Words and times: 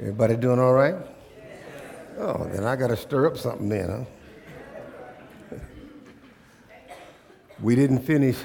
Everybody 0.00 0.36
doing 0.36 0.60
all 0.60 0.74
right? 0.74 0.94
Oh, 2.18 2.48
then 2.52 2.62
I 2.62 2.76
got 2.76 2.88
to 2.88 2.96
stir 2.96 3.26
up 3.26 3.36
something 3.36 3.68
then, 3.68 4.06
huh? 5.50 5.58
we 7.60 7.74
didn't 7.74 8.00
finish 8.00 8.36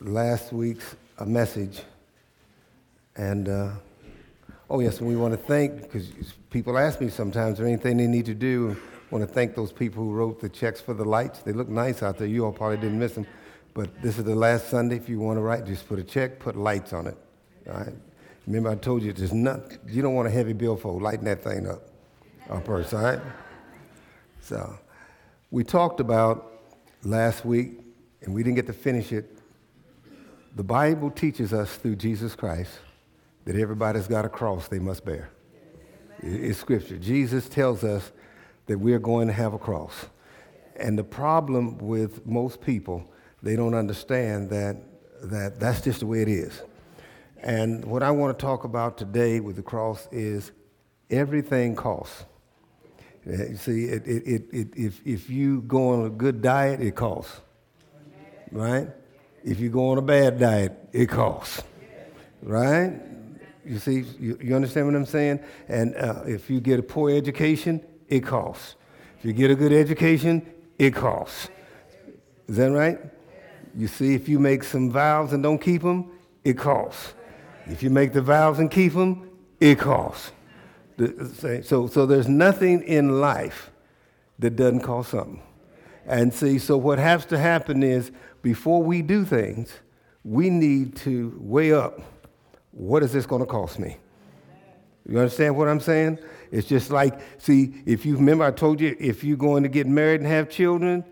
last 0.00 0.52
week's 0.52 0.96
uh, 1.18 1.24
message. 1.24 1.80
And, 3.16 3.48
uh, 3.48 3.70
oh, 4.68 4.80
yes, 4.80 5.00
we 5.00 5.16
want 5.16 5.32
to 5.32 5.38
thank, 5.38 5.80
because 5.80 6.10
people 6.50 6.76
ask 6.76 7.00
me 7.00 7.08
sometimes, 7.08 7.54
is 7.54 7.58
there 7.60 7.66
anything 7.66 7.96
they 7.96 8.06
need 8.06 8.26
to 8.26 8.34
do? 8.34 8.76
I 9.10 9.14
want 9.14 9.26
to 9.26 9.32
thank 9.32 9.54
those 9.54 9.72
people 9.72 10.04
who 10.04 10.12
wrote 10.12 10.40
the 10.42 10.50
checks 10.50 10.78
for 10.78 10.92
the 10.92 11.06
lights. 11.06 11.38
They 11.38 11.52
look 11.52 11.70
nice 11.70 12.02
out 12.02 12.18
there. 12.18 12.26
You 12.26 12.44
all 12.44 12.52
probably 12.52 12.76
didn't 12.76 12.98
miss 12.98 13.14
them. 13.14 13.26
But 13.72 14.02
this 14.02 14.18
is 14.18 14.24
the 14.24 14.34
last 14.34 14.68
Sunday. 14.68 14.96
If 14.96 15.08
you 15.08 15.20
want 15.20 15.38
to 15.38 15.42
write, 15.42 15.64
just 15.64 15.88
put 15.88 15.98
a 15.98 16.04
check, 16.04 16.38
put 16.38 16.54
lights 16.54 16.92
on 16.92 17.06
it. 17.06 17.16
All 17.66 17.78
right? 17.78 17.94
Remember, 18.48 18.70
I 18.70 18.76
told 18.76 19.02
you 19.02 19.12
there's 19.12 19.34
not, 19.34 19.60
you 19.86 20.00
don't 20.00 20.14
want 20.14 20.26
a 20.26 20.30
heavy 20.30 20.54
billfold 20.54 21.02
lighting 21.02 21.26
that 21.26 21.44
thing 21.44 21.68
up, 21.68 21.82
uh, 22.48 22.54
up 22.54 22.64
first, 22.64 22.94
all 22.94 23.02
right? 23.02 23.20
So, 24.40 24.78
we 25.50 25.64
talked 25.64 26.00
about 26.00 26.50
last 27.04 27.44
week, 27.44 27.72
and 28.22 28.32
we 28.32 28.42
didn't 28.42 28.56
get 28.56 28.66
to 28.68 28.72
finish 28.72 29.12
it. 29.12 29.38
The 30.56 30.64
Bible 30.64 31.10
teaches 31.10 31.52
us 31.52 31.76
through 31.76 31.96
Jesus 31.96 32.34
Christ 32.34 32.70
that 33.44 33.54
everybody's 33.54 34.06
got 34.06 34.24
a 34.24 34.30
cross 34.30 34.66
they 34.66 34.78
must 34.78 35.04
bear. 35.04 35.28
It's 36.22 36.58
scripture. 36.58 36.96
Jesus 36.96 37.50
tells 37.50 37.84
us 37.84 38.12
that 38.64 38.78
we're 38.78 38.98
going 38.98 39.26
to 39.26 39.34
have 39.34 39.52
a 39.52 39.58
cross. 39.58 40.06
And 40.76 40.98
the 40.98 41.04
problem 41.04 41.76
with 41.76 42.26
most 42.26 42.62
people, 42.62 43.12
they 43.42 43.56
don't 43.56 43.74
understand 43.74 44.48
that, 44.48 44.78
that 45.24 45.60
that's 45.60 45.82
just 45.82 46.00
the 46.00 46.06
way 46.06 46.22
it 46.22 46.28
is. 46.28 46.62
And 47.42 47.84
what 47.84 48.02
I 48.02 48.10
want 48.10 48.36
to 48.36 48.42
talk 48.44 48.64
about 48.64 48.98
today 48.98 49.40
with 49.40 49.56
the 49.56 49.62
cross 49.62 50.08
is 50.10 50.50
everything 51.10 51.76
costs. 51.76 52.24
You 53.24 53.56
see, 53.56 53.84
it, 53.84 54.06
it, 54.06 54.44
it, 54.52 54.68
if, 54.74 55.06
if 55.06 55.30
you 55.30 55.62
go 55.62 55.90
on 55.90 56.06
a 56.06 56.10
good 56.10 56.40
diet, 56.42 56.80
it 56.80 56.96
costs. 56.96 57.40
Right? 58.50 58.88
If 59.44 59.60
you 59.60 59.68
go 59.68 59.90
on 59.90 59.98
a 59.98 60.02
bad 60.02 60.38
diet, 60.38 60.72
it 60.92 61.06
costs. 61.06 61.62
Right? 62.42 62.94
You 63.64 63.78
see, 63.78 64.04
you, 64.18 64.38
you 64.42 64.56
understand 64.56 64.86
what 64.86 64.96
I'm 64.96 65.06
saying? 65.06 65.40
And 65.68 65.94
uh, 65.96 66.22
if 66.26 66.48
you 66.48 66.60
get 66.60 66.80
a 66.80 66.82
poor 66.82 67.10
education, 67.10 67.84
it 68.08 68.20
costs. 68.20 68.76
If 69.18 69.26
you 69.26 69.32
get 69.32 69.50
a 69.50 69.54
good 69.54 69.72
education, 69.72 70.46
it 70.78 70.94
costs. 70.94 71.50
Is 72.46 72.56
that 72.56 72.70
right? 72.72 72.98
You 73.76 73.88
see, 73.88 74.14
if 74.14 74.28
you 74.28 74.38
make 74.38 74.64
some 74.64 74.90
vows 74.90 75.34
and 75.34 75.42
don't 75.42 75.58
keep 75.58 75.82
them, 75.82 76.10
it 76.44 76.56
costs. 76.56 77.14
If 77.68 77.82
you 77.82 77.90
make 77.90 78.12
the 78.12 78.22
vows 78.22 78.58
and 78.58 78.70
keep 78.70 78.94
them, 78.94 79.30
it 79.60 79.78
costs. 79.78 80.32
So, 81.62 81.86
so 81.86 82.06
there's 82.06 82.28
nothing 82.28 82.82
in 82.82 83.20
life 83.20 83.70
that 84.38 84.56
doesn't 84.56 84.80
cost 84.80 85.10
something. 85.10 85.42
And 86.06 86.32
see, 86.32 86.58
so 86.58 86.76
what 86.76 86.98
has 86.98 87.26
to 87.26 87.38
happen 87.38 87.82
is 87.82 88.10
before 88.42 88.82
we 88.82 89.02
do 89.02 89.24
things, 89.24 89.72
we 90.24 90.50
need 90.50 90.96
to 90.96 91.36
weigh 91.40 91.72
up 91.72 92.00
what 92.72 93.02
is 93.02 93.12
this 93.12 93.26
going 93.26 93.40
to 93.40 93.46
cost 93.46 93.78
me? 93.78 93.96
You 95.08 95.18
understand 95.18 95.56
what 95.56 95.68
I'm 95.68 95.80
saying? 95.80 96.18
It's 96.52 96.68
just 96.68 96.90
like, 96.90 97.18
see, 97.38 97.74
if 97.86 98.06
you 98.06 98.16
remember, 98.16 98.44
I 98.44 98.50
told 98.50 98.80
you 98.80 98.94
if 99.00 99.24
you're 99.24 99.36
going 99.36 99.62
to 99.64 99.68
get 99.68 99.86
married 99.86 100.20
and 100.20 100.28
have 100.28 100.48
children, 100.48 101.04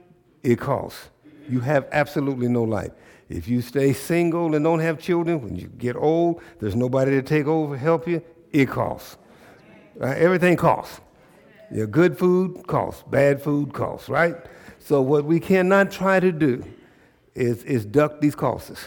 it 0.42 0.60
costs. 0.60 1.08
You 1.48 1.60
have 1.60 1.88
absolutely 1.92 2.48
no 2.48 2.62
life. 2.62 2.92
If 3.28 3.48
you 3.48 3.60
stay 3.60 3.92
single 3.92 4.54
and 4.54 4.64
don't 4.64 4.80
have 4.80 4.98
children, 4.98 5.42
when 5.42 5.56
you 5.56 5.68
get 5.68 5.96
old, 5.96 6.40
there's 6.60 6.76
nobody 6.76 7.10
to 7.12 7.22
take 7.22 7.46
over, 7.46 7.76
help 7.76 8.06
you, 8.06 8.22
it 8.52 8.68
costs. 8.68 9.16
Right? 9.96 10.16
Everything 10.16 10.56
costs. 10.56 11.00
Yeah, 11.72 11.86
good 11.86 12.16
food 12.16 12.66
costs, 12.68 13.02
bad 13.10 13.42
food 13.42 13.72
costs, 13.72 14.08
right? 14.08 14.36
So 14.78 15.02
what 15.02 15.24
we 15.24 15.40
cannot 15.40 15.90
try 15.90 16.20
to 16.20 16.30
do 16.30 16.64
is, 17.34 17.64
is 17.64 17.84
duck 17.84 18.20
these 18.20 18.36
costs. 18.36 18.86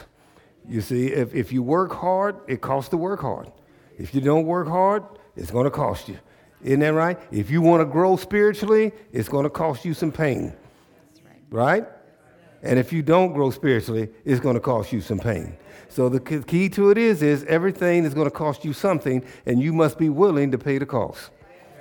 You 0.68 0.80
see, 0.80 1.08
if, 1.08 1.36
if 1.36 1.52
you 1.52 1.62
work 1.62 1.92
hard, 1.92 2.38
it 2.48 2.62
costs 2.62 2.90
to 2.92 2.98
work 2.98 3.20
hard. 3.20 3.52
If 3.98 4.16
you 4.16 4.22
don't 4.22 4.46
work 4.46 4.68
hard, 4.68 5.04
it's 5.36 5.52
going 5.52 5.66
to 5.66 5.72
cost 5.72 6.08
you. 6.08 6.18
Isn't 6.64 6.80
that 6.82 6.94
right? 6.94 7.20
If 7.32 7.50
you 7.50 7.62
want 7.62 7.82
to 7.82 7.86
grow 7.86 8.16
spiritually, 8.16 8.94
it's 9.12 9.28
going 9.28 9.44
to 9.44 9.50
cost 9.50 9.84
you 9.84 9.94
some 9.94 10.12
pain. 10.12 10.54
Right. 11.50 11.82
right? 11.82 11.88
And 12.62 12.78
if 12.78 12.92
you 12.92 13.02
don't 13.02 13.34
grow 13.34 13.52
spiritually, 13.52 14.10
it's 14.26 14.40
going 14.40 14.56
to 14.56 14.60
cost 14.60 14.92
you 14.92 15.02
some 15.02 15.20
pain. 15.20 15.58
So 15.88 16.10
the 16.10 16.20
key 16.20 16.70
to 16.70 16.92
it 16.92 16.98
is, 16.98 17.24
is 17.24 17.44
everything 17.46 18.06
is 18.06 18.14
going 18.14 18.28
to 18.28 18.32
cost 18.32 18.64
you 18.64 18.74
something, 18.74 19.24
and 19.46 19.62
you 19.62 19.74
must 19.74 19.98
be 19.98 20.10
willing 20.10 20.52
to 20.52 20.58
pay 20.58 20.78
the 20.78 20.86
cost. 20.86 21.32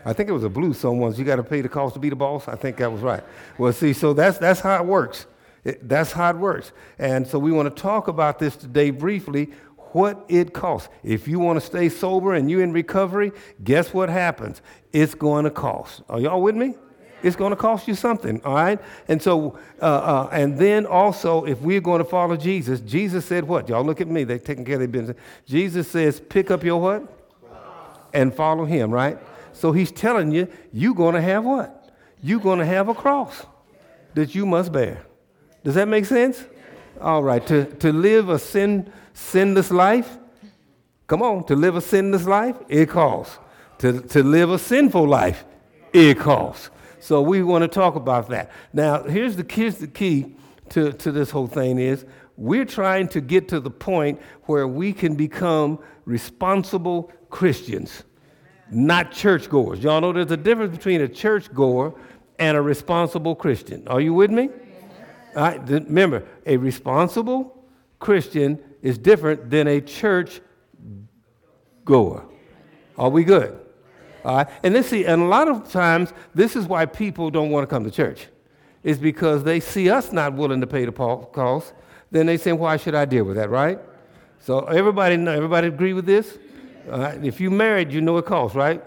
I 0.04 0.12
think 0.12 0.28
it 0.28 0.32
was 0.32 0.44
a 0.44 0.48
blues 0.48 0.78
song 0.78 0.98
once. 0.98 1.18
You 1.18 1.24
got 1.24 1.36
to 1.36 1.42
pay 1.42 1.60
the 1.60 1.68
cost 1.68 1.94
to 1.94 2.00
be 2.00 2.08
the 2.08 2.16
boss. 2.16 2.48
I 2.48 2.54
think 2.54 2.78
that 2.78 2.90
was 2.90 3.02
right. 3.02 3.22
Well, 3.58 3.72
see, 3.72 3.92
so 3.92 4.14
that's 4.14 4.38
that's 4.38 4.60
how 4.60 4.76
it 4.76 4.86
works. 4.86 5.26
It, 5.64 5.86
that's 5.86 6.12
how 6.12 6.30
it 6.30 6.36
works. 6.36 6.72
And 6.98 7.26
so 7.26 7.38
we 7.38 7.52
want 7.52 7.74
to 7.74 7.82
talk 7.82 8.08
about 8.08 8.38
this 8.38 8.56
today 8.56 8.90
briefly. 8.90 9.50
What 9.92 10.24
it 10.28 10.52
costs. 10.52 10.88
If 11.02 11.26
you 11.26 11.38
want 11.38 11.60
to 11.60 11.64
stay 11.64 11.88
sober 11.88 12.34
and 12.34 12.50
you're 12.50 12.62
in 12.62 12.72
recovery, 12.72 13.32
guess 13.64 13.92
what 13.92 14.08
happens? 14.08 14.62
It's 14.92 15.14
going 15.14 15.44
to 15.44 15.50
cost. 15.50 16.02
Are 16.08 16.20
y'all 16.20 16.40
with 16.42 16.54
me? 16.54 16.74
It's 17.22 17.36
going 17.36 17.50
to 17.50 17.56
cost 17.56 17.88
you 17.88 17.94
something, 17.94 18.40
all 18.44 18.54
right? 18.54 18.80
And 19.08 19.20
so, 19.20 19.58
uh, 19.82 19.84
uh, 19.84 20.28
and 20.32 20.56
then 20.56 20.86
also, 20.86 21.44
if 21.44 21.60
we're 21.60 21.80
going 21.80 21.98
to 21.98 22.08
follow 22.08 22.36
Jesus, 22.36 22.80
Jesus 22.80 23.24
said 23.24 23.44
what? 23.44 23.68
Y'all 23.68 23.84
look 23.84 24.00
at 24.00 24.08
me, 24.08 24.24
they're 24.24 24.38
taking 24.38 24.64
care 24.64 24.74
of 24.74 24.80
their 24.80 24.88
business. 24.88 25.16
Jesus 25.44 25.88
says, 25.88 26.20
pick 26.20 26.50
up 26.50 26.62
your 26.62 26.80
what? 26.80 27.02
And 28.12 28.32
follow 28.32 28.64
him, 28.64 28.90
right? 28.90 29.18
So 29.52 29.72
he's 29.72 29.90
telling 29.90 30.30
you, 30.30 30.48
you're 30.72 30.94
going 30.94 31.14
to 31.14 31.20
have 31.20 31.44
what? 31.44 31.90
You're 32.22 32.40
going 32.40 32.60
to 32.60 32.66
have 32.66 32.88
a 32.88 32.94
cross 32.94 33.44
that 34.14 34.34
you 34.34 34.46
must 34.46 34.72
bear. 34.72 35.02
Does 35.64 35.74
that 35.74 35.88
make 35.88 36.04
sense? 36.04 36.44
All 37.00 37.22
right, 37.22 37.44
to, 37.46 37.64
to 37.64 37.92
live 37.92 38.28
a 38.28 38.38
sin, 38.38 38.92
sinless 39.12 39.70
life, 39.70 40.18
come 41.06 41.22
on, 41.22 41.44
to 41.46 41.56
live 41.56 41.76
a 41.76 41.80
sinless 41.80 42.26
life, 42.26 42.56
it 42.68 42.88
costs. 42.88 43.38
To, 43.78 44.00
to 44.00 44.22
live 44.24 44.50
a 44.50 44.58
sinful 44.58 45.06
life, 45.06 45.44
it 45.92 46.18
costs. 46.18 46.70
So 47.00 47.22
we 47.22 47.42
want 47.42 47.62
to 47.62 47.68
talk 47.68 47.94
about 47.94 48.28
that. 48.30 48.50
Now, 48.72 49.02
here's 49.02 49.36
the, 49.36 49.46
here's 49.48 49.76
the 49.76 49.86
key 49.86 50.34
to, 50.70 50.92
to 50.92 51.12
this 51.12 51.30
whole 51.30 51.46
thing 51.46 51.78
is 51.78 52.04
we're 52.36 52.64
trying 52.64 53.08
to 53.08 53.20
get 53.20 53.48
to 53.48 53.60
the 53.60 53.70
point 53.70 54.20
where 54.44 54.68
we 54.68 54.92
can 54.92 55.14
become 55.14 55.78
responsible 56.04 57.10
Christians, 57.30 58.04
not 58.70 59.12
churchgoers. 59.12 59.82
Y'all 59.82 60.00
know 60.00 60.12
there's 60.12 60.30
a 60.30 60.36
difference 60.36 60.76
between 60.76 61.00
a 61.00 61.08
churchgoer 61.08 61.94
and 62.38 62.56
a 62.56 62.62
responsible 62.62 63.34
Christian. 63.34 63.86
Are 63.88 64.00
you 64.00 64.14
with 64.14 64.30
me? 64.30 64.50
All 65.36 65.42
right, 65.42 65.68
remember, 65.68 66.24
a 66.46 66.56
responsible 66.56 67.64
Christian 67.98 68.58
is 68.82 68.98
different 68.98 69.50
than 69.50 69.66
a 69.66 69.80
church 69.80 70.40
goer. 71.84 72.24
Are 72.96 73.10
we 73.10 73.24
good? 73.24 73.58
All 74.24 74.36
right? 74.36 74.48
And 74.62 74.74
let's 74.74 74.88
see, 74.88 75.04
and 75.04 75.22
a 75.22 75.26
lot 75.26 75.48
of 75.48 75.70
times, 75.70 76.12
this 76.34 76.56
is 76.56 76.66
why 76.66 76.86
people 76.86 77.30
don't 77.30 77.50
want 77.50 77.62
to 77.62 77.66
come 77.66 77.84
to 77.84 77.90
church. 77.90 78.26
Is 78.84 78.98
because 78.98 79.42
they 79.42 79.60
see 79.60 79.90
us 79.90 80.12
not 80.12 80.34
willing 80.34 80.60
to 80.60 80.66
pay 80.66 80.84
the 80.84 80.92
cost. 80.92 81.72
Then 82.10 82.26
they 82.26 82.36
say, 82.36 82.52
why 82.52 82.76
should 82.76 82.94
I 82.94 83.04
deal 83.04 83.24
with 83.24 83.36
that, 83.36 83.50
right? 83.50 83.78
So 84.40 84.60
everybody 84.60 85.16
know, 85.16 85.32
everybody 85.32 85.66
agree 85.66 85.92
with 85.92 86.06
this? 86.06 86.38
If 86.86 87.40
you 87.40 87.50
married, 87.50 87.92
you 87.92 88.00
know 88.00 88.16
it 88.18 88.24
costs, 88.24 88.56
right? 88.56 88.82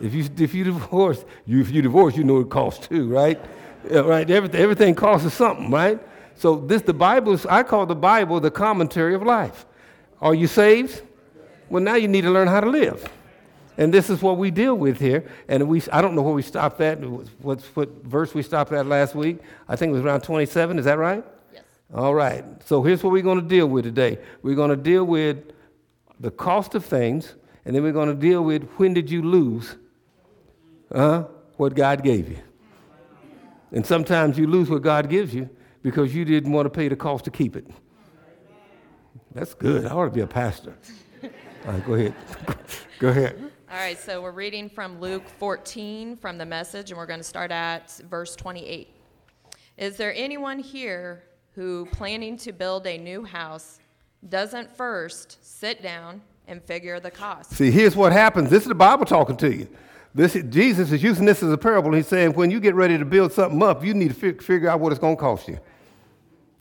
If 0.00 0.14
you 0.14 0.28
if 0.38 0.54
you 0.54 0.64
divorce, 0.64 1.24
you 1.44 1.60
if 1.60 1.70
you 1.70 1.82
divorce, 1.82 2.16
you 2.16 2.24
know 2.24 2.40
it 2.40 2.50
costs 2.50 2.86
too, 2.86 3.08
right? 3.08 3.40
Yeah, 3.90 4.00
right. 4.00 4.30
Everything, 4.30 4.60
everything 4.60 4.94
costs 4.94 5.34
something, 5.34 5.70
right? 5.70 5.98
So 6.36 6.56
this 6.56 6.82
the 6.82 6.94
Bible 6.94 7.38
I 7.50 7.62
call 7.62 7.84
the 7.84 7.96
Bible 7.96 8.40
the 8.40 8.50
commentary 8.50 9.14
of 9.14 9.22
life. 9.22 9.66
Are 10.20 10.34
you 10.34 10.46
saved? 10.46 11.02
Well, 11.68 11.82
now 11.82 11.96
you 11.96 12.08
need 12.08 12.22
to 12.22 12.30
learn 12.30 12.46
how 12.46 12.60
to 12.60 12.70
live. 12.70 13.06
And 13.78 13.92
this 13.92 14.08
is 14.08 14.22
what 14.22 14.38
we 14.38 14.50
deal 14.50 14.74
with 14.74 14.98
here. 14.98 15.28
And 15.48 15.68
we, 15.68 15.82
I 15.92 16.00
don't 16.00 16.14
know 16.14 16.22
where 16.22 16.34
we 16.34 16.42
stopped 16.42 16.80
at, 16.80 16.98
what, 17.00 17.60
what 17.74 17.88
verse 18.04 18.34
we 18.34 18.42
stopped 18.42 18.72
at 18.72 18.86
last 18.86 19.14
week. 19.14 19.38
I 19.68 19.76
think 19.76 19.90
it 19.90 19.92
was 19.94 20.02
around 20.02 20.22
27. 20.22 20.78
Is 20.78 20.86
that 20.86 20.98
right? 20.98 21.24
Yes. 21.52 21.62
All 21.94 22.14
right. 22.14 22.44
So 22.64 22.82
here's 22.82 23.02
what 23.02 23.12
we're 23.12 23.22
going 23.22 23.40
to 23.40 23.46
deal 23.46 23.66
with 23.66 23.84
today. 23.84 24.18
We're 24.42 24.54
going 24.54 24.70
to 24.70 24.76
deal 24.76 25.04
with 25.04 25.52
the 26.20 26.30
cost 26.30 26.74
of 26.74 26.84
things, 26.84 27.34
and 27.64 27.76
then 27.76 27.82
we're 27.82 27.92
going 27.92 28.08
to 28.08 28.14
deal 28.14 28.42
with 28.42 28.64
when 28.76 28.94
did 28.94 29.10
you 29.10 29.22
lose 29.22 29.76
uh, 30.92 31.24
what 31.56 31.74
God 31.74 32.02
gave 32.02 32.28
you. 32.28 32.38
And 33.72 33.84
sometimes 33.84 34.38
you 34.38 34.46
lose 34.46 34.70
what 34.70 34.82
God 34.82 35.10
gives 35.10 35.34
you 35.34 35.50
because 35.82 36.14
you 36.14 36.24
didn't 36.24 36.52
want 36.52 36.66
to 36.66 36.70
pay 36.70 36.88
the 36.88 36.96
cost 36.96 37.24
to 37.26 37.30
keep 37.30 37.56
it. 37.56 37.66
That's 39.34 39.52
good. 39.52 39.84
I 39.84 39.90
ought 39.90 40.06
to 40.06 40.10
be 40.10 40.22
a 40.22 40.26
pastor. 40.26 40.74
All 41.66 41.72
right, 41.72 41.84
go 41.84 41.94
ahead. 41.94 42.14
go 42.98 43.08
ahead. 43.08 43.52
All 43.68 43.76
right, 43.76 43.98
so 43.98 44.22
we're 44.22 44.30
reading 44.30 44.68
from 44.68 45.00
Luke 45.00 45.28
14 45.38 46.16
from 46.16 46.38
the 46.38 46.46
message, 46.46 46.90
and 46.90 46.98
we're 46.98 47.06
going 47.06 47.18
to 47.18 47.24
start 47.24 47.50
at 47.50 47.90
verse 48.08 48.36
28. 48.36 48.88
Is 49.76 49.96
there 49.96 50.14
anyone 50.14 50.60
here 50.60 51.24
who, 51.56 51.86
planning 51.86 52.36
to 52.38 52.52
build 52.52 52.86
a 52.86 52.96
new 52.96 53.24
house, 53.24 53.80
doesn't 54.28 54.76
first 54.76 55.38
sit 55.42 55.82
down 55.82 56.20
and 56.48 56.62
figure 56.62 57.00
the 57.00 57.10
cost. 57.10 57.52
See, 57.52 57.70
here's 57.70 57.96
what 57.96 58.12
happens. 58.12 58.50
This 58.50 58.62
is 58.62 58.68
the 58.68 58.74
Bible 58.74 59.04
talking 59.04 59.36
to 59.38 59.52
you. 59.52 59.68
This, 60.14 60.34
Jesus 60.48 60.92
is 60.92 61.02
using 61.02 61.26
this 61.26 61.42
as 61.42 61.52
a 61.52 61.58
parable. 61.58 61.92
He's 61.92 62.06
saying 62.06 62.34
when 62.34 62.50
you 62.50 62.60
get 62.60 62.74
ready 62.74 62.96
to 62.96 63.04
build 63.04 63.32
something 63.32 63.62
up, 63.62 63.84
you 63.84 63.94
need 63.94 64.08
to 64.08 64.14
fi- 64.14 64.44
figure 64.44 64.68
out 64.68 64.80
what 64.80 64.92
it's 64.92 65.00
going 65.00 65.16
to 65.16 65.20
cost 65.20 65.48
you. 65.48 65.58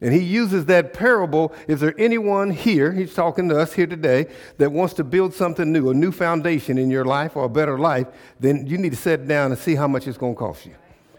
And 0.05 0.13
he 0.13 0.19
uses 0.19 0.67
that 0.67 0.93
parable. 0.93 1.51
Is 1.67 1.79
there 1.79 1.95
anyone 1.97 2.51
here, 2.51 2.91
he's 2.91 3.15
talking 3.15 3.49
to 3.49 3.59
us 3.59 3.73
here 3.73 3.87
today, 3.87 4.27
that 4.59 4.71
wants 4.71 4.93
to 4.93 5.03
build 5.03 5.33
something 5.33 5.71
new, 5.71 5.89
a 5.89 5.95
new 5.95 6.11
foundation 6.11 6.77
in 6.77 6.91
your 6.91 7.05
life 7.05 7.35
or 7.35 7.45
a 7.45 7.49
better 7.49 7.79
life? 7.79 8.05
Then 8.39 8.67
you 8.67 8.77
need 8.77 8.91
to 8.91 8.97
sit 8.97 9.27
down 9.27 9.51
and 9.51 9.59
see 9.59 9.73
how 9.73 9.87
much 9.87 10.07
it's 10.07 10.19
going 10.19 10.35
to 10.35 10.39
cost 10.39 10.67
you, 10.67 10.75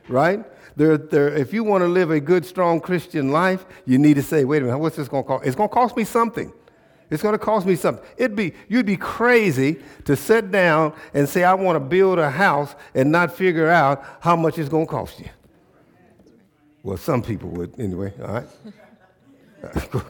right? 0.07 0.45
There, 0.77 0.97
there, 0.97 1.35
if 1.35 1.53
you 1.53 1.65
want 1.65 1.83
to 1.83 1.89
live 1.89 2.13
a 2.13 2.21
good, 2.21 2.47
strong 2.47 2.79
Christian 2.79 3.33
life, 3.33 3.67
you 3.87 3.99
need 3.99 4.15
to 4.15 4.23
say, 4.23 4.45
wait 4.45 4.63
a 4.63 4.67
minute, 4.67 4.79
what's 4.79 4.95
this 4.95 5.09
going 5.09 5.25
to 5.25 5.29
cost? 5.31 5.47
It's 5.47 5.57
going 5.57 5.69
to 5.69 5.75
cost 5.75 5.97
me 5.97 6.05
something. 6.05 6.53
It's 7.11 7.25
going 7.25 7.35
to 7.35 7.45
cost 7.45 7.67
me 7.67 7.75
something. 7.75 8.05
It'd 8.17 8.37
be, 8.37 8.53
you'd 8.69 8.87
be 8.87 8.97
crazy 8.97 9.83
to 10.05 10.15
sit 10.15 10.53
down 10.53 10.93
and 11.13 11.29
say, 11.29 11.43
I 11.43 11.55
want 11.55 11.75
to 11.75 11.81
build 11.81 12.21
a 12.21 12.31
house 12.31 12.77
and 12.95 13.11
not 13.11 13.35
figure 13.35 13.69
out 13.69 14.05
how 14.21 14.37
much 14.37 14.61
it's 14.61 14.69
going 14.69 14.87
to 14.87 14.91
cost 14.93 15.19
you. 15.19 15.29
Well, 16.87 16.97
some 16.97 17.21
people 17.21 17.49
would, 17.51 17.81
anyway, 17.81 18.13
all 18.23 18.29
right? 18.29 18.47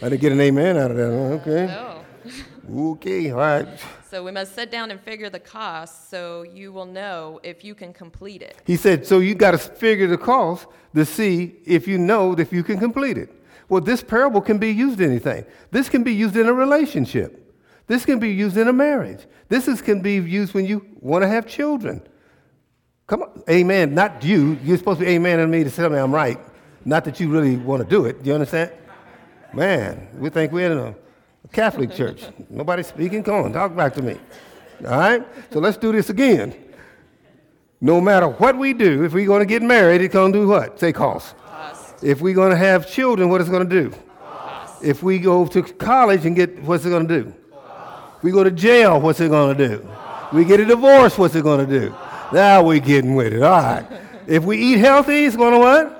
I 0.00 0.08
didn't 0.08 0.20
get 0.20 0.30
an 0.30 0.40
amen 0.40 0.76
out 0.76 0.92
of 0.92 0.96
that. 0.96 1.02
Okay. 1.02 1.66
No. 1.66 2.04
Okay, 2.72 3.32
all 3.32 3.38
right. 3.38 3.66
So 4.08 4.22
we 4.22 4.30
must 4.30 4.54
sit 4.54 4.70
down 4.70 4.92
and 4.92 5.00
figure 5.00 5.28
the 5.28 5.40
cost 5.40 6.08
so 6.08 6.42
you 6.42 6.70
will 6.70 6.86
know 6.86 7.40
if 7.42 7.64
you 7.64 7.74
can 7.74 7.92
complete 7.92 8.42
it. 8.42 8.56
He 8.64 8.76
said, 8.76 9.04
so 9.04 9.18
you 9.18 9.34
got 9.34 9.50
to 9.50 9.58
figure 9.58 10.06
the 10.06 10.16
cost 10.16 10.68
to 10.94 11.04
see 11.04 11.56
if 11.64 11.88
you 11.88 11.98
know 11.98 12.38
if 12.38 12.52
you 12.52 12.62
can 12.62 12.78
complete 12.78 13.18
it. 13.18 13.28
Well, 13.68 13.80
this 13.80 14.04
parable 14.04 14.40
can 14.40 14.58
be 14.58 14.70
used 14.70 15.00
in 15.00 15.10
anything. 15.10 15.44
This 15.72 15.88
can 15.88 16.04
be 16.04 16.14
used 16.14 16.36
in 16.36 16.46
a 16.46 16.52
relationship. 16.52 17.52
This 17.88 18.04
can 18.04 18.20
be 18.20 18.30
used 18.30 18.56
in 18.56 18.68
a 18.68 18.72
marriage. 18.72 19.26
This 19.48 19.66
is, 19.66 19.82
can 19.82 20.00
be 20.00 20.14
used 20.14 20.54
when 20.54 20.66
you 20.66 20.86
want 21.00 21.22
to 21.22 21.28
have 21.28 21.48
children. 21.48 22.00
Come 23.10 23.22
on, 23.24 23.42
amen. 23.50 23.92
Not 23.92 24.22
you. 24.22 24.56
You're 24.62 24.78
supposed 24.78 25.00
to 25.00 25.04
be 25.04 25.10
amen 25.10 25.38
to 25.38 25.46
me 25.48 25.64
to 25.64 25.70
tell 25.70 25.90
me 25.90 25.98
I'm 25.98 26.14
right. 26.14 26.38
Not 26.84 27.04
that 27.06 27.18
you 27.18 27.28
really 27.28 27.56
want 27.56 27.82
to 27.82 27.88
do 27.88 28.04
it. 28.04 28.22
Do 28.22 28.28
you 28.28 28.34
understand? 28.34 28.70
Man, 29.52 30.06
we 30.16 30.30
think 30.30 30.52
we're 30.52 30.70
in 30.70 30.78
a 30.78 30.94
Catholic 31.52 31.92
church. 31.92 32.22
Nobody 32.48 32.84
speaking. 32.84 33.24
Come 33.24 33.46
on, 33.46 33.52
talk 33.52 33.74
back 33.74 33.94
to 33.94 34.02
me. 34.02 34.16
All 34.86 34.96
right? 34.96 35.26
So 35.52 35.58
let's 35.58 35.76
do 35.76 35.90
this 35.90 36.08
again. 36.08 36.54
No 37.80 38.00
matter 38.00 38.28
what 38.28 38.56
we 38.56 38.72
do, 38.72 39.02
if 39.02 39.12
we're 39.12 39.26
going 39.26 39.40
to 39.40 39.46
get 39.46 39.60
married, 39.60 40.02
it's 40.02 40.12
going 40.12 40.32
to 40.32 40.38
do 40.38 40.46
what? 40.46 40.78
Say 40.78 40.92
cost. 40.92 41.36
Cost. 41.38 42.04
If 42.04 42.20
we're 42.20 42.34
going 42.34 42.50
to 42.52 42.56
have 42.56 42.88
children, 42.88 43.28
what 43.28 43.40
is 43.40 43.48
it 43.48 43.50
going 43.50 43.68
to 43.68 43.82
do? 43.82 43.90
Cost. 44.20 44.84
If 44.84 45.02
we 45.02 45.18
go 45.18 45.46
to 45.46 45.62
college 45.64 46.26
and 46.26 46.36
get, 46.36 46.62
what's 46.62 46.84
it 46.84 46.90
going 46.90 47.08
to 47.08 47.22
do? 47.24 47.34
Cost. 47.50 48.22
We 48.22 48.30
go 48.30 48.44
to 48.44 48.52
jail, 48.52 49.00
what's 49.00 49.18
it 49.18 49.30
going 49.30 49.56
to 49.56 49.68
do? 49.68 49.88
We 50.32 50.44
get 50.44 50.60
a 50.60 50.64
divorce, 50.64 51.18
what's 51.18 51.34
it 51.34 51.42
going 51.42 51.66
to 51.66 51.80
do? 51.80 51.92
Now 52.32 52.62
we're 52.62 52.80
getting 52.80 53.14
with 53.14 53.32
it. 53.32 53.42
All 53.42 53.62
right. 53.62 53.86
If 54.26 54.44
we 54.44 54.58
eat 54.58 54.78
healthy, 54.78 55.24
it's 55.24 55.36
going 55.36 55.52
to 55.52 55.58
what? 55.58 55.96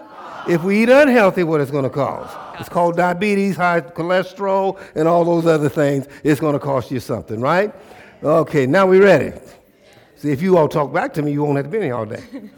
If 0.48 0.62
we 0.62 0.82
eat 0.82 0.88
unhealthy, 0.88 1.42
what 1.42 1.60
it's 1.60 1.70
going 1.70 1.84
to 1.84 1.90
cause? 1.90 2.30
It's 2.58 2.68
called 2.68 2.96
diabetes, 2.96 3.56
high 3.56 3.80
cholesterol, 3.80 4.80
and 4.94 5.08
all 5.08 5.24
those 5.24 5.46
other 5.46 5.68
things. 5.68 6.06
It's 6.22 6.40
going 6.40 6.54
to 6.54 6.58
cost 6.58 6.90
you 6.90 7.00
something, 7.00 7.40
right? 7.40 7.74
Okay, 8.22 8.66
now 8.66 8.86
we're 8.86 9.02
ready. 9.02 9.32
See, 10.16 10.30
if 10.30 10.42
you 10.42 10.58
all 10.58 10.68
talk 10.68 10.92
back 10.92 11.14
to 11.14 11.22
me, 11.22 11.32
you 11.32 11.42
won't 11.42 11.56
have 11.56 11.66
to 11.66 11.70
be 11.70 11.80
here 11.80 11.94
all 11.94 12.06
day. 12.06 12.22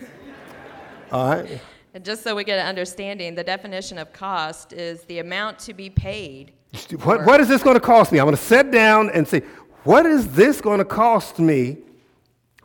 All 1.13 1.29
right. 1.29 1.61
And 1.93 2.03
just 2.03 2.23
so 2.23 2.35
we 2.35 2.43
get 2.43 2.59
an 2.59 2.67
understanding, 2.67 3.35
the 3.35 3.45
definition 3.45 3.99
of 3.99 4.15
cost 4.15 4.73
is 4.73 5.03
the 5.03 5.19
amount 5.19 5.59
to 5.61 5.75
be 5.75 5.91
paid. 5.91 6.55
What, 7.03 7.27
what 7.27 7.39
is 7.39 7.49
this 7.49 7.63
going 7.63 7.75
to 7.75 7.81
cost 7.81 8.13
me? 8.13 8.19
I'm 8.19 8.25
going 8.25 8.35
to 8.35 8.43
sit 8.43 8.71
down 8.71 9.11
and 9.11 9.29
say, 9.29 9.41
what 9.85 10.07
is 10.07 10.33
this 10.33 10.63
going 10.63 10.79
to 10.79 10.87
cost 10.87 11.39
me? 11.39 11.77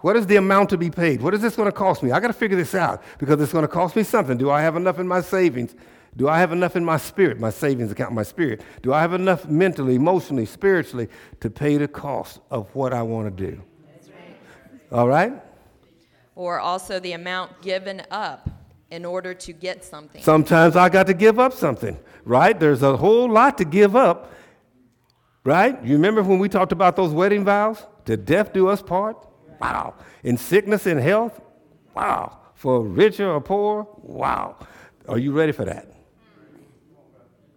What 0.02 0.16
is 0.16 0.28
the 0.28 0.36
amount 0.36 0.70
to 0.70 0.78
be 0.78 0.90
paid? 0.90 1.22
What 1.22 1.34
is 1.34 1.42
this 1.42 1.56
going 1.56 1.68
to 1.68 1.72
cost 1.72 2.04
me? 2.04 2.12
I 2.12 2.20
got 2.20 2.28
to 2.28 2.34
figure 2.34 2.58
this 2.58 2.76
out 2.76 3.02
because 3.18 3.42
it's 3.42 3.52
going 3.52 3.64
to 3.64 3.68
cost 3.68 3.96
me 3.96 4.04
something. 4.04 4.38
Do 4.38 4.52
I 4.52 4.62
have 4.62 4.76
enough 4.76 5.00
in 5.00 5.08
my 5.08 5.22
savings? 5.22 5.76
Do 6.16 6.28
I 6.28 6.40
have 6.40 6.52
enough 6.52 6.76
in 6.76 6.86
my 6.86 6.98
spirit, 6.98 7.40
my 7.40 7.50
savings 7.50 7.92
account, 7.92 8.14
my 8.14 8.24
spirit? 8.24 8.62
Do 8.82 8.94
I 8.94 9.02
have 9.02 9.14
enough 9.14 9.48
mentally, 9.48 9.96
emotionally, 9.96 10.46
spiritually 10.46 11.10
to 11.40 11.50
pay 11.50 11.78
the 11.78 11.88
cost 11.88 12.40
of 12.50 12.74
what 12.76 12.94
I 12.94 13.04
want 13.04 13.36
to 13.36 13.52
do? 13.52 13.62
All 14.92 15.08
right? 15.08 15.34
Or 16.36 16.60
also 16.60 17.00
the 17.00 17.14
amount 17.14 17.62
given 17.62 18.04
up 18.10 18.50
in 18.90 19.04
order 19.04 19.34
to 19.34 19.54
get 19.54 19.84
something. 19.84 20.24
Sometimes 20.24 20.76
I 20.76 20.90
got 20.90 21.08
to 21.08 21.14
give 21.14 21.40
up 21.40 21.54
something, 21.54 22.00
right? 22.24 22.58
There's 22.58 22.84
a 22.84 22.96
whole 22.96 23.30
lot 23.30 23.58
to 23.58 23.66
give 23.66 23.96
up, 23.96 24.32
right? 25.44 25.84
You 25.84 25.94
remember 25.94 26.24
when 26.24 26.40
we 26.40 26.50
talked 26.50 26.72
about 26.72 26.96
those 26.96 27.12
wedding 27.12 27.44
vows? 27.44 27.86
To 28.06 28.16
death 28.16 28.54
do 28.54 28.70
us 28.70 28.82
part? 28.82 29.27
Wow. 29.60 29.96
In 30.24 30.38
sickness 30.38 30.86
and 30.86 31.00
health? 31.00 31.40
Wow. 31.96 32.40
For 32.56 32.82
richer 32.84 33.30
or 33.30 33.42
poor? 33.42 33.88
Wow. 33.98 34.58
Are 35.08 35.18
you 35.18 35.32
ready 35.32 35.52
for 35.52 35.66
that? 35.66 35.94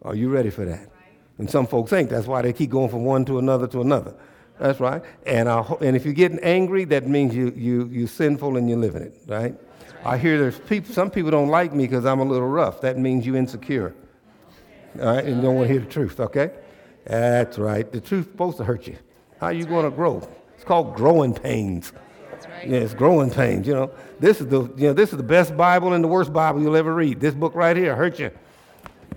Are 0.03 0.15
you 0.15 0.29
ready 0.31 0.51
for 0.51 0.65
that? 0.65 0.91
And 1.39 1.51
some 1.51 1.67
folks 1.67 1.91
think 1.91 2.11
that's 2.11 2.27
why 2.27 2.43
they 2.43 2.53
keep 2.53 2.71
going 2.71 2.91
from 2.91 3.05
one 3.05 3.25
to 3.27 3.39
another 3.39 3.67
to 3.69 3.81
another. 3.81 4.15
That's 4.59 4.79
right. 4.79 5.03
And, 5.25 5.49
I, 5.49 5.63
and 5.81 5.97
if 5.97 6.05
you're 6.05 6.15
getting 6.15 6.39
angry, 6.41 6.85
that 6.87 7.09
means 7.09 7.35
you, 7.35 7.53
you, 7.57 7.89
you're 7.91 8.09
sinful 8.09 8.59
and 8.59 8.69
you're 8.69 8.79
living 8.79 9.03
it, 9.03 9.17
right? 9.27 9.55
I 10.05 10.19
hear 10.19 10.39
there's 10.39 10.59
people, 10.59 10.93
some 10.95 11.11
people 11.11 11.31
don't 11.31 11.49
like 11.49 11.73
me 11.73 11.87
because 11.87 12.05
I'm 12.05 12.21
a 12.21 12.25
little 12.25 12.49
rough. 12.49 12.83
That 12.83 12.99
means 12.99 13.27
you're 13.27 13.37
insecure. 13.37 13.95
All 15.01 15.07
right, 15.07 15.25
and 15.25 15.37
you 15.37 15.43
don't 15.43 15.55
want 15.55 15.69
to 15.69 15.73
hear 15.73 15.83
the 15.83 15.91
truth, 15.91 16.21
okay? 16.21 16.51
That's 17.07 17.59
right. 17.59 17.91
The 17.91 18.01
truth's 18.01 18.31
supposed 18.31 18.59
to 18.59 18.65
hurt 18.65 18.87
you. 18.87 18.99
How 19.41 19.47
are 19.47 19.53
you 19.53 19.65
going 19.65 19.85
to 19.85 19.91
grow? 19.91 20.29
It's 20.61 20.67
called 20.67 20.95
growing 20.95 21.33
pains. 21.33 21.91
That's 22.31 22.47
right. 22.47 22.69
Yeah, 22.69 22.81
it's 22.81 22.93
growing 22.93 23.31
pains. 23.31 23.67
You 23.67 23.73
know, 23.73 23.91
this 24.19 24.43
is 24.43 24.49
the 24.49 24.65
you 24.77 24.89
know 24.89 24.93
this 24.93 25.11
is 25.11 25.17
the 25.17 25.23
best 25.23 25.57
Bible 25.57 25.95
and 25.95 26.05
the 26.05 26.09
worst 26.09 26.35
Bible 26.35 26.61
you'll 26.61 26.77
ever 26.77 26.93
read. 26.93 27.19
This 27.19 27.33
book 27.33 27.55
right 27.55 27.75
here 27.75 27.97
hurt 27.97 28.19
you. 28.19 28.31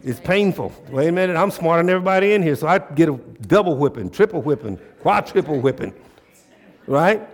It's 0.05 0.21
painful. 0.21 0.71
Wait 0.89 1.09
a 1.09 1.11
minute, 1.11 1.35
I'm 1.35 1.51
smarter 1.51 1.83
than 1.83 1.89
everybody 1.89 2.31
in 2.31 2.43
here, 2.43 2.55
so 2.55 2.65
I 2.65 2.79
get 2.79 3.09
a 3.09 3.17
double 3.41 3.75
whipping, 3.75 4.09
triple 4.09 4.41
whipping, 4.41 4.77
quadruple 5.01 5.59
whipping, 5.59 5.93
right? 6.87 7.27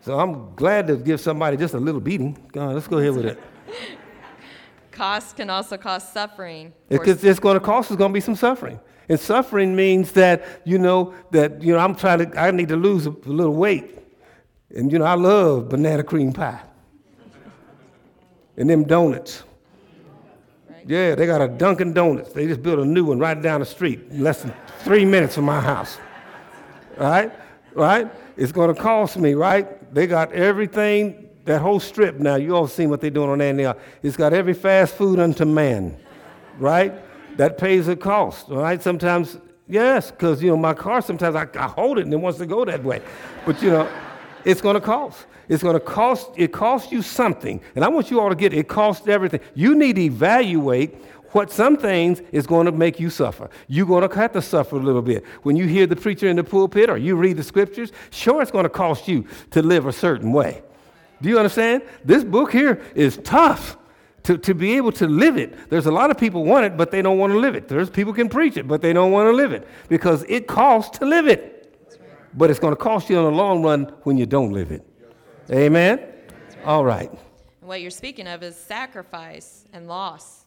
So 0.00 0.18
I'm 0.18 0.52
glad 0.56 0.88
to 0.88 0.96
give 0.96 1.20
somebody 1.20 1.56
just 1.56 1.74
a 1.74 1.78
little 1.78 2.00
beating. 2.00 2.36
Go 2.50 2.62
on, 2.62 2.74
let's 2.74 2.88
go 2.88 2.98
ahead 2.98 3.14
with 3.14 3.26
it. 3.26 3.38
Cost 4.90 5.36
can 5.36 5.50
also 5.50 5.76
cause 5.76 6.12
suffering. 6.12 6.72
It's, 6.90 7.22
it's 7.22 7.38
going 7.38 7.54
to 7.54 7.64
cost 7.64 7.92
us 7.92 7.96
going 7.96 8.10
to 8.10 8.14
be 8.14 8.20
some 8.20 8.34
suffering. 8.34 8.80
And 9.08 9.20
suffering 9.20 9.76
means 9.76 10.12
that, 10.12 10.62
you 10.64 10.78
know, 10.78 11.14
that, 11.30 11.62
you 11.62 11.72
know, 11.72 11.78
I'm 11.78 11.94
trying 11.94 12.30
to, 12.30 12.40
I 12.40 12.50
need 12.50 12.68
to 12.68 12.76
lose 12.76 13.06
a, 13.06 13.10
a 13.10 13.28
little 13.28 13.54
weight. 13.54 13.98
And, 14.74 14.90
you 14.90 14.98
know, 14.98 15.04
I 15.04 15.14
love 15.14 15.68
banana 15.68 16.02
cream 16.02 16.32
pie. 16.32 16.60
And 18.56 18.68
them 18.68 18.84
donuts. 18.84 19.44
Yeah, 20.86 21.14
they 21.14 21.26
got 21.26 21.40
a 21.40 21.48
Dunkin' 21.48 21.92
Donuts. 21.94 22.32
They 22.32 22.46
just 22.46 22.62
built 22.62 22.78
a 22.78 22.84
new 22.84 23.06
one 23.06 23.18
right 23.18 23.40
down 23.40 23.60
the 23.60 23.66
street, 23.66 24.02
in 24.10 24.22
less 24.22 24.42
than 24.42 24.54
three 24.80 25.04
minutes 25.04 25.34
from 25.34 25.44
my 25.44 25.60
house. 25.60 25.98
Right? 26.96 27.32
Right? 27.74 28.08
It's 28.36 28.52
going 28.52 28.74
to 28.74 28.80
cost 28.80 29.16
me, 29.16 29.34
right? 29.34 29.92
They 29.92 30.06
got 30.06 30.32
everything, 30.32 31.28
that 31.44 31.60
whole 31.60 31.80
strip 31.80 32.18
now. 32.18 32.36
You 32.36 32.54
all 32.54 32.68
seen 32.68 32.88
what 32.88 33.00
they're 33.00 33.10
doing 33.10 33.30
on 33.30 33.38
there 33.38 33.52
now. 33.52 33.76
It's 34.02 34.16
got 34.16 34.32
every 34.32 34.54
fast 34.54 34.94
food 34.94 35.18
unto 35.18 35.44
man, 35.44 35.96
right? 36.58 36.92
That 37.36 37.58
pays 37.58 37.88
a 37.88 37.96
cost, 37.96 38.48
right? 38.48 38.82
Sometimes, 38.82 39.38
yes, 39.68 40.10
because, 40.10 40.42
you 40.42 40.48
know, 40.48 40.56
my 40.56 40.74
car, 40.74 41.02
sometimes 41.02 41.36
I, 41.36 41.46
I 41.58 41.66
hold 41.66 41.98
it 41.98 42.04
and 42.04 42.12
it 42.12 42.16
wants 42.16 42.38
to 42.38 42.46
go 42.46 42.64
that 42.64 42.82
way. 42.82 43.02
But, 43.44 43.60
you 43.62 43.70
know, 43.70 43.88
it's 44.44 44.60
going 44.60 44.74
to 44.74 44.80
cost. 44.80 45.26
It's 45.48 45.62
going 45.62 45.74
to 45.74 45.80
cost, 45.80 46.30
it 46.36 46.52
costs 46.52 46.90
you 46.90 47.02
something. 47.02 47.60
And 47.74 47.84
I 47.84 47.88
want 47.88 48.10
you 48.10 48.20
all 48.20 48.28
to 48.28 48.34
get 48.34 48.52
it, 48.52 48.58
it 48.58 48.68
costs 48.68 49.06
everything. 49.06 49.40
You 49.54 49.74
need 49.74 49.96
to 49.96 50.02
evaluate 50.02 50.94
what 51.32 51.50
some 51.50 51.76
things 51.76 52.22
is 52.32 52.46
going 52.46 52.66
to 52.66 52.72
make 52.72 52.98
you 52.98 53.10
suffer. 53.10 53.50
You're 53.68 53.86
going 53.86 54.08
to 54.08 54.14
have 54.16 54.32
to 54.32 54.42
suffer 54.42 54.76
a 54.76 54.80
little 54.80 55.02
bit. 55.02 55.24
When 55.42 55.56
you 55.56 55.66
hear 55.66 55.86
the 55.86 55.96
preacher 55.96 56.28
in 56.28 56.36
the 56.36 56.44
pulpit 56.44 56.88
or 56.88 56.96
you 56.96 57.16
read 57.16 57.36
the 57.36 57.42
scriptures, 57.42 57.92
sure, 58.10 58.40
it's 58.42 58.50
going 58.50 58.64
to 58.64 58.70
cost 58.70 59.06
you 59.06 59.26
to 59.50 59.62
live 59.62 59.86
a 59.86 59.92
certain 59.92 60.32
way. 60.32 60.62
Do 61.20 61.28
you 61.28 61.38
understand? 61.38 61.82
This 62.04 62.24
book 62.24 62.52
here 62.52 62.80
is 62.94 63.18
tough 63.18 63.76
to, 64.26 64.36
to 64.36 64.54
be 64.54 64.76
able 64.76 64.90
to 64.90 65.06
live 65.06 65.36
it. 65.36 65.70
There's 65.70 65.86
a 65.86 65.92
lot 65.92 66.10
of 66.10 66.18
people 66.18 66.44
want 66.44 66.66
it, 66.66 66.76
but 66.76 66.90
they 66.90 67.00
don't 67.00 67.16
want 67.16 67.32
to 67.32 67.38
live 67.38 67.54
it. 67.54 67.68
There's 67.68 67.88
people 67.88 68.12
can 68.12 68.28
preach 68.28 68.56
it, 68.56 68.66
but 68.66 68.82
they 68.82 68.92
don't 68.92 69.12
want 69.12 69.28
to 69.28 69.32
live 69.32 69.52
it 69.52 69.66
because 69.88 70.24
it 70.28 70.48
costs 70.48 70.98
to 70.98 71.06
live 71.06 71.28
it. 71.28 71.52
But 72.34 72.50
it's 72.50 72.58
going 72.58 72.72
to 72.72 72.76
cost 72.76 73.08
you 73.08 73.18
in 73.18 73.24
the 73.24 73.30
long 73.30 73.62
run 73.62 73.84
when 74.02 74.18
you 74.18 74.26
don't 74.26 74.52
live 74.52 74.72
it. 74.72 74.84
Amen? 75.50 76.00
All 76.64 76.84
right. 76.84 77.08
And 77.08 77.68
what 77.68 77.80
you're 77.80 77.90
speaking 77.90 78.26
of 78.26 78.42
is 78.42 78.56
sacrifice 78.56 79.64
and 79.72 79.86
loss. 79.86 80.44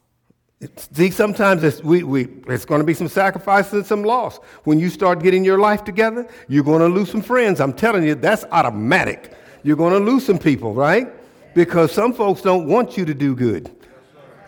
See, 0.92 1.10
sometimes 1.10 1.64
it's, 1.64 1.82
we, 1.82 2.02
we, 2.02 2.28
it's 2.48 2.66
going 2.66 2.80
to 2.80 2.84
be 2.84 2.92
some 2.92 3.08
sacrifice 3.08 3.72
and 3.72 3.84
some 3.84 4.04
loss. 4.04 4.36
When 4.64 4.78
you 4.78 4.90
start 4.90 5.22
getting 5.22 5.42
your 5.42 5.58
life 5.58 5.84
together, 5.84 6.28
you're 6.48 6.64
going 6.64 6.80
to 6.80 6.86
lose 6.86 7.10
some 7.10 7.22
friends. 7.22 7.60
I'm 7.60 7.72
telling 7.72 8.04
you, 8.04 8.14
that's 8.14 8.44
automatic. 8.52 9.32
You're 9.62 9.76
going 9.76 9.94
to 9.94 10.10
lose 10.10 10.26
some 10.26 10.38
people, 10.38 10.74
right? 10.74 11.08
Because 11.54 11.92
some 11.92 12.12
folks 12.12 12.42
don't 12.42 12.66
want 12.66 12.96
you 12.96 13.04
to 13.04 13.14
do 13.14 13.34
good. 13.34 13.70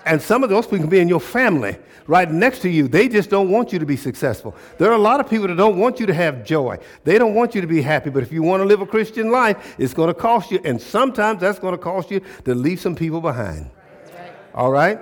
And 0.04 0.20
some 0.20 0.42
of 0.42 0.50
those 0.50 0.66
people 0.66 0.78
can 0.78 0.88
be 0.88 1.00
in 1.00 1.08
your 1.08 1.20
family, 1.20 1.76
right 2.06 2.30
next 2.30 2.60
to 2.62 2.68
you. 2.68 2.88
They 2.88 3.08
just 3.08 3.30
don't 3.30 3.50
want 3.50 3.72
you 3.72 3.78
to 3.78 3.86
be 3.86 3.96
successful. 3.96 4.54
There 4.78 4.90
are 4.90 4.94
a 4.94 4.98
lot 4.98 5.20
of 5.20 5.30
people 5.30 5.46
that 5.48 5.56
don't 5.56 5.78
want 5.78 6.00
you 6.00 6.06
to 6.06 6.14
have 6.14 6.44
joy. 6.44 6.78
They 7.04 7.18
don't 7.18 7.34
want 7.34 7.54
you 7.54 7.60
to 7.60 7.66
be 7.66 7.82
happy. 7.82 8.10
But 8.10 8.22
if 8.22 8.32
you 8.32 8.42
want 8.42 8.62
to 8.62 8.64
live 8.64 8.80
a 8.80 8.86
Christian 8.86 9.30
life, 9.30 9.76
it's 9.78 9.94
going 9.94 10.08
to 10.08 10.14
cost 10.14 10.50
you. 10.50 10.60
And 10.64 10.80
sometimes 10.80 11.40
that's 11.40 11.58
going 11.58 11.72
to 11.72 11.78
cost 11.78 12.10
you 12.10 12.20
to 12.44 12.54
leave 12.54 12.80
some 12.80 12.96
people 12.96 13.20
behind. 13.20 13.70
Right. 14.18 14.32
All 14.54 14.72
right? 14.72 14.98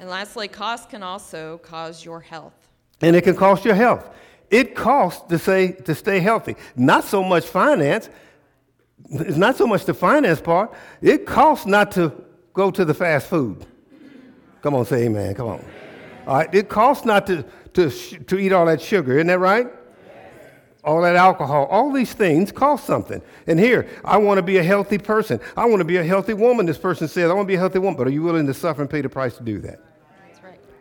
And 0.00 0.08
lastly, 0.08 0.48
cost 0.48 0.88
can 0.90 1.02
also 1.02 1.58
cause 1.58 2.04
your 2.04 2.20
health. 2.20 2.54
And 3.00 3.14
it 3.16 3.22
can 3.22 3.36
cost 3.36 3.64
your 3.64 3.74
health. 3.74 4.08
It 4.50 4.74
costs 4.74 5.28
to 5.28 5.38
say 5.38 5.72
to 5.72 5.94
stay 5.94 6.20
healthy. 6.20 6.56
Not 6.76 7.04
so 7.04 7.22
much 7.22 7.44
finance. 7.44 8.08
It's 9.10 9.36
not 9.36 9.56
so 9.56 9.66
much 9.66 9.84
the 9.84 9.94
finance 9.94 10.40
part. 10.40 10.72
It 11.02 11.26
costs 11.26 11.66
not 11.66 11.92
to 11.92 12.12
go 12.52 12.70
to 12.70 12.84
the 12.84 12.94
fast 12.94 13.28
food. 13.28 13.66
Come 14.62 14.74
on, 14.74 14.86
say 14.86 15.04
amen. 15.04 15.34
Come 15.34 15.48
on. 15.48 15.64
All 16.26 16.36
right. 16.36 16.54
It 16.54 16.68
costs 16.68 17.04
not 17.04 17.26
to, 17.26 17.44
to, 17.74 17.90
to 17.90 18.38
eat 18.38 18.52
all 18.52 18.66
that 18.66 18.80
sugar. 18.80 19.14
Isn't 19.14 19.26
that 19.26 19.38
right? 19.38 19.66
all 20.84 21.00
that 21.02 21.16
alcohol, 21.16 21.66
all 21.70 21.90
these 21.90 22.12
things 22.12 22.52
cost 22.52 22.84
something. 22.84 23.22
And 23.46 23.58
here, 23.58 23.88
I 24.04 24.18
want 24.18 24.38
to 24.38 24.42
be 24.42 24.58
a 24.58 24.62
healthy 24.62 24.98
person. 24.98 25.40
I 25.56 25.64
want 25.64 25.80
to 25.80 25.84
be 25.84 25.96
a 25.96 26.04
healthy 26.04 26.34
woman. 26.34 26.66
This 26.66 26.78
person 26.78 27.08
says, 27.08 27.30
I 27.30 27.34
want 27.34 27.46
to 27.46 27.48
be 27.48 27.54
a 27.54 27.58
healthy 27.58 27.78
woman. 27.78 27.96
But 27.96 28.06
are 28.06 28.10
you 28.10 28.22
willing 28.22 28.46
to 28.46 28.54
suffer 28.54 28.82
and 28.82 28.90
pay 28.90 29.00
the 29.00 29.08
price 29.08 29.36
to 29.38 29.42
do 29.42 29.60
that? 29.60 29.80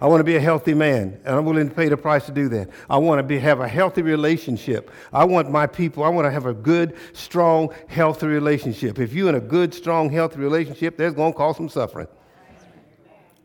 That's. 0.03 0.07
I 0.07 0.07
want 0.07 0.19
to 0.19 0.23
be 0.23 0.35
a 0.35 0.39
healthy 0.39 0.73
man, 0.73 1.19
and 1.25 1.35
I'm 1.35 1.45
willing 1.45 1.69
to 1.69 1.75
pay 1.75 1.89
the 1.89 1.97
price 1.97 2.25
to 2.25 2.31
do 2.31 2.49
that. 2.49 2.69
I 2.89 2.97
want 2.97 3.19
to 3.19 3.23
be, 3.23 3.39
have 3.39 3.59
a 3.59 3.67
healthy 3.67 4.01
relationship. 4.01 4.91
I 5.13 5.23
want 5.23 5.49
my 5.51 5.67
people, 5.67 6.03
I 6.03 6.09
want 6.09 6.25
to 6.25 6.31
have 6.31 6.45
a 6.45 6.53
good, 6.53 6.95
strong, 7.13 7.73
healthy 7.87 8.27
relationship. 8.27 8.99
If 8.99 9.13
you're 9.13 9.29
in 9.29 9.35
a 9.35 9.41
good, 9.41 9.73
strong, 9.73 10.09
healthy 10.09 10.39
relationship, 10.39 10.97
there's 10.97 11.13
going 11.13 11.33
to 11.33 11.37
cause 11.37 11.57
some 11.57 11.69
suffering. 11.69 12.07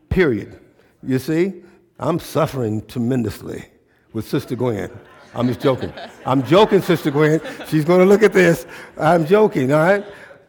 Period. 0.09 0.59
You 1.01 1.19
see, 1.19 1.63
I'm 1.99 2.19
suffering 2.19 2.85
tremendously 2.85 3.65
with 4.13 4.27
Sister 4.27 4.55
Gwen. 4.55 4.91
I'm 5.35 5.47
just 5.47 5.61
joking. 5.61 5.93
I'm 6.25 6.43
joking, 6.43 6.81
Sister 6.81 7.11
Gwen. 7.11 7.41
She's 7.67 7.85
going 7.85 7.99
to 7.99 8.05
look 8.05 8.23
at 8.23 8.33
this. 8.33 8.65
I'm 8.97 9.25
joking, 9.25 9.71
all 9.71 9.79
right? 9.79 10.05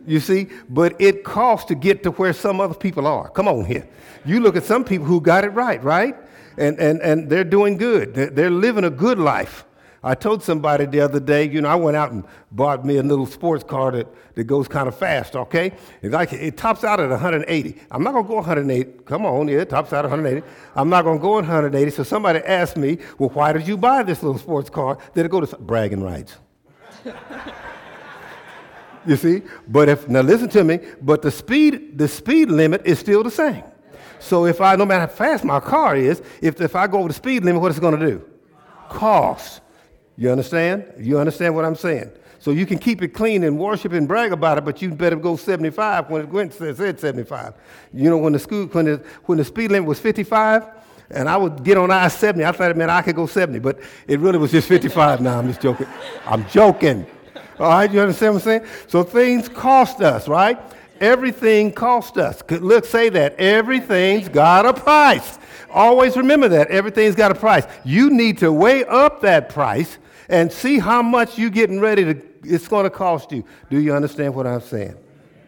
You 0.07 0.21
see? 0.21 0.49
But 0.69 1.00
it 1.00 1.25
costs 1.25 1.66
to 1.66 1.75
get 1.75 2.02
to 2.04 2.11
where 2.12 2.33
some 2.33 2.61
other 2.61 2.75
people 2.75 3.07
are. 3.07 3.28
Come 3.30 3.49
on 3.49 3.64
here. 3.64 3.88
You 4.25 4.40
look 4.40 4.57
at 4.57 4.64
some 4.64 4.85
people 4.85 5.07
who 5.07 5.21
got 5.21 5.45
it 5.45 5.50
right, 5.50 5.83
right? 5.83 6.16
And, 6.59 6.78
and, 6.78 7.00
and 7.00 7.30
they're 7.30 7.45
doing 7.45 7.76
good. 7.76 8.14
They're, 8.14 8.50
living 8.50 8.85
a 8.85 8.90
good 8.90 9.19
life. 9.19 9.64
I 10.02 10.14
told 10.14 10.42
somebody 10.42 10.87
the 10.87 11.00
other 11.00 11.21
day, 11.21 11.49
you 11.49 11.61
know, 11.61 11.69
I 11.69 11.75
went 11.75 11.97
out 11.97 12.11
and 12.11 12.25
bought 12.50 12.87
me 12.87 12.97
a 12.97 13.02
little 13.02 13.26
sports 13.26 13.62
car 13.62 13.92
that, 13.92 14.09
that 14.35 14.45
goes 14.45 14.66
kind 14.66 14.88
of 14.88 14.97
fast, 14.97 15.37
okay? 15.37 15.73
It, 16.00 16.11
like, 16.11 16.33
it 16.33 16.57
tops 16.57 16.85
out 16.85 17.00
at 17.00 17.11
180. 17.11 17.76
I'm 17.90 18.02
not 18.02 18.12
going 18.12 18.25
to 18.25 18.28
go 18.28 18.37
180. 18.37 19.02
Come 19.04 19.26
on, 19.26 19.49
yeah, 19.49 19.59
it 19.59 19.69
tops 19.69 19.92
out 19.92 20.07
at 20.07 20.11
180. 20.11 20.47
I'm 20.75 20.88
not 20.88 21.04
going 21.04 21.19
to 21.19 21.23
go 21.23 21.33
180. 21.33 21.90
So 21.90 22.02
somebody 22.02 22.38
asked 22.40 22.78
me, 22.78 22.99
well, 23.19 23.28
why 23.28 23.52
did 23.52 23.69
you 23.69 23.76
buy 23.76 24.02
this 24.02 24.23
little 24.23 24.38
sports 24.38 24.71
car? 24.71 24.97
Did 25.14 25.26
it 25.26 25.30
go 25.30 25.42
to 25.42 25.57
bragging 25.57 26.02
rights? 26.02 26.37
you 29.07 29.16
see? 29.16 29.42
But 29.69 29.88
if, 29.88 30.09
now 30.09 30.21
listen 30.21 30.49
to 30.50 30.64
me, 30.64 30.80
but 31.00 31.23
the 31.23 31.30
speed, 31.30 31.99
the 31.99 32.09
speed 32.09 32.50
limit 32.50 32.83
is 32.85 32.99
still 32.99 33.23
the 33.23 33.30
same. 33.30 33.64
So 34.19 34.47
if 34.47 34.61
I, 34.61 34.76
no 34.76 34.85
matter 34.85 35.00
how 35.00 35.07
fast 35.07 35.45
my 35.45 35.61
car 35.61 35.97
is, 35.97 36.23
if, 36.42 36.61
if 36.61 36.76
I 36.76 36.87
go 36.87 36.99
over 36.99 37.09
the 37.09 37.14
speed 37.14 37.45
limit, 37.45 37.62
what 37.62 37.71
is 37.71 37.78
it 37.78 37.80
going 37.80 37.99
to 37.99 38.07
do? 38.07 38.25
Cost. 38.88 39.62
You 40.16 40.30
understand? 40.30 40.92
You 40.99 41.19
understand 41.19 41.54
what 41.54 41.64
I'm 41.64 41.75
saying? 41.75 42.12
So 42.38 42.50
you 42.50 42.64
can 42.66 42.78
keep 42.78 43.02
it 43.02 43.09
clean 43.09 43.45
and 43.45 43.59
worship 43.59 43.92
and 43.92 44.09
brag 44.09 44.33
about 44.33 44.59
it, 44.59 44.64
but 44.64 44.80
you 44.80 44.90
better 44.90 45.16
go 45.16 45.37
75 45.37 46.11
when 46.11 46.49
it 46.49 46.54
said 46.54 46.99
75. 46.99 47.54
You 47.92 48.11
know, 48.11 48.19
when 48.19 48.33
the 48.33 48.38
school, 48.38 48.66
when 48.66 48.87
the, 48.87 49.04
when 49.25 49.38
the 49.38 49.45
speed 49.45 49.71
limit 49.71 49.88
was 49.88 50.00
55, 50.00 50.66
and 51.11 51.28
I 51.28 51.37
would 51.37 51.64
get 51.64 51.76
on 51.76 51.90
I-70, 51.90 52.45
I 52.45 52.52
thought 52.52 52.76
meant 52.76 52.90
I 52.90 53.02
could 53.02 53.16
go 53.16 53.26
70, 53.26 53.59
but 53.59 53.80
it 54.07 54.21
really 54.21 54.38
was 54.38 54.52
just 54.52 54.69
55 54.69 55.21
now. 55.21 55.38
I'm 55.38 55.49
just 55.49 55.61
joking. 55.61 55.87
I'm 56.25 56.49
joking. 56.49 57.07
All 57.61 57.69
right, 57.69 57.93
you 57.93 58.00
understand 58.00 58.35
what 58.35 58.40
I'm 58.40 58.62
saying? 58.62 58.67
So 58.88 59.02
things 59.02 59.47
cost 59.47 60.00
us, 60.00 60.29
right? 60.29 60.59
Everything 60.99 61.73
cost 61.73 62.17
us. 62.17 62.43
Look, 62.49 62.87
say 62.87 63.11
that. 63.11 63.37
Everything's 63.38 64.31
got 64.31 64.64
a 64.64 64.73
price. 64.73 65.38
Always 65.71 66.17
remember 66.17 66.49
that. 66.49 66.71
Everything's 66.71 67.14
got 67.14 67.31
a 67.31 67.35
price. 67.35 67.67
You 67.85 68.09
need 68.09 68.38
to 68.38 68.50
weigh 68.50 68.85
up 68.87 69.21
that 69.21 69.50
price 69.50 69.99
and 70.31 70.50
see 70.50 70.79
how 70.79 71.02
much 71.02 71.38
you're 71.38 71.50
getting 71.50 71.81
ready 71.81 72.05
to, 72.05 72.23
it's 72.45 72.67
going 72.67 72.85
to 72.85 72.90
cost 72.90 73.31
you. 73.31 73.45
Do 73.69 73.79
you 73.79 73.95
understand 73.95 74.35
what 74.35 74.47
I'm 74.47 74.62
saying? 74.62 74.97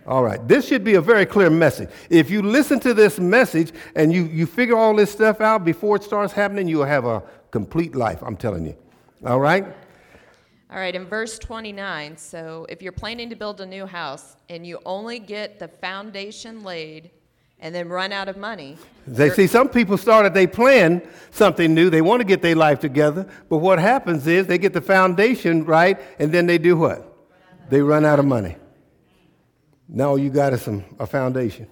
All 0.06 0.22
right. 0.22 0.46
This 0.46 0.66
should 0.66 0.84
be 0.84 0.94
a 0.94 1.00
very 1.00 1.24
clear 1.24 1.48
message. 1.48 1.88
If 2.10 2.30
you 2.30 2.42
listen 2.42 2.78
to 2.80 2.92
this 2.92 3.18
message 3.18 3.72
and 3.94 4.12
you, 4.12 4.24
you 4.24 4.44
figure 4.44 4.76
all 4.76 4.94
this 4.94 5.10
stuff 5.10 5.40
out 5.40 5.64
before 5.64 5.96
it 5.96 6.02
starts 6.02 6.34
happening, 6.34 6.68
you'll 6.68 6.84
have 6.84 7.06
a 7.06 7.22
complete 7.50 7.94
life, 7.94 8.22
I'm 8.22 8.36
telling 8.36 8.66
you. 8.66 8.76
All 9.24 9.40
right? 9.40 9.64
All 10.72 10.78
right, 10.78 10.94
in 10.94 11.04
verse 11.04 11.38
29, 11.38 12.16
so 12.16 12.64
if 12.66 12.80
you're 12.80 12.92
planning 12.92 13.28
to 13.28 13.36
build 13.36 13.60
a 13.60 13.66
new 13.66 13.84
house 13.84 14.36
and 14.48 14.66
you 14.66 14.78
only 14.86 15.18
get 15.18 15.58
the 15.58 15.68
foundation 15.68 16.64
laid 16.64 17.10
and 17.58 17.74
then 17.74 17.90
run 17.90 18.10
out 18.10 18.26
of 18.26 18.38
money. 18.38 18.78
They 19.06 19.28
see 19.28 19.46
some 19.46 19.68
people 19.68 19.98
started, 19.98 20.32
they 20.32 20.46
plan 20.46 21.06
something 21.30 21.74
new, 21.74 21.90
they 21.90 22.00
want 22.00 22.20
to 22.20 22.24
get 22.24 22.40
their 22.40 22.56
life 22.56 22.80
together, 22.80 23.28
but 23.50 23.58
what 23.58 23.78
happens 23.80 24.26
is 24.26 24.46
they 24.46 24.56
get 24.56 24.72
the 24.72 24.80
foundation 24.80 25.66
right, 25.66 26.00
and 26.18 26.32
then 26.32 26.46
they 26.46 26.56
do 26.56 26.74
what? 26.74 27.18
They 27.68 27.82
run 27.82 28.06
out 28.06 28.18
of 28.18 28.24
money. 28.24 28.56
Now 29.90 30.14
you 30.14 30.30
got 30.30 30.58
some, 30.58 30.86
a 30.98 31.06
foundation. 31.06 31.66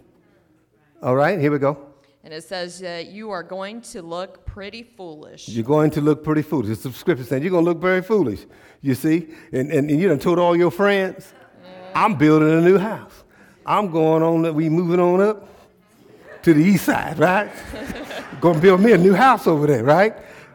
All 1.02 1.16
right, 1.16 1.40
here 1.40 1.50
we 1.50 1.58
go. 1.58 1.89
And 2.22 2.34
it 2.34 2.44
says 2.44 2.82
uh, 2.82 3.02
you 3.06 3.30
are 3.30 3.42
going 3.42 3.80
to 3.80 4.02
look 4.02 4.44
pretty 4.44 4.82
foolish. 4.82 5.48
You're 5.48 5.64
going 5.64 5.90
to 5.92 6.02
look 6.02 6.22
pretty 6.22 6.42
foolish. 6.42 6.70
It's 6.70 6.82
the 6.82 6.92
scripture 6.92 7.24
saying 7.24 7.42
you're 7.42 7.50
going 7.50 7.64
to 7.64 7.70
look 7.70 7.80
very 7.80 8.02
foolish. 8.02 8.40
You 8.82 8.94
see? 8.94 9.28
And, 9.52 9.70
and, 9.70 9.90
and 9.90 10.00
you 10.00 10.08
done 10.08 10.18
told 10.18 10.38
all 10.38 10.54
your 10.54 10.70
friends, 10.70 11.32
I'm 11.94 12.16
building 12.16 12.50
a 12.50 12.60
new 12.60 12.78
house. 12.78 13.24
I'm 13.64 13.90
going 13.90 14.22
on, 14.22 14.54
we 14.54 14.68
moving 14.68 15.00
on 15.00 15.20
up 15.20 15.48
to 16.42 16.54
the 16.54 16.62
east 16.62 16.86
side, 16.86 17.18
right? 17.18 17.50
Going 18.40 18.56
to 18.56 18.60
build 18.60 18.80
me 18.80 18.92
a 18.92 18.98
new 18.98 19.14
house 19.14 19.46
over 19.46 19.66
there, 19.66 19.84
right? 19.84 20.14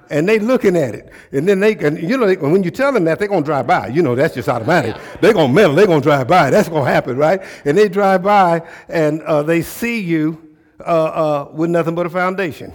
And 0.10 0.28
they 0.28 0.40
looking 0.40 0.76
at 0.76 0.96
it. 0.96 1.12
And 1.32 1.48
then 1.48 1.60
they, 1.60 1.76
and 1.78 2.02
you 2.02 2.18
know, 2.18 2.26
they, 2.26 2.36
when 2.36 2.64
you 2.64 2.72
tell 2.72 2.92
them 2.92 3.06
that, 3.06 3.20
they're 3.20 3.28
going 3.28 3.44
to 3.44 3.46
drive 3.46 3.68
by. 3.68 3.88
You 3.88 4.02
know, 4.02 4.16
that's 4.16 4.36
just 4.36 4.50
automatic. 4.50 4.96
They're 5.22 5.34
going 5.34 5.50
to 5.50 5.54
meddle. 5.54 5.76
They're 5.76 5.88
going 5.88 6.02
to 6.02 6.06
drive 6.06 6.28
by. 6.28 6.50
That's 6.50 6.70
going 6.70 6.86
to 6.86 6.92
happen, 6.92 7.18
right? 7.18 7.42
And 7.64 7.78
they 7.78 7.90
drive 7.90 8.24
by 8.24 8.68
and 8.90 9.22
uh, 9.24 9.44
they 9.44 9.62
see 9.62 10.00
you 10.00 10.45
uh, 10.80 10.84
uh, 10.84 11.50
with 11.54 11.70
nothing 11.70 11.96
but 11.96 12.06
a 12.06 12.10
foundation. 12.10 12.74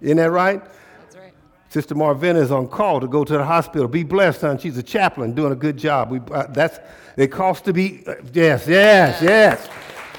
Isn't 0.00 0.16
that 0.16 0.30
right? 0.30 0.62
That's 1.00 1.16
right. 1.16 1.32
Sister 1.68 1.94
Marvina 1.94 2.36
is 2.36 2.50
on 2.50 2.68
call 2.68 3.00
to 3.00 3.06
go 3.06 3.24
to 3.24 3.32
the 3.32 3.44
hospital. 3.44 3.88
Be 3.88 4.04
blessed, 4.04 4.40
son. 4.40 4.58
She's 4.58 4.76
a 4.78 4.82
chaplain 4.82 5.32
doing 5.34 5.52
a 5.52 5.56
good 5.56 5.76
job. 5.76 6.10
We, 6.10 6.20
uh, 6.30 6.46
that's, 6.48 6.80
it 7.16 7.28
costs 7.28 7.64
to 7.66 7.72
be, 7.72 8.02
uh, 8.06 8.14
yes, 8.32 8.66
yes, 8.66 9.22
yes. 9.22 9.68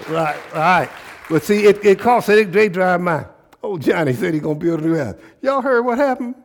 Right, 0.09 0.53
right. 0.53 0.89
But 1.29 1.43
see, 1.43 1.65
it, 1.65 1.83
it 1.83 1.99
costs, 1.99 2.27
they, 2.27 2.43
they 2.43 2.69
drive 2.69 3.01
my, 3.01 3.25
oh, 3.63 3.77
Johnny 3.77 4.13
said 4.13 4.33
he's 4.33 4.43
going 4.43 4.59
to 4.59 4.65
build 4.65 4.81
a 4.81 4.83
new 4.83 4.95
house. 4.95 5.15
Y'all 5.41 5.61
heard 5.61 5.83
what 5.83 5.97
happened? 5.97 6.35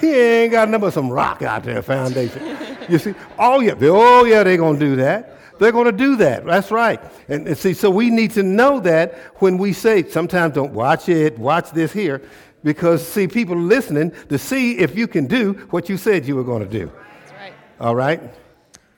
He 0.00 0.12
ain't 0.12 0.52
got 0.52 0.68
nothing 0.68 0.82
but 0.82 0.92
some 0.92 1.10
rock 1.10 1.42
out 1.42 1.64
there, 1.64 1.82
foundation. 1.82 2.56
you 2.88 2.98
see? 2.98 3.14
Oh, 3.38 3.60
yeah, 3.60 3.74
oh, 3.80 4.24
yeah, 4.24 4.42
they're 4.42 4.58
going 4.58 4.78
to 4.78 4.86
do 4.86 4.96
that. 4.96 5.38
They're 5.58 5.72
going 5.72 5.86
to 5.86 5.92
do 5.92 6.16
that. 6.16 6.44
That's 6.44 6.70
right. 6.70 7.00
And, 7.28 7.46
and 7.46 7.56
see, 7.56 7.74
so 7.74 7.90
we 7.90 8.10
need 8.10 8.32
to 8.32 8.42
know 8.42 8.80
that 8.80 9.14
when 9.36 9.58
we 9.58 9.72
say, 9.72 10.08
sometimes 10.08 10.54
don't 10.54 10.72
watch 10.72 11.08
it, 11.08 11.38
watch 11.38 11.70
this 11.70 11.92
here, 11.92 12.22
because 12.62 13.06
see, 13.06 13.28
people 13.28 13.56
listening 13.56 14.12
to 14.28 14.38
see 14.38 14.78
if 14.78 14.96
you 14.96 15.06
can 15.06 15.26
do 15.26 15.52
what 15.70 15.88
you 15.88 15.96
said 15.96 16.26
you 16.26 16.36
were 16.36 16.44
going 16.44 16.62
to 16.62 16.68
do. 16.68 16.90
That's 17.20 17.32
right. 17.32 17.52
All 17.80 17.94
right? 17.94 18.20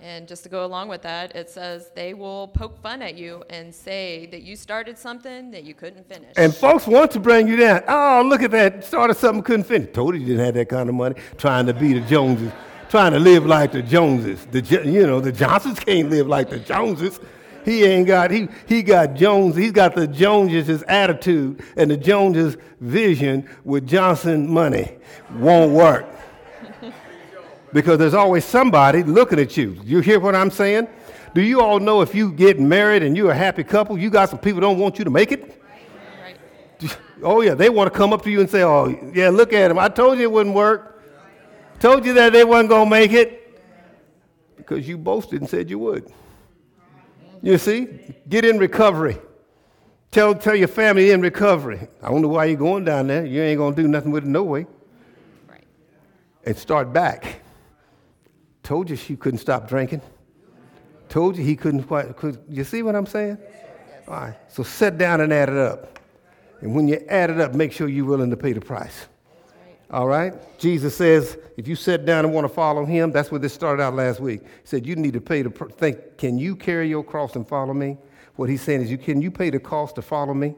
And 0.00 0.26
just 0.26 0.42
to 0.44 0.48
go 0.48 0.64
along 0.64 0.88
with 0.88 1.02
that, 1.02 1.36
it 1.36 1.50
says 1.50 1.90
they 1.94 2.14
will 2.14 2.48
poke 2.48 2.80
fun 2.80 3.02
at 3.02 3.14
you 3.14 3.44
and 3.50 3.74
say 3.74 4.26
that 4.30 4.42
you 4.42 4.56
started 4.56 4.96
something 4.96 5.50
that 5.50 5.64
you 5.64 5.74
couldn't 5.74 6.08
finish. 6.08 6.32
And 6.36 6.54
folks 6.54 6.86
want 6.86 7.10
to 7.10 7.20
bring 7.20 7.46
you 7.46 7.56
down. 7.56 7.82
Oh, 7.86 8.24
look 8.24 8.42
at 8.42 8.50
that. 8.52 8.84
Started 8.84 9.18
something, 9.18 9.42
couldn't 9.42 9.64
finish. 9.64 9.92
Told 9.92 10.14
you 10.14 10.20
you 10.20 10.26
didn't 10.28 10.46
have 10.46 10.54
that 10.54 10.68
kind 10.70 10.88
of 10.88 10.94
money. 10.94 11.16
Trying 11.36 11.66
to 11.66 11.74
be 11.74 11.92
the 11.92 12.00
Joneses. 12.00 12.52
Trying 12.88 13.12
to 13.12 13.18
live 13.18 13.44
like 13.44 13.72
the 13.72 13.82
Joneses. 13.82 14.46
The, 14.46 14.60
you 14.84 15.06
know, 15.06 15.20
the 15.20 15.32
Johnsons 15.32 15.78
can't 15.78 16.08
live 16.08 16.26
like 16.26 16.48
the 16.48 16.58
Joneses. 16.58 17.20
He 17.64 17.84
ain't 17.84 18.06
got, 18.06 18.30
he, 18.30 18.48
he 18.66 18.82
got 18.82 19.14
Jones, 19.14 19.54
he's 19.54 19.72
got 19.72 19.94
the 19.94 20.06
Joneses' 20.06 20.82
attitude 20.88 21.62
and 21.76 21.90
the 21.90 21.98
Joneses' 21.98 22.56
vision 22.80 23.48
with 23.64 23.86
Johnson 23.86 24.50
money. 24.50 24.96
Won't 25.34 25.72
work 25.72 26.06
because 27.72 27.98
there's 27.98 28.14
always 28.14 28.44
somebody 28.44 29.02
looking 29.02 29.38
at 29.38 29.56
you. 29.56 29.78
You 29.84 30.00
hear 30.00 30.20
what 30.20 30.34
I'm 30.34 30.50
saying? 30.50 30.88
Do 31.34 31.42
you 31.42 31.60
all 31.60 31.78
know 31.78 32.00
if 32.00 32.14
you 32.14 32.32
get 32.32 32.58
married 32.58 33.02
and 33.02 33.16
you're 33.16 33.30
a 33.30 33.36
happy 33.36 33.64
couple, 33.64 33.98
you 33.98 34.10
got 34.10 34.30
some 34.30 34.38
people 34.38 34.60
don't 34.60 34.78
want 34.78 34.98
you 34.98 35.04
to 35.04 35.10
make 35.10 35.32
it? 35.32 35.62
Right. 36.22 36.98
Oh 37.22 37.42
yeah, 37.42 37.54
they 37.54 37.68
want 37.68 37.92
to 37.92 37.96
come 37.96 38.12
up 38.12 38.22
to 38.22 38.30
you 38.30 38.40
and 38.40 38.48
say, 38.48 38.62
"Oh 38.62 38.88
yeah, 39.12 39.28
look 39.28 39.52
at 39.52 39.70
him. 39.70 39.78
I 39.78 39.88
told 39.88 40.18
you 40.18 40.24
it 40.24 40.32
wouldn't 40.32 40.54
work. 40.54 40.97
Told 41.80 42.04
you 42.04 42.12
that 42.14 42.32
they 42.32 42.44
wasn't 42.44 42.70
gonna 42.70 42.90
make 42.90 43.12
it 43.12 43.60
because 44.56 44.86
you 44.88 44.98
boasted 44.98 45.40
and 45.40 45.50
said 45.50 45.70
you 45.70 45.78
would." 45.78 46.12
You 47.42 47.58
see, 47.58 47.88
get 48.28 48.44
in 48.44 48.58
recovery. 48.58 49.18
Tell, 50.10 50.34
tell 50.34 50.56
your 50.56 50.68
family 50.68 51.10
in 51.10 51.20
recovery. 51.20 51.86
I 52.02 52.08
don't 52.08 52.22
know 52.22 52.28
why 52.28 52.46
you're 52.46 52.56
going 52.56 52.84
down 52.84 53.08
there. 53.08 53.26
You 53.26 53.42
ain't 53.42 53.58
going 53.58 53.74
to 53.74 53.82
do 53.82 53.88
nothing 53.88 54.10
with 54.10 54.24
it 54.24 54.28
no 54.28 54.42
way. 54.42 54.66
Right. 55.48 55.64
And 56.44 56.56
start 56.56 56.92
back. 56.92 57.42
Told 58.62 58.88
you 58.90 58.96
she 58.96 59.16
couldn't 59.16 59.38
stop 59.38 59.68
drinking. 59.68 60.00
Told 61.08 61.36
you 61.36 61.44
he 61.44 61.56
couldn't 61.56 61.84
quite. 61.84 62.16
Could, 62.16 62.38
you 62.48 62.64
see 62.64 62.82
what 62.82 62.94
I'm 62.94 63.06
saying? 63.06 63.38
All 64.06 64.14
right. 64.14 64.34
So 64.48 64.62
sit 64.62 64.98
down 64.98 65.20
and 65.20 65.32
add 65.32 65.48
it 65.48 65.56
up. 65.56 65.98
And 66.60 66.74
when 66.74 66.88
you 66.88 66.96
add 67.08 67.30
it 67.30 67.40
up, 67.40 67.54
make 67.54 67.72
sure 67.72 67.88
you're 67.88 68.04
willing 68.04 68.30
to 68.30 68.36
pay 68.36 68.52
the 68.52 68.60
price. 68.60 69.06
All 69.90 70.06
right? 70.06 70.34
Jesus 70.58 70.96
says, 70.96 71.38
if 71.56 71.66
you 71.66 71.74
sit 71.74 72.04
down 72.04 72.24
and 72.24 72.34
want 72.34 72.44
to 72.44 72.52
follow 72.52 72.84
him, 72.84 73.10
that's 73.10 73.30
where 73.30 73.38
this 73.38 73.54
started 73.54 73.82
out 73.82 73.94
last 73.94 74.20
week. 74.20 74.42
He 74.42 74.48
said, 74.64 74.86
you 74.86 74.96
need 74.96 75.14
to 75.14 75.20
pay 75.20 75.42
the, 75.42 75.50
pr- 75.50 75.70
think, 75.70 76.18
can 76.18 76.38
you 76.38 76.56
carry 76.56 76.88
your 76.88 77.02
cross 77.02 77.36
and 77.36 77.48
follow 77.48 77.72
me? 77.72 77.96
What 78.36 78.48
he's 78.50 78.62
saying 78.62 78.82
is, 78.82 78.90
you, 78.90 78.98
can 78.98 79.22
you 79.22 79.30
pay 79.30 79.50
the 79.50 79.58
cost 79.58 79.94
to 79.94 80.02
follow 80.02 80.34
me? 80.34 80.54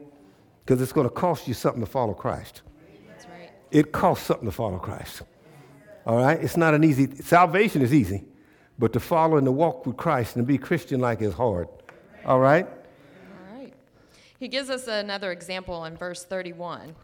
Because 0.65 0.81
it's 0.81 0.91
going 0.91 1.07
to 1.07 1.13
cost 1.13 1.47
you 1.47 1.53
something 1.53 1.81
to 1.81 1.89
follow 1.89 2.13
Christ. 2.13 2.61
That's 3.07 3.25
right. 3.25 3.49
It 3.71 3.91
costs 3.93 4.25
something 4.25 4.45
to 4.45 4.51
follow 4.51 4.77
Christ. 4.77 5.23
All 6.05 6.17
right? 6.17 6.41
It's 6.41 6.57
not 6.57 6.73
an 6.73 6.83
easy, 6.83 7.07
salvation 7.15 7.81
is 7.81 7.93
easy, 7.93 8.25
but 8.77 8.91
to 8.93 8.99
follow 8.99 9.37
and 9.37 9.45
to 9.45 9.51
walk 9.51 9.85
with 9.85 9.95
Christ 9.95 10.35
and 10.35 10.45
be 10.45 10.57
Christian 10.57 10.99
like 10.99 11.21
is 11.21 11.33
hard. 11.33 11.69
All 12.25 12.39
right? 12.39 12.67
All 12.67 13.57
right. 13.57 13.73
He 14.37 14.49
gives 14.49 14.69
us 14.69 14.87
another 14.87 15.31
example 15.31 15.85
in 15.85 15.95
verse 15.95 16.25
31. 16.25 16.95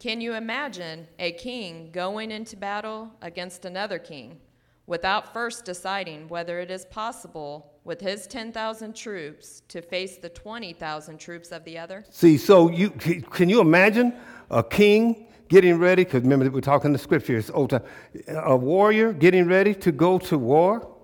Can 0.00 0.22
you 0.22 0.32
imagine 0.32 1.06
a 1.18 1.32
king 1.32 1.90
going 1.92 2.30
into 2.30 2.56
battle 2.56 3.12
against 3.20 3.66
another 3.66 3.98
king 3.98 4.40
without 4.86 5.34
first 5.34 5.66
deciding 5.66 6.26
whether 6.28 6.58
it 6.58 6.70
is 6.70 6.86
possible 6.86 7.74
with 7.84 8.00
his 8.00 8.26
10,000 8.26 8.96
troops 8.96 9.60
to 9.68 9.82
face 9.82 10.16
the 10.16 10.30
20,000 10.30 11.18
troops 11.18 11.52
of 11.52 11.66
the 11.66 11.76
other? 11.76 12.06
See, 12.08 12.38
so 12.38 12.70
you 12.70 12.88
can 12.88 13.50
you 13.50 13.60
imagine 13.60 14.14
a 14.50 14.62
king 14.62 15.26
getting 15.48 15.78
ready? 15.78 16.04
Because 16.04 16.22
remember, 16.22 16.48
we're 16.48 16.62
talking 16.62 16.94
the 16.94 16.98
scriptures, 16.98 17.50
old 17.50 17.68
time. 17.68 17.82
A 18.28 18.56
warrior 18.56 19.12
getting 19.12 19.46
ready 19.48 19.74
to 19.74 19.92
go 19.92 20.18
to 20.20 20.38
war 20.38 20.96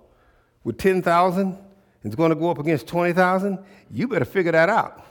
with 0.63 0.79
10,000 0.79 1.43
and 1.43 1.57
is 2.03 2.15
going 2.15 2.29
to 2.29 2.35
go 2.35 2.49
up 2.49 2.57
against 2.57 2.87
20,000. 2.87 3.59
You 3.91 4.07
better 4.07 4.25
figure 4.25 4.53
that 4.53 4.69
out. 4.69 5.05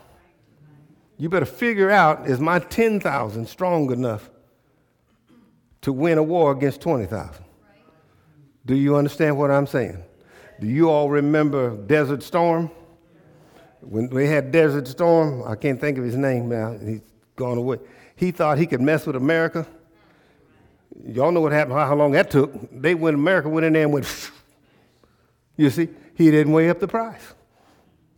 You 1.18 1.28
better 1.28 1.46
figure 1.46 1.90
out 1.90 2.28
is 2.28 2.40
my 2.40 2.58
10,000 2.58 3.49
strong 3.49 3.90
enough 3.90 4.30
to 5.82 5.92
win 5.92 6.18
a 6.18 6.23
war 6.23 6.52
against 6.52 6.80
20,000? 6.82 7.44
Do 8.66 8.75
you 8.75 8.96
understand 8.96 9.38
what 9.38 9.50
I'm 9.50 9.66
saying? 9.66 10.02
Do 10.61 10.66
you 10.66 10.90
all 10.90 11.08
remember 11.08 11.76
Desert 11.76 12.23
Storm? 12.23 12.70
When 13.80 14.11
we 14.11 14.26
had 14.26 14.50
Desert 14.50 14.88
Storm, 14.88 15.44
I 15.46 15.54
can't 15.54 15.80
think 15.80 15.96
of 15.99 16.04
his 16.04 16.16
name 16.16 16.49
now, 16.49 16.76
he's 16.76 17.02
gone 17.37 17.58
away. 17.58 17.78
He 18.16 18.30
thought 18.30 18.58
he 18.58 18.66
could 18.66 18.80
mess 18.80 19.06
with 19.06 19.16
America. 19.16 19.66
Y'all 21.04 21.30
know 21.30 21.42
what 21.42 21.52
happened, 21.52 21.78
how 21.78 21.94
long 21.94 22.12
that 22.12 22.30
took. 22.30 22.52
They 22.73 22.94
went, 22.94 23.14
America 23.14 23.49
went 23.49 23.66
in 23.66 23.75
there 23.75 23.82
and 23.82 23.92
went, 23.92 24.30
you 25.56 25.70
see, 25.70 25.88
he 26.14 26.30
didn't 26.30 26.52
weigh 26.52 26.70
up 26.70 26.80
the 26.80 26.88
price. 26.88 27.35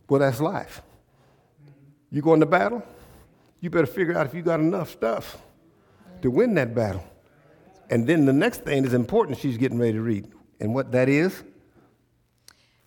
Well, 0.07 0.19
that's 0.19 0.39
life. 0.39 0.81
You 2.11 2.21
go 2.21 2.33
into 2.33 2.45
battle, 2.45 2.83
you 3.59 3.69
better 3.69 3.85
figure 3.85 4.17
out 4.17 4.25
if 4.25 4.33
you 4.33 4.41
got 4.41 4.59
enough 4.59 4.89
stuff 4.89 5.37
to 6.21 6.31
win 6.31 6.55
that 6.55 6.73
battle. 6.73 7.03
And 7.89 8.05
then 8.07 8.25
the 8.25 8.33
next 8.33 8.63
thing 8.63 8.85
is 8.85 8.93
important 8.93 9.37
she's 9.37 9.57
getting 9.57 9.79
ready 9.79 9.93
to 9.93 10.01
read. 10.01 10.31
And 10.59 10.73
what 10.73 10.91
that 10.91 11.09
is? 11.09 11.43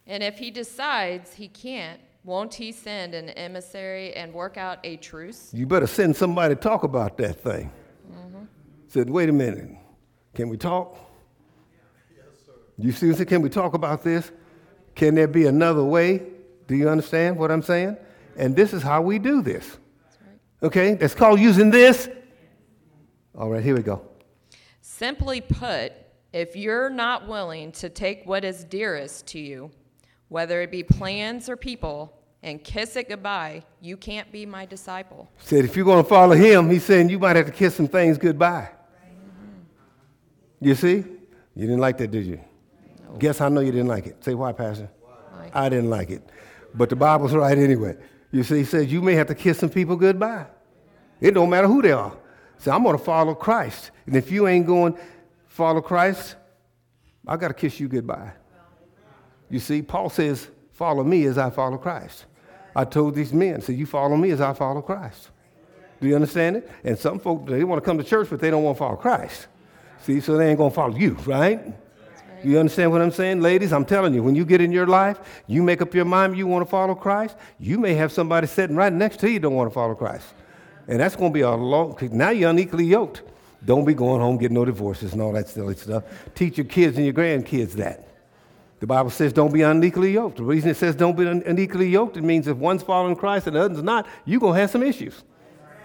And 0.06 0.22
if 0.22 0.38
he 0.38 0.50
decides 0.50 1.34
he 1.34 1.48
can't, 1.48 2.00
won't 2.24 2.54
he 2.54 2.70
send 2.70 3.14
an 3.14 3.30
emissary 3.30 4.14
and 4.14 4.32
work 4.32 4.56
out 4.56 4.78
a 4.84 4.96
truce? 4.96 5.50
You 5.52 5.66
better 5.66 5.86
send 5.86 6.14
somebody 6.14 6.54
to 6.54 6.60
talk 6.60 6.84
about 6.84 7.16
that 7.18 7.42
thing. 7.42 7.72
Mm-hmm. 8.12 8.44
Said, 8.88 9.10
wait 9.10 9.28
a 9.28 9.32
minute, 9.32 9.70
can 10.34 10.48
we 10.48 10.56
talk? 10.56 10.96
Yes, 12.14 12.26
sir. 12.46 12.52
You 12.78 13.14
see, 13.14 13.24
can 13.24 13.42
we 13.42 13.48
talk 13.48 13.74
about 13.74 14.02
this? 14.02 14.30
Can 14.94 15.14
there 15.14 15.26
be 15.26 15.46
another 15.46 15.82
way? 15.82 16.22
Do 16.68 16.76
you 16.76 16.88
understand 16.88 17.36
what 17.36 17.50
I'm 17.50 17.62
saying? 17.62 17.96
And 18.36 18.56
this 18.56 18.72
is 18.72 18.82
how 18.82 19.02
we 19.02 19.18
do 19.18 19.42
this. 19.42 19.78
Okay, 20.62 20.94
that's 20.94 21.14
called 21.14 21.40
using 21.40 21.70
this. 21.70 22.08
All 23.36 23.50
right, 23.50 23.62
here 23.62 23.74
we 23.74 23.82
go. 23.82 24.02
Simply 24.80 25.40
put, 25.40 25.92
if 26.32 26.54
you're 26.54 26.90
not 26.90 27.26
willing 27.26 27.72
to 27.72 27.88
take 27.88 28.24
what 28.24 28.44
is 28.44 28.64
dearest 28.64 29.26
to 29.28 29.40
you, 29.40 29.70
whether 30.28 30.62
it 30.62 30.70
be 30.70 30.82
plans 30.82 31.48
or 31.48 31.56
people, 31.56 32.18
and 32.42 32.62
kiss 32.62 32.96
it 32.96 33.08
goodbye, 33.08 33.62
you 33.80 33.96
can't 33.96 34.30
be 34.32 34.44
my 34.46 34.66
disciple. 34.66 35.30
Said 35.38 35.64
if 35.64 35.76
you're 35.76 35.84
going 35.84 36.02
to 36.02 36.08
follow 36.08 36.34
him, 36.34 36.70
he's 36.70 36.84
saying 36.84 37.08
you 37.08 37.18
might 37.18 37.36
have 37.36 37.46
to 37.46 37.52
kiss 37.52 37.74
some 37.74 37.88
things 37.88 38.18
goodbye. 38.18 38.68
You 40.60 40.74
see? 40.74 41.04
You 41.54 41.66
didn't 41.66 41.80
like 41.80 41.98
that, 41.98 42.10
did 42.10 42.24
you? 42.24 42.40
No. 43.04 43.16
Guess 43.16 43.40
I 43.40 43.48
know 43.48 43.60
you 43.60 43.72
didn't 43.72 43.88
like 43.88 44.06
it. 44.06 44.22
Say 44.24 44.34
why, 44.34 44.52
Pastor? 44.52 44.88
Why? 45.00 45.50
I 45.52 45.68
didn't 45.68 45.90
like 45.90 46.10
it. 46.10 46.22
But 46.74 46.88
the 46.88 46.96
Bible's 46.96 47.34
right 47.34 47.58
anyway. 47.58 47.96
You 48.32 48.42
see, 48.42 48.58
he 48.58 48.64
says 48.64 48.90
you 48.90 49.02
may 49.02 49.14
have 49.14 49.28
to 49.28 49.34
kiss 49.34 49.58
some 49.58 49.70
people 49.70 49.94
goodbye. 49.94 50.46
It 51.20 51.32
don't 51.32 51.50
matter 51.50 51.68
who 51.68 51.82
they 51.82 51.92
are. 51.92 52.16
Say, 52.58 52.70
I'm 52.70 52.82
going 52.82 52.98
to 52.98 53.04
follow 53.04 53.34
Christ. 53.34 53.90
And 54.06 54.16
if 54.16 54.30
you 54.30 54.48
ain't 54.48 54.66
going 54.66 54.96
follow 55.46 55.80
Christ, 55.80 56.36
I 57.26 57.36
got 57.36 57.48
to 57.48 57.54
kiss 57.54 57.78
you 57.78 57.88
goodbye. 57.88 58.32
You 59.50 59.60
see, 59.60 59.82
Paul 59.82 60.08
says, 60.08 60.48
follow 60.72 61.04
me 61.04 61.24
as 61.26 61.38
I 61.38 61.50
follow 61.50 61.76
Christ. 61.76 62.24
I 62.74 62.84
told 62.84 63.14
these 63.14 63.32
men, 63.32 63.60
so 63.60 63.70
you 63.70 63.84
follow 63.84 64.16
me 64.16 64.30
as 64.30 64.40
I 64.40 64.54
follow 64.54 64.80
Christ. 64.80 65.30
Do 66.00 66.08
you 66.08 66.14
understand 66.14 66.56
it? 66.56 66.70
And 66.82 66.98
some 66.98 67.18
folk, 67.18 67.46
they 67.46 67.62
want 67.64 67.82
to 67.82 67.84
come 67.84 67.98
to 67.98 68.04
church, 68.04 68.28
but 68.30 68.40
they 68.40 68.50
don't 68.50 68.64
want 68.64 68.76
to 68.76 68.78
follow 68.78 68.96
Christ. 68.96 69.46
See, 70.00 70.20
so 70.20 70.36
they 70.36 70.48
ain't 70.48 70.58
going 70.58 70.70
to 70.70 70.74
follow 70.74 70.96
you, 70.96 71.12
right? 71.26 71.74
You 72.44 72.58
understand 72.58 72.90
what 72.90 73.00
I'm 73.00 73.10
saying? 73.10 73.40
Ladies, 73.40 73.72
I'm 73.72 73.84
telling 73.84 74.14
you, 74.14 74.22
when 74.22 74.34
you 74.34 74.44
get 74.44 74.60
in 74.60 74.72
your 74.72 74.86
life, 74.86 75.18
you 75.46 75.62
make 75.62 75.80
up 75.82 75.94
your 75.94 76.04
mind 76.04 76.36
you 76.36 76.46
want 76.46 76.64
to 76.64 76.70
follow 76.70 76.94
Christ, 76.94 77.36
you 77.58 77.78
may 77.78 77.94
have 77.94 78.12
somebody 78.12 78.46
sitting 78.46 78.76
right 78.76 78.92
next 78.92 79.20
to 79.20 79.30
you 79.30 79.38
don't 79.38 79.54
want 79.54 79.70
to 79.70 79.74
follow 79.74 79.94
Christ. 79.94 80.26
And 80.88 81.00
that's 81.00 81.16
going 81.16 81.30
to 81.30 81.34
be 81.34 81.42
a 81.42 81.50
long, 81.50 81.96
now 82.12 82.30
you're 82.30 82.50
unequally 82.50 82.84
yoked. 82.84 83.22
Don't 83.64 83.84
be 83.84 83.94
going 83.94 84.20
home 84.20 84.38
getting 84.38 84.56
no 84.56 84.64
divorces 84.64 85.12
and 85.12 85.22
all 85.22 85.32
that 85.32 85.48
silly 85.48 85.76
stuff. 85.76 86.04
Teach 86.34 86.58
your 86.58 86.66
kids 86.66 86.96
and 86.96 87.06
your 87.06 87.14
grandkids 87.14 87.72
that. 87.72 88.08
The 88.80 88.86
Bible 88.88 89.10
says 89.10 89.32
don't 89.32 89.52
be 89.52 89.62
unequally 89.62 90.12
yoked. 90.12 90.38
The 90.38 90.42
reason 90.42 90.70
it 90.70 90.76
says 90.76 90.96
don't 90.96 91.16
be 91.16 91.24
unequally 91.24 91.88
yoked, 91.88 92.16
it 92.16 92.24
means 92.24 92.48
if 92.48 92.56
one's 92.56 92.82
following 92.82 93.14
Christ 93.14 93.46
and 93.46 93.54
the 93.54 93.60
other's 93.62 93.82
not, 93.82 94.08
you're 94.24 94.40
going 94.40 94.54
to 94.54 94.60
have 94.60 94.70
some 94.70 94.82
issues. 94.82 95.22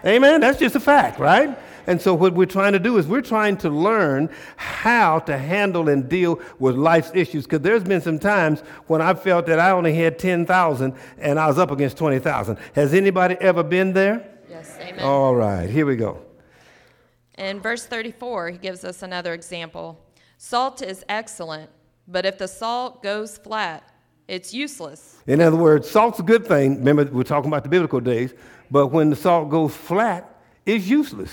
Amen? 0.04 0.40
That's 0.40 0.58
just 0.58 0.74
a 0.74 0.80
fact, 0.80 1.20
right? 1.20 1.56
And 1.88 2.02
so, 2.02 2.12
what 2.12 2.34
we're 2.34 2.44
trying 2.44 2.74
to 2.74 2.78
do 2.78 2.98
is 2.98 3.06
we're 3.06 3.22
trying 3.22 3.56
to 3.58 3.70
learn 3.70 4.28
how 4.56 5.20
to 5.20 5.38
handle 5.38 5.88
and 5.88 6.06
deal 6.06 6.38
with 6.58 6.76
life's 6.76 7.10
issues. 7.14 7.44
Because 7.44 7.62
there's 7.62 7.82
been 7.82 8.02
some 8.02 8.18
times 8.18 8.60
when 8.88 9.00
I 9.00 9.14
felt 9.14 9.46
that 9.46 9.58
I 9.58 9.70
only 9.70 9.94
had 9.94 10.18
10,000 10.18 10.94
and 11.16 11.40
I 11.40 11.46
was 11.46 11.58
up 11.58 11.70
against 11.70 11.96
20,000. 11.96 12.58
Has 12.74 12.92
anybody 12.92 13.36
ever 13.40 13.62
been 13.62 13.94
there? 13.94 14.28
Yes, 14.50 14.76
amen. 14.78 15.02
All 15.02 15.34
right, 15.34 15.70
here 15.70 15.86
we 15.86 15.96
go. 15.96 16.20
In 17.38 17.58
verse 17.58 17.86
34, 17.86 18.50
he 18.50 18.58
gives 18.58 18.84
us 18.84 19.02
another 19.02 19.32
example. 19.32 19.98
Salt 20.36 20.82
is 20.82 21.06
excellent, 21.08 21.70
but 22.06 22.26
if 22.26 22.36
the 22.36 22.48
salt 22.48 23.02
goes 23.02 23.38
flat, 23.38 23.94
it's 24.28 24.52
useless. 24.52 25.22
In 25.26 25.40
other 25.40 25.56
words, 25.56 25.90
salt's 25.90 26.20
a 26.20 26.22
good 26.22 26.46
thing. 26.46 26.80
Remember, 26.80 27.06
we're 27.06 27.22
talking 27.22 27.48
about 27.48 27.62
the 27.62 27.70
biblical 27.70 28.00
days. 28.00 28.34
But 28.70 28.88
when 28.88 29.08
the 29.08 29.16
salt 29.16 29.48
goes 29.48 29.74
flat, 29.74 30.38
it's 30.66 30.86
useless. 30.86 31.30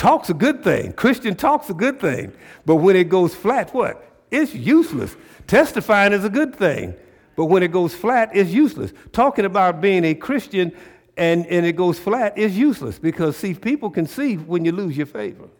Talk's 0.00 0.30
a 0.30 0.34
good 0.34 0.64
thing. 0.64 0.94
Christian 0.94 1.34
talk's 1.34 1.68
a 1.68 1.74
good 1.74 2.00
thing. 2.00 2.32
But 2.64 2.76
when 2.76 2.96
it 2.96 3.10
goes 3.10 3.34
flat, 3.34 3.74
what? 3.74 4.02
It's 4.30 4.54
useless. 4.54 5.14
Testifying 5.46 6.14
is 6.14 6.24
a 6.24 6.30
good 6.30 6.56
thing. 6.56 6.94
But 7.36 7.44
when 7.44 7.62
it 7.62 7.70
goes 7.70 7.94
flat, 7.94 8.30
it's 8.32 8.48
useless. 8.48 8.94
Talking 9.12 9.44
about 9.44 9.82
being 9.82 10.06
a 10.06 10.14
Christian 10.14 10.72
and, 11.18 11.44
and 11.48 11.66
it 11.66 11.76
goes 11.76 11.98
flat 11.98 12.38
is 12.38 12.56
useless 12.56 12.98
because, 12.98 13.36
see, 13.36 13.52
people 13.52 13.90
can 13.90 14.06
see 14.06 14.36
when 14.36 14.64
you 14.64 14.72
lose 14.72 14.96
your 14.96 15.04
favor. 15.04 15.50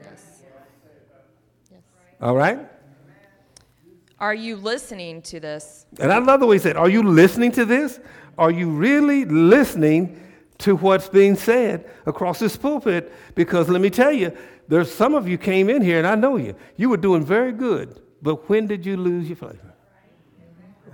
Yes. 0.00 0.42
yes. 1.68 1.80
All 2.20 2.36
right? 2.36 2.60
Are 4.20 4.34
you 4.34 4.54
listening 4.54 5.22
to 5.22 5.40
this? 5.40 5.86
And 5.98 6.12
I 6.12 6.18
love 6.18 6.38
the 6.38 6.46
way 6.46 6.54
he 6.54 6.60
said, 6.60 6.76
Are 6.76 6.88
you 6.88 7.02
listening 7.02 7.50
to 7.50 7.64
this? 7.64 7.98
Are 8.38 8.52
you 8.52 8.70
really 8.70 9.24
listening 9.24 10.22
to 10.58 10.76
what's 10.76 11.08
being 11.08 11.36
said 11.36 11.88
across 12.06 12.38
this 12.38 12.56
pulpit? 12.56 13.12
Because 13.34 13.68
let 13.68 13.80
me 13.80 13.90
tell 13.90 14.12
you, 14.12 14.36
there's 14.68 14.92
some 14.92 15.14
of 15.14 15.28
you 15.28 15.38
came 15.38 15.70
in 15.70 15.82
here, 15.82 15.98
and 15.98 16.06
I 16.06 16.14
know 16.14 16.36
you. 16.36 16.54
You 16.76 16.90
were 16.90 16.96
doing 16.96 17.24
very 17.24 17.52
good, 17.52 18.00
but 18.20 18.48
when 18.48 18.66
did 18.66 18.84
you 18.84 18.96
lose 18.96 19.28
your 19.28 19.36
favor? 19.36 19.74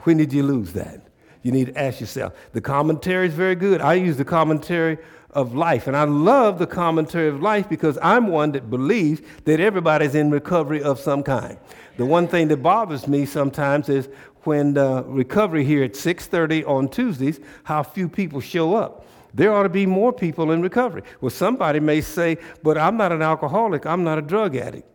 When 0.02 0.16
did 0.16 0.32
you 0.32 0.42
lose 0.42 0.72
that? 0.74 1.08
You 1.42 1.52
need 1.52 1.66
to 1.66 1.78
ask 1.78 2.00
yourself. 2.00 2.34
The 2.52 2.60
commentary 2.60 3.26
is 3.26 3.34
very 3.34 3.54
good. 3.54 3.80
I 3.80 3.94
use 3.94 4.16
the 4.16 4.24
commentary 4.24 4.98
of 5.30 5.54
life, 5.54 5.86
and 5.86 5.96
I 5.96 6.04
love 6.04 6.58
the 6.58 6.66
commentary 6.66 7.28
of 7.28 7.42
life 7.42 7.68
because 7.68 7.98
I'm 8.00 8.28
one 8.28 8.52
that 8.52 8.70
believes 8.70 9.20
that 9.44 9.60
everybody's 9.60 10.14
in 10.14 10.30
recovery 10.30 10.82
of 10.82 11.00
some 11.00 11.22
kind. 11.22 11.58
The 11.96 12.06
one 12.06 12.28
thing 12.28 12.48
that 12.48 12.58
bothers 12.58 13.08
me 13.08 13.26
sometimes 13.26 13.88
is 13.88 14.08
when 14.42 14.76
uh, 14.78 15.02
recovery 15.02 15.64
here 15.64 15.82
at 15.82 15.92
6:30 15.92 16.66
on 16.66 16.88
Tuesdays, 16.88 17.40
how 17.64 17.82
few 17.82 18.08
people 18.08 18.40
show 18.40 18.76
up. 18.76 19.06
There 19.34 19.52
ought 19.52 19.64
to 19.64 19.68
be 19.68 19.84
more 19.84 20.12
people 20.12 20.52
in 20.52 20.62
recovery. 20.62 21.02
Well, 21.20 21.30
somebody 21.30 21.80
may 21.80 22.00
say, 22.00 22.38
but 22.62 22.78
I'm 22.78 22.96
not 22.96 23.12
an 23.12 23.20
alcoholic, 23.20 23.84
I'm 23.84 24.04
not 24.04 24.18
a 24.18 24.22
drug 24.22 24.56
addict. 24.56 24.88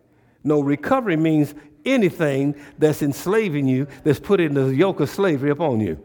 No, 0.43 0.61
recovery 0.61 1.17
means 1.17 1.53
anything 1.85 2.55
that's 2.77 3.01
enslaving 3.01 3.67
you, 3.67 3.87
that's 4.03 4.19
putting 4.19 4.53
the 4.53 4.67
yoke 4.67 5.01
of 5.01 5.09
slavery 5.09 5.49
upon 5.49 5.81
you. 5.81 6.01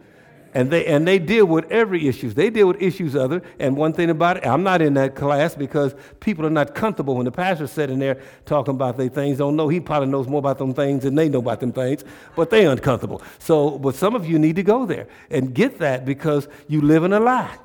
And 0.55 0.71
they, 0.71 0.87
and 0.87 1.07
they 1.07 1.19
deal 1.19 1.47
with 1.47 1.69
every 1.71 2.07
issues. 2.07 2.35
They 2.35 2.49
deal 2.49 2.69
with 2.69 2.81
issues 2.81 3.17
other. 3.17 3.43
And 3.59 3.77
one 3.77 3.93
thing 3.93 4.09
about 4.09 4.37
it, 4.37 4.47
I'm 4.47 4.63
not 4.63 4.83
in 4.83 4.95
that 4.95 5.17
class 5.17 5.57
because 5.57 5.97
people 6.21 6.47
are 6.47 6.51
not 6.51 6.77
comfortable 6.77 7.17
when 7.17 7.25
the 7.25 7.33
pastor's 7.33 7.73
sitting 7.73 7.99
there 7.99 8.21
talking 8.47 8.75
about 8.75 8.97
their 8.97 9.09
things. 9.09 9.39
Don't 9.39 9.57
know. 9.57 9.69
He 9.69 9.81
probably 9.81 10.09
knows 10.09 10.29
more 10.29 10.39
about 10.39 10.59
them 10.59 10.73
things 10.73 11.03
than 11.03 11.17
they 11.17 11.29
know 11.29 11.41
about 11.41 11.59
them 11.59 11.73
things, 11.73 12.05
but 12.37 12.51
they 12.51 12.67
uncomfortable. 12.67 13.21
So, 13.41 13.79
but 13.79 13.97
some 13.97 14.15
of 14.15 14.27
you 14.29 14.39
need 14.39 14.55
to 14.55 14.63
go 14.63 14.87
there 14.87 15.09
and 15.29 15.53
get 15.53 15.79
that 15.79 16.05
because 16.05 16.47
you 16.69 16.81
live 16.81 17.03
in 17.03 17.13
a 17.13 17.19
lie. 17.19 17.59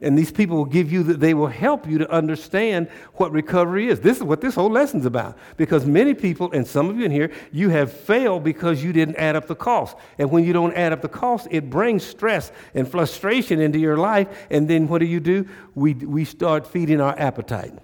And 0.00 0.16
these 0.16 0.30
people 0.30 0.56
will 0.56 0.64
give 0.64 0.92
you, 0.92 1.02
they 1.02 1.34
will 1.34 1.48
help 1.48 1.84
you 1.88 1.98
to 1.98 2.08
understand 2.08 2.88
what 3.14 3.32
recovery 3.32 3.88
is. 3.88 3.98
This 3.98 4.18
is 4.18 4.22
what 4.22 4.40
this 4.40 4.54
whole 4.54 4.70
lesson's 4.70 5.04
about. 5.04 5.36
Because 5.56 5.86
many 5.86 6.14
people, 6.14 6.52
and 6.52 6.64
some 6.64 6.88
of 6.88 6.96
you 6.96 7.04
in 7.04 7.10
here, 7.10 7.32
you 7.50 7.70
have 7.70 7.92
failed 7.92 8.44
because 8.44 8.82
you 8.84 8.92
didn't 8.92 9.16
add 9.16 9.34
up 9.34 9.48
the 9.48 9.56
cost. 9.56 9.96
And 10.18 10.30
when 10.30 10.44
you 10.44 10.52
don't 10.52 10.72
add 10.74 10.92
up 10.92 11.02
the 11.02 11.08
cost, 11.08 11.48
it 11.50 11.68
brings 11.68 12.04
stress 12.04 12.52
and 12.74 12.88
frustration 12.88 13.60
into 13.60 13.80
your 13.80 13.96
life. 13.96 14.28
And 14.50 14.68
then 14.68 14.86
what 14.86 14.98
do 14.98 15.06
you 15.06 15.18
do? 15.18 15.48
We, 15.74 15.94
we 15.94 16.24
start 16.24 16.64
feeding 16.64 17.00
our 17.00 17.18
appetite. 17.18 17.74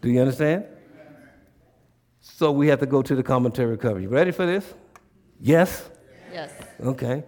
Do 0.00 0.08
you 0.08 0.20
understand? 0.20 0.64
So 2.20 2.50
we 2.50 2.68
have 2.68 2.80
to 2.80 2.86
go 2.86 3.02
to 3.02 3.14
the 3.14 3.22
commentary 3.22 3.70
recovery. 3.70 4.04
You 4.04 4.08
ready 4.08 4.30
for 4.30 4.46
this? 4.46 4.64
Yes? 5.38 5.90
Yes. 6.32 6.50
Okay. 6.80 7.24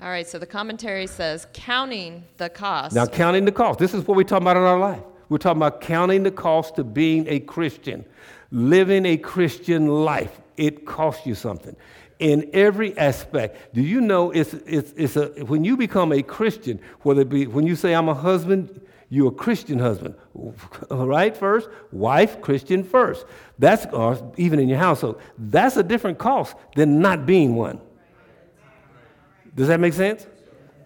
All 0.00 0.08
right, 0.08 0.28
so 0.28 0.38
the 0.38 0.46
commentary 0.46 1.08
says 1.08 1.48
counting 1.52 2.24
the 2.36 2.48
cost. 2.48 2.94
Now, 2.94 3.06
counting 3.06 3.44
the 3.44 3.52
cost. 3.52 3.80
This 3.80 3.94
is 3.94 4.06
what 4.06 4.16
we're 4.16 4.22
talking 4.22 4.44
about 4.44 4.56
in 4.56 4.62
our 4.62 4.78
life. 4.78 5.02
We're 5.28 5.38
talking 5.38 5.58
about 5.58 5.80
counting 5.80 6.22
the 6.22 6.30
cost 6.30 6.78
of 6.78 6.94
being 6.94 7.26
a 7.28 7.40
Christian, 7.40 8.04
living 8.52 9.04
a 9.04 9.16
Christian 9.16 9.88
life. 9.88 10.40
It 10.56 10.86
costs 10.86 11.26
you 11.26 11.34
something 11.34 11.74
in 12.20 12.48
every 12.52 12.96
aspect. 12.96 13.74
Do 13.74 13.82
you 13.82 14.00
know 14.00 14.30
it's, 14.30 14.54
it's, 14.54 14.92
it's 14.96 15.16
a, 15.16 15.26
when 15.44 15.64
you 15.64 15.76
become 15.76 16.12
a 16.12 16.22
Christian, 16.22 16.80
whether 17.02 17.22
it 17.22 17.28
be 17.28 17.46
when 17.48 17.66
you 17.66 17.74
say, 17.74 17.94
I'm 17.94 18.08
a 18.08 18.14
husband, 18.14 18.80
you're 19.10 19.28
a 19.28 19.34
Christian 19.34 19.80
husband, 19.80 20.14
right? 20.90 21.36
First, 21.36 21.68
wife, 21.90 22.40
Christian 22.40 22.84
first. 22.84 23.26
That's, 23.58 23.86
even 24.36 24.60
in 24.60 24.68
your 24.68 24.78
household, 24.78 25.20
that's 25.36 25.76
a 25.76 25.82
different 25.82 26.18
cost 26.18 26.54
than 26.76 27.00
not 27.00 27.26
being 27.26 27.56
one. 27.56 27.80
Does 29.58 29.66
that 29.66 29.80
make 29.80 29.92
sense? 29.92 30.24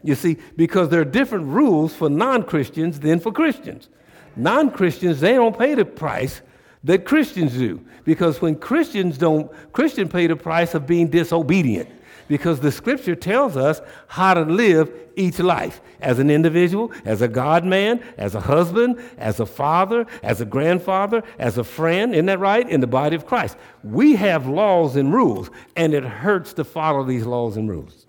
You 0.03 0.15
see, 0.15 0.39
because 0.57 0.89
there 0.89 1.03
are 1.03 1.05
different 1.05 1.45
rules 1.45 1.95
for 1.95 2.09
non 2.09 2.43
Christians 2.43 2.99
than 2.99 3.21
for 3.21 3.31
Christians. 3.31 3.91
Non 4.35 4.71
Christians, 4.71 5.21
they 5.21 5.35
don't 5.35 5.57
pay 5.57 5.75
the 5.75 5.85
price 5.85 6.41
that 6.83 7.05
Christians 7.05 7.53
do. 7.53 7.85
Because 8.05 8.41
when 8.41 8.57
Christians 8.57 9.19
don't, 9.19 9.53
Christians 9.75 10.11
pay 10.11 10.27
the 10.27 10.37
price 10.37 10.75
of 10.75 10.87
being 10.87 11.09
disobedient. 11.09 11.91
Because 12.29 12.61
the 12.61 12.73
scripture 12.73 13.15
tells 13.15 13.59
us 13.59 13.83
how 14.09 14.33
to 14.33 14.41
live 14.41 14.91
each 15.17 15.39
life 15.39 15.83
as 16.01 16.19
an 16.19 16.31
individual, 16.31 16.93
as 17.05 17.21
a 17.21 17.29
God 17.29 17.67
man, 17.67 18.03
as 18.17 18.35
a 18.35 18.41
husband, 18.41 19.03
as 19.19 19.39
a 19.39 19.45
father, 19.45 20.07
as 20.23 20.41
a 20.41 20.47
grandfather, 20.47 21.23
as 21.39 21.59
a 21.59 21.65
friend. 21.65 22.15
Isn't 22.15 22.25
that 22.27 22.39
right? 22.39 22.67
In 22.67 22.81
the 22.81 22.87
body 22.87 23.17
of 23.17 23.27
Christ. 23.27 23.59
We 23.85 24.17
have 24.17 24.47
laws 24.47 24.97
and 24.97 25.13
rules, 25.13 25.51
and 25.77 25.93
it 25.93 26.05
hurts 26.05 26.55
to 26.55 26.65
follow 26.65 27.05
these 27.05 27.27
laws 27.27 27.59
and 27.59 27.69
rules. 27.69 28.07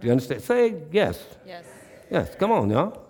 Do 0.00 0.06
you 0.06 0.12
understand? 0.12 0.42
Say 0.42 0.74
yes. 0.92 1.24
Yes. 1.46 1.64
Yes. 2.10 2.34
Come 2.36 2.52
on, 2.52 2.70
y'all. 2.70 3.06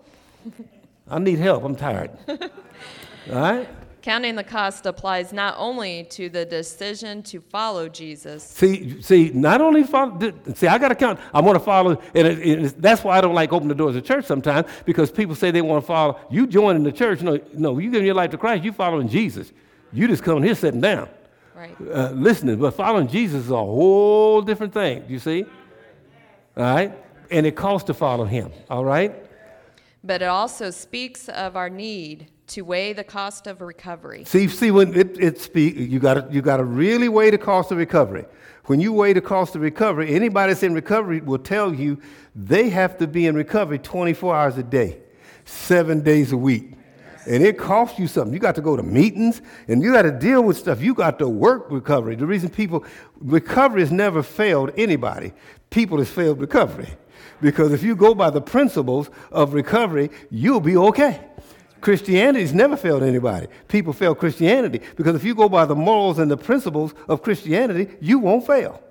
I 1.08 1.18
need 1.18 1.38
help. 1.38 1.64
I'm 1.64 1.76
tired. 1.76 2.10
All 2.28 3.34
right? 3.34 3.68
Counting 4.00 4.36
the 4.36 4.44
cost 4.44 4.86
applies 4.86 5.32
not 5.32 5.54
only 5.58 6.04
to 6.04 6.28
the 6.30 6.44
decision 6.46 7.22
to 7.24 7.40
follow 7.40 7.88
Jesus. 7.88 8.42
See, 8.42 9.02
see, 9.02 9.30
not 9.34 9.60
only 9.60 9.82
follow. 9.82 10.18
See, 10.54 10.66
I 10.66 10.78
got 10.78 10.88
to 10.88 10.94
count. 10.94 11.20
I 11.34 11.40
want 11.42 11.56
to 11.56 11.64
follow, 11.64 12.00
and, 12.14 12.26
it, 12.26 12.38
it, 12.38 12.80
that's 12.80 13.04
why 13.04 13.18
I 13.18 13.20
don't 13.20 13.34
like 13.34 13.52
opening 13.52 13.68
the 13.68 13.74
doors 13.74 13.96
of 13.96 14.04
church 14.04 14.24
sometimes 14.24 14.66
because 14.86 15.10
people 15.10 15.34
say 15.34 15.50
they 15.50 15.60
want 15.62 15.82
to 15.82 15.86
follow. 15.86 16.18
You 16.30 16.46
joining 16.46 16.84
the 16.84 16.92
church? 16.92 17.20
No, 17.20 17.38
no. 17.52 17.76
You 17.78 17.90
giving 17.90 18.06
your 18.06 18.14
life 18.14 18.30
to 18.30 18.38
Christ. 18.38 18.64
You 18.64 18.72
following 18.72 19.08
Jesus. 19.08 19.52
You 19.92 20.06
just 20.08 20.22
coming 20.22 20.42
here 20.44 20.54
sitting 20.54 20.80
down, 20.80 21.08
Right. 21.54 21.76
uh, 21.92 22.10
listening. 22.12 22.56
But 22.56 22.74
following 22.74 23.08
Jesus 23.08 23.44
is 23.46 23.50
a 23.50 23.56
whole 23.56 24.40
different 24.42 24.72
thing. 24.72 25.02
Do 25.06 25.12
you 25.12 25.18
see? 25.18 25.44
All 26.58 26.64
right, 26.64 26.92
and 27.30 27.46
it 27.46 27.54
costs 27.54 27.86
to 27.86 27.94
follow 27.94 28.24
Him. 28.24 28.50
All 28.68 28.84
right. 28.84 29.14
But 30.02 30.22
it 30.22 30.26
also 30.26 30.70
speaks 30.70 31.28
of 31.28 31.56
our 31.56 31.70
need 31.70 32.26
to 32.48 32.62
weigh 32.62 32.92
the 32.92 33.04
cost 33.04 33.46
of 33.46 33.60
recovery. 33.60 34.24
See, 34.24 34.48
see, 34.48 34.72
when 34.72 34.92
it, 34.94 35.16
it 35.20 35.40
speak, 35.40 35.76
you 35.76 36.00
got 36.00 36.14
to 36.14 36.34
you 36.34 36.42
got 36.42 36.56
to 36.56 36.64
really 36.64 37.08
weigh 37.08 37.30
the 37.30 37.38
cost 37.38 37.70
of 37.70 37.78
recovery. 37.78 38.24
When 38.64 38.80
you 38.80 38.92
weigh 38.92 39.12
the 39.12 39.20
cost 39.20 39.54
of 39.54 39.62
recovery, 39.62 40.14
anybody 40.14 40.52
that's 40.52 40.64
in 40.64 40.74
recovery 40.74 41.20
will 41.20 41.38
tell 41.38 41.72
you 41.72 42.00
they 42.34 42.70
have 42.70 42.98
to 42.98 43.06
be 43.06 43.26
in 43.26 43.36
recovery 43.36 43.78
24 43.78 44.36
hours 44.36 44.58
a 44.58 44.62
day, 44.64 44.98
seven 45.44 46.00
days 46.00 46.32
a 46.32 46.36
week. 46.36 46.72
And 47.28 47.44
it 47.44 47.58
costs 47.58 47.98
you 47.98 48.08
something. 48.08 48.32
You 48.32 48.40
got 48.40 48.54
to 48.54 48.62
go 48.62 48.74
to 48.74 48.82
meetings 48.82 49.42
and 49.68 49.82
you 49.82 49.92
got 49.92 50.02
to 50.02 50.10
deal 50.10 50.42
with 50.42 50.56
stuff. 50.56 50.80
You 50.80 50.94
got 50.94 51.18
to 51.18 51.28
work 51.28 51.70
recovery. 51.70 52.16
The 52.16 52.26
reason 52.26 52.48
people, 52.48 52.84
recovery 53.20 53.82
has 53.82 53.92
never 53.92 54.22
failed 54.22 54.72
anybody. 54.78 55.32
People 55.68 55.98
has 55.98 56.08
failed 56.08 56.40
recovery. 56.40 56.88
Because 57.42 57.72
if 57.72 57.82
you 57.82 57.94
go 57.94 58.14
by 58.14 58.30
the 58.30 58.40
principles 58.40 59.10
of 59.30 59.52
recovery, 59.52 60.10
you'll 60.30 60.60
be 60.60 60.76
okay. 60.76 61.20
Christianity's 61.82 62.54
never 62.54 62.76
failed 62.76 63.02
anybody. 63.02 63.46
People 63.68 63.92
fail 63.92 64.14
Christianity 64.14 64.80
because 64.96 65.14
if 65.14 65.22
you 65.22 65.34
go 65.34 65.48
by 65.48 65.64
the 65.64 65.76
morals 65.76 66.18
and 66.18 66.30
the 66.30 66.36
principles 66.36 66.94
of 67.08 67.22
Christianity, 67.22 67.88
you 68.00 68.18
won't 68.18 68.46
fail. 68.46 68.82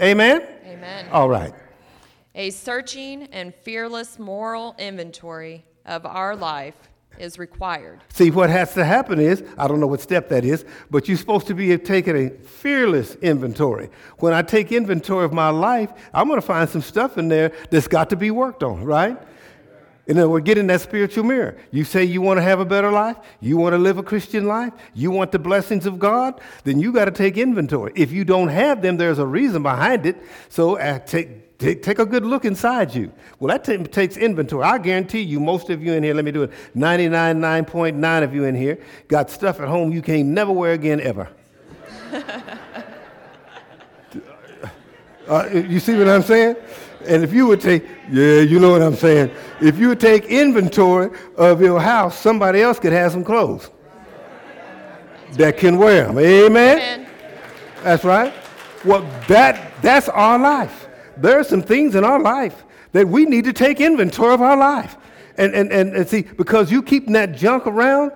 Amen? 0.00 0.46
Amen. 0.64 1.08
All 1.10 1.28
right. 1.28 1.54
A 2.34 2.50
searching 2.50 3.24
and 3.32 3.54
fearless 3.54 4.18
moral 4.18 4.76
inventory 4.78 5.64
of 5.84 6.06
our 6.06 6.36
life 6.36 6.74
is 7.18 7.38
required. 7.38 8.00
See, 8.08 8.30
what 8.30 8.50
has 8.50 8.74
to 8.74 8.84
happen 8.84 9.20
is, 9.20 9.42
I 9.56 9.68
don't 9.68 9.80
know 9.80 9.86
what 9.86 10.00
step 10.00 10.28
that 10.30 10.44
is, 10.44 10.64
but 10.90 11.08
you're 11.08 11.16
supposed 11.16 11.46
to 11.48 11.54
be 11.54 11.76
taking 11.78 12.16
a 12.16 12.30
fearless 12.30 13.14
inventory. 13.16 13.90
When 14.18 14.32
I 14.32 14.42
take 14.42 14.72
inventory 14.72 15.24
of 15.24 15.32
my 15.32 15.50
life, 15.50 15.92
I'm 16.12 16.28
going 16.28 16.40
to 16.40 16.46
find 16.46 16.68
some 16.68 16.82
stuff 16.82 17.18
in 17.18 17.28
there 17.28 17.52
that's 17.70 17.88
got 17.88 18.10
to 18.10 18.16
be 18.16 18.30
worked 18.30 18.62
on, 18.62 18.84
right? 18.84 19.18
And 20.08 20.18
then 20.18 20.30
we're 20.30 20.40
getting 20.40 20.66
that 20.66 20.80
spiritual 20.80 21.22
mirror. 21.22 21.56
You 21.70 21.84
say 21.84 22.02
you 22.02 22.20
want 22.20 22.38
to 22.38 22.42
have 22.42 22.58
a 22.58 22.64
better 22.64 22.90
life, 22.90 23.16
you 23.40 23.56
want 23.56 23.74
to 23.74 23.78
live 23.78 23.98
a 23.98 24.02
Christian 24.02 24.48
life, 24.48 24.72
you 24.94 25.12
want 25.12 25.30
the 25.30 25.38
blessings 25.38 25.86
of 25.86 26.00
God, 26.00 26.40
then 26.64 26.80
you 26.80 26.92
got 26.92 27.04
to 27.04 27.12
take 27.12 27.38
inventory. 27.38 27.92
If 27.94 28.10
you 28.10 28.24
don't 28.24 28.48
have 28.48 28.82
them, 28.82 28.96
there's 28.96 29.20
a 29.20 29.26
reason 29.26 29.62
behind 29.62 30.04
it. 30.04 30.16
So 30.48 30.76
uh, 30.76 30.98
take, 30.98 31.41
take, 31.62 31.98
a 31.98 32.06
good 32.06 32.24
look 32.24 32.44
inside 32.44 32.94
you. 32.94 33.12
Well, 33.38 33.48
that 33.48 33.64
t- 33.64 33.76
takes 33.84 34.16
inventory. 34.16 34.64
I 34.64 34.78
guarantee 34.78 35.20
you, 35.20 35.40
most 35.40 35.70
of 35.70 35.82
you 35.82 35.92
in 35.92 36.02
here, 36.02 36.14
let 36.14 36.24
me 36.24 36.32
do 36.32 36.42
it, 36.44 36.52
99.9 36.76 38.22
of 38.22 38.34
you 38.34 38.44
in 38.44 38.54
here 38.54 38.78
got 39.08 39.30
stuff 39.30 39.60
at 39.60 39.68
home 39.68 39.92
you 39.92 40.02
can't 40.02 40.28
never 40.28 40.52
wear 40.52 40.72
again 40.72 41.00
ever. 41.00 41.28
uh, 45.28 45.48
you 45.52 45.80
see 45.80 45.96
what 45.96 46.08
I'm 46.08 46.22
saying? 46.22 46.56
And 47.06 47.24
if 47.24 47.32
you 47.32 47.46
would 47.46 47.60
take, 47.60 47.84
yeah, 48.10 48.40
you 48.40 48.58
know 48.60 48.70
what 48.70 48.82
I'm 48.82 48.94
saying. 48.94 49.30
If 49.60 49.78
you 49.78 49.88
would 49.88 50.00
take 50.00 50.26
inventory 50.26 51.10
of 51.36 51.60
your 51.60 51.80
house, 51.80 52.18
somebody 52.18 52.60
else 52.60 52.78
could 52.78 52.92
have 52.92 53.12
some 53.12 53.24
clothes 53.24 53.70
that 55.32 55.56
can 55.56 55.78
wear 55.78 56.06
them. 56.06 56.18
Amen? 56.18 56.78
Amen. 56.78 57.06
That's 57.82 58.04
right. 58.04 58.32
Well, 58.84 59.02
that, 59.28 59.72
that's 59.82 60.08
our 60.08 60.38
life. 60.38 60.88
There 61.16 61.38
are 61.38 61.44
some 61.44 61.62
things 61.62 61.94
in 61.94 62.04
our 62.04 62.20
life 62.20 62.64
that 62.92 63.08
we 63.08 63.24
need 63.24 63.44
to 63.44 63.52
take 63.52 63.80
inventory 63.80 64.34
of 64.34 64.42
our 64.42 64.56
life. 64.56 64.96
And, 65.38 65.54
and, 65.54 65.72
and, 65.72 65.96
and 65.96 66.08
see, 66.08 66.22
because 66.22 66.70
you 66.70 66.82
keeping 66.82 67.14
that 67.14 67.34
junk 67.34 67.66
around, 67.66 68.12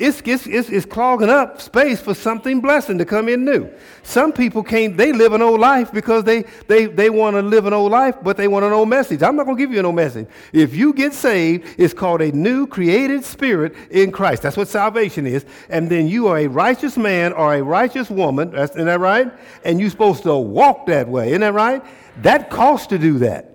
it's, 0.00 0.22
it's, 0.24 0.46
it's, 0.46 0.70
it's 0.70 0.86
clogging 0.86 1.28
up 1.28 1.60
space 1.60 2.00
for 2.00 2.14
something 2.14 2.62
blessing 2.62 2.96
to 2.96 3.04
come 3.04 3.28
in 3.28 3.44
new. 3.44 3.70
Some 4.02 4.32
people 4.32 4.62
can't, 4.62 4.96
they 4.96 5.12
live 5.12 5.34
an 5.34 5.42
old 5.42 5.60
life 5.60 5.92
because 5.92 6.24
they, 6.24 6.44
they, 6.68 6.86
they 6.86 7.10
want 7.10 7.36
to 7.36 7.42
live 7.42 7.66
an 7.66 7.74
old 7.74 7.92
life, 7.92 8.16
but 8.22 8.38
they 8.38 8.48
want 8.48 8.64
an 8.64 8.72
old 8.72 8.88
message. 8.88 9.22
I'm 9.22 9.36
not 9.36 9.44
going 9.44 9.58
to 9.58 9.62
give 9.62 9.70
you 9.70 9.78
an 9.78 9.84
old 9.84 9.96
message. 9.96 10.26
If 10.54 10.74
you 10.74 10.94
get 10.94 11.12
saved, 11.12 11.74
it's 11.76 11.92
called 11.92 12.22
a 12.22 12.32
new 12.32 12.66
created 12.66 13.26
spirit 13.26 13.74
in 13.90 14.10
Christ. 14.10 14.40
That's 14.40 14.56
what 14.56 14.68
salvation 14.68 15.26
is. 15.26 15.44
And 15.68 15.90
then 15.90 16.08
you 16.08 16.28
are 16.28 16.38
a 16.38 16.46
righteous 16.46 16.96
man 16.96 17.34
or 17.34 17.52
a 17.52 17.62
righteous 17.62 18.08
woman. 18.08 18.52
That's, 18.52 18.72
isn't 18.72 18.86
that 18.86 19.00
right? 19.00 19.30
And 19.64 19.78
you're 19.80 19.90
supposed 19.90 20.22
to 20.22 20.34
walk 20.34 20.86
that 20.86 21.08
way. 21.08 21.28
Isn't 21.28 21.42
that 21.42 21.52
right? 21.52 21.84
That 22.18 22.50
costs 22.50 22.88
to 22.88 22.98
do 22.98 23.18
that. 23.18 23.54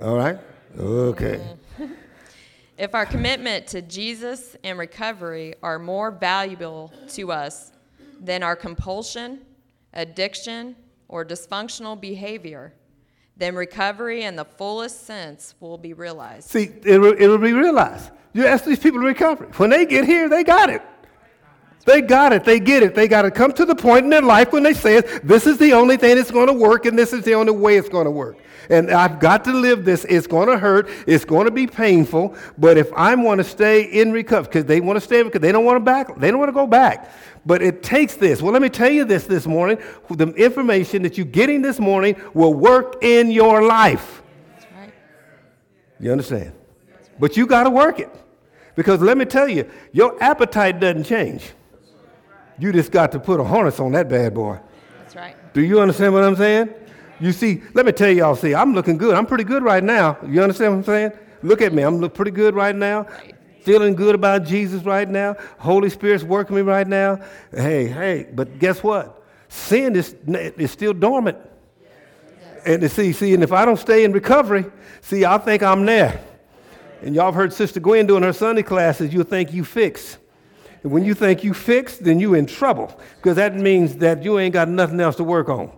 All 0.00 0.16
right? 0.16 0.38
Okay. 0.78 1.40
If 2.80 2.94
our 2.94 3.04
commitment 3.04 3.66
to 3.66 3.82
Jesus 3.82 4.56
and 4.64 4.78
recovery 4.78 5.52
are 5.62 5.78
more 5.78 6.10
valuable 6.10 6.90
to 7.08 7.30
us 7.30 7.72
than 8.18 8.42
our 8.42 8.56
compulsion, 8.56 9.40
addiction, 9.92 10.76
or 11.06 11.22
dysfunctional 11.22 12.00
behavior, 12.00 12.72
then 13.36 13.54
recovery 13.54 14.22
in 14.22 14.34
the 14.34 14.46
fullest 14.46 15.04
sense 15.04 15.54
will 15.60 15.76
be 15.76 15.92
realized. 15.92 16.48
See, 16.48 16.70
it 16.82 16.98
will, 16.98 17.12
it 17.12 17.26
will 17.26 17.36
be 17.36 17.52
realized. 17.52 18.12
You 18.32 18.46
ask 18.46 18.64
these 18.64 18.78
people 18.78 19.02
to 19.02 19.06
recovery. 19.06 19.48
When 19.58 19.68
they 19.68 19.84
get 19.84 20.06
here, 20.06 20.30
they 20.30 20.42
got 20.42 20.70
it. 20.70 20.80
They 21.90 22.02
got 22.02 22.32
it. 22.32 22.44
They 22.44 22.60
get 22.60 22.84
it. 22.84 22.94
They 22.94 23.08
got 23.08 23.22
to 23.22 23.32
come 23.32 23.52
to 23.54 23.64
the 23.64 23.74
point 23.74 24.04
in 24.04 24.10
their 24.10 24.22
life 24.22 24.52
when 24.52 24.62
they 24.62 24.74
say, 24.74 25.00
this 25.24 25.44
is 25.44 25.58
the 25.58 25.72
only 25.72 25.96
thing 25.96 26.14
that's 26.14 26.30
going 26.30 26.46
to 26.46 26.52
work 26.52 26.86
and 26.86 26.96
this 26.96 27.12
is 27.12 27.24
the 27.24 27.34
only 27.34 27.50
way 27.50 27.78
it's 27.78 27.88
going 27.88 28.04
to 28.04 28.12
work. 28.12 28.38
And 28.68 28.92
I've 28.92 29.18
got 29.18 29.42
to 29.46 29.52
live 29.52 29.84
this. 29.84 30.04
It's 30.04 30.28
going 30.28 30.46
to 30.48 30.56
hurt. 30.56 30.88
It's 31.08 31.24
going 31.24 31.46
to 31.46 31.50
be 31.50 31.66
painful. 31.66 32.36
But 32.56 32.78
if 32.78 32.92
I 32.92 33.12
want 33.16 33.38
to 33.38 33.44
stay 33.44 33.82
in 33.82 34.12
recovery, 34.12 34.48
because 34.48 34.64
they 34.66 34.80
want 34.80 34.98
to 34.98 35.00
stay, 35.00 35.20
because 35.24 35.40
they 35.40 35.50
don't 35.50 35.64
want 35.64 35.78
to 35.78 35.80
back, 35.80 36.16
they 36.16 36.30
don't 36.30 36.38
want 36.38 36.50
to 36.50 36.52
go 36.52 36.68
back. 36.68 37.10
But 37.44 37.60
it 37.60 37.82
takes 37.82 38.14
this. 38.14 38.40
Well, 38.40 38.52
let 38.52 38.62
me 38.62 38.68
tell 38.68 38.90
you 38.90 39.04
this 39.04 39.24
this 39.24 39.44
morning. 39.44 39.78
The 40.10 40.28
information 40.34 41.02
that 41.02 41.18
you're 41.18 41.26
getting 41.26 41.60
this 41.60 41.80
morning 41.80 42.14
will 42.34 42.54
work 42.54 43.02
in 43.02 43.32
your 43.32 43.64
life. 43.64 44.22
You 45.98 46.12
understand? 46.12 46.52
But 47.18 47.36
you 47.36 47.48
got 47.48 47.64
to 47.64 47.70
work 47.70 47.98
it. 47.98 48.14
Because 48.76 49.00
let 49.00 49.18
me 49.18 49.24
tell 49.24 49.48
you, 49.48 49.68
your 49.90 50.22
appetite 50.22 50.78
doesn't 50.78 51.02
change. 51.02 51.50
You 52.60 52.72
just 52.72 52.92
got 52.92 53.10
to 53.12 53.18
put 53.18 53.40
a 53.40 53.44
harness 53.44 53.80
on 53.80 53.92
that 53.92 54.08
bad 54.08 54.34
boy. 54.34 54.60
That's 54.98 55.16
right. 55.16 55.54
Do 55.54 55.62
you 55.62 55.80
understand 55.80 56.12
what 56.12 56.22
I'm 56.22 56.36
saying? 56.36 56.68
You 57.18 57.32
see, 57.32 57.62
let 57.74 57.86
me 57.86 57.92
tell 57.92 58.10
y'all, 58.10 58.36
see, 58.36 58.54
I'm 58.54 58.74
looking 58.74 58.98
good. 58.98 59.14
I'm 59.14 59.26
pretty 59.26 59.44
good 59.44 59.62
right 59.62 59.82
now. 59.82 60.18
You 60.26 60.42
understand 60.42 60.72
what 60.72 60.78
I'm 60.78 60.84
saying? 60.84 61.12
Look 61.42 61.62
at 61.62 61.72
me. 61.72 61.82
I'm 61.82 61.98
look 61.98 62.14
pretty 62.14 62.30
good 62.30 62.54
right 62.54 62.76
now. 62.76 63.06
Feeling 63.62 63.94
good 63.94 64.14
about 64.14 64.44
Jesus 64.44 64.84
right 64.84 65.08
now. 65.08 65.36
Holy 65.58 65.90
Spirit's 65.90 66.22
working 66.22 66.56
me 66.56 66.62
right 66.62 66.86
now. 66.86 67.20
Hey, 67.50 67.88
hey, 67.88 68.26
but 68.32 68.58
guess 68.58 68.82
what? 68.82 69.22
Sin 69.48 69.96
is, 69.96 70.14
is 70.26 70.70
still 70.70 70.92
dormant. 70.92 71.38
And 72.64 72.90
see, 72.90 73.12
see, 73.12 73.32
and 73.34 73.42
if 73.42 73.52
I 73.52 73.64
don't 73.64 73.78
stay 73.78 74.04
in 74.04 74.12
recovery, 74.12 74.66
see, 75.00 75.24
I 75.24 75.38
think 75.38 75.62
I'm 75.62 75.84
there. 75.86 76.22
And 77.02 77.14
y'all 77.14 77.26
have 77.26 77.34
heard 77.34 77.52
Sister 77.52 77.80
Gwen 77.80 78.06
doing 78.06 78.22
her 78.22 78.32
Sunday 78.32 78.62
classes, 78.62 79.12
you'll 79.12 79.24
think 79.24 79.52
you 79.52 79.64
fixed. 79.64 80.18
And 80.82 80.92
when 80.92 81.04
you 81.04 81.14
think 81.14 81.44
you 81.44 81.52
fixed, 81.52 82.04
then 82.04 82.20
you 82.20 82.34
in 82.34 82.46
trouble 82.46 82.98
because 83.16 83.36
that 83.36 83.54
means 83.54 83.96
that 83.96 84.22
you 84.22 84.38
ain't 84.38 84.54
got 84.54 84.68
nothing 84.68 85.00
else 85.00 85.16
to 85.16 85.24
work 85.24 85.48
on. 85.48 85.70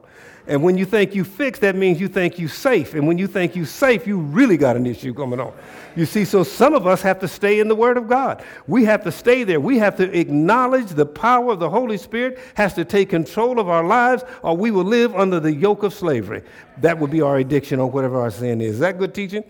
And 0.46 0.62
when 0.62 0.76
you 0.76 0.84
think 0.84 1.14
you 1.14 1.22
fixed, 1.22 1.60
that 1.62 1.76
means 1.76 2.00
you 2.00 2.08
think 2.08 2.38
you 2.38 2.48
safe. 2.48 2.94
And 2.94 3.06
when 3.06 3.16
you 3.16 3.28
think 3.28 3.54
you 3.54 3.64
safe, 3.64 4.08
you 4.08 4.18
really 4.18 4.56
got 4.56 4.76
an 4.76 4.86
issue 4.86 5.14
coming 5.14 5.38
on. 5.38 5.52
You 5.94 6.04
see, 6.04 6.24
so 6.24 6.42
some 6.42 6.74
of 6.74 6.84
us 6.86 7.00
have 7.02 7.20
to 7.20 7.28
stay 7.28 7.60
in 7.60 7.68
the 7.68 7.76
Word 7.76 7.96
of 7.96 8.08
God. 8.08 8.44
We 8.66 8.84
have 8.84 9.04
to 9.04 9.12
stay 9.12 9.44
there. 9.44 9.60
We 9.60 9.78
have 9.78 9.96
to 9.98 10.18
acknowledge 10.18 10.88
the 10.88 11.06
power 11.06 11.52
of 11.52 11.60
the 11.60 11.70
Holy 11.70 11.96
Spirit 11.96 12.40
has 12.54 12.74
to 12.74 12.84
take 12.84 13.10
control 13.10 13.60
of 13.60 13.68
our 13.68 13.84
lives, 13.84 14.24
or 14.42 14.56
we 14.56 14.72
will 14.72 14.84
live 14.84 15.14
under 15.14 15.38
the 15.38 15.52
yoke 15.52 15.84
of 15.84 15.94
slavery. 15.94 16.42
That 16.78 16.98
would 16.98 17.10
be 17.10 17.20
our 17.20 17.36
addiction 17.36 17.78
or 17.78 17.88
whatever 17.88 18.20
our 18.20 18.30
sin 18.30 18.60
is. 18.60 18.74
Is 18.74 18.80
that 18.80 18.98
good 18.98 19.14
teaching? 19.14 19.44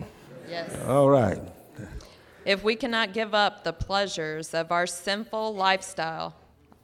Yes. 0.47 0.77
All 0.85 1.09
right. 1.09 1.39
If 2.45 2.63
we 2.63 2.75
cannot 2.75 3.13
give 3.13 3.33
up 3.33 3.63
the 3.63 3.73
pleasures 3.73 4.53
of 4.53 4.71
our 4.71 4.85
sinful 4.85 5.55
lifestyle, 5.55 6.35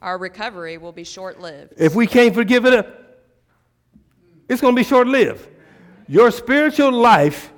our 0.02 0.18
recovery 0.18 0.78
will 0.78 0.94
be 0.94 1.04
short 1.04 1.42
lived. 1.42 1.74
If 1.78 1.96
we 1.96 2.08
can't 2.08 2.34
forgive 2.34 2.66
it, 2.66 2.88
it's 4.48 4.62
going 4.62 4.76
to 4.76 4.80
be 4.80 4.88
short 4.88 5.08
lived. 5.08 5.48
Your 6.08 6.32
spiritual 6.32 6.92
life 6.92 7.52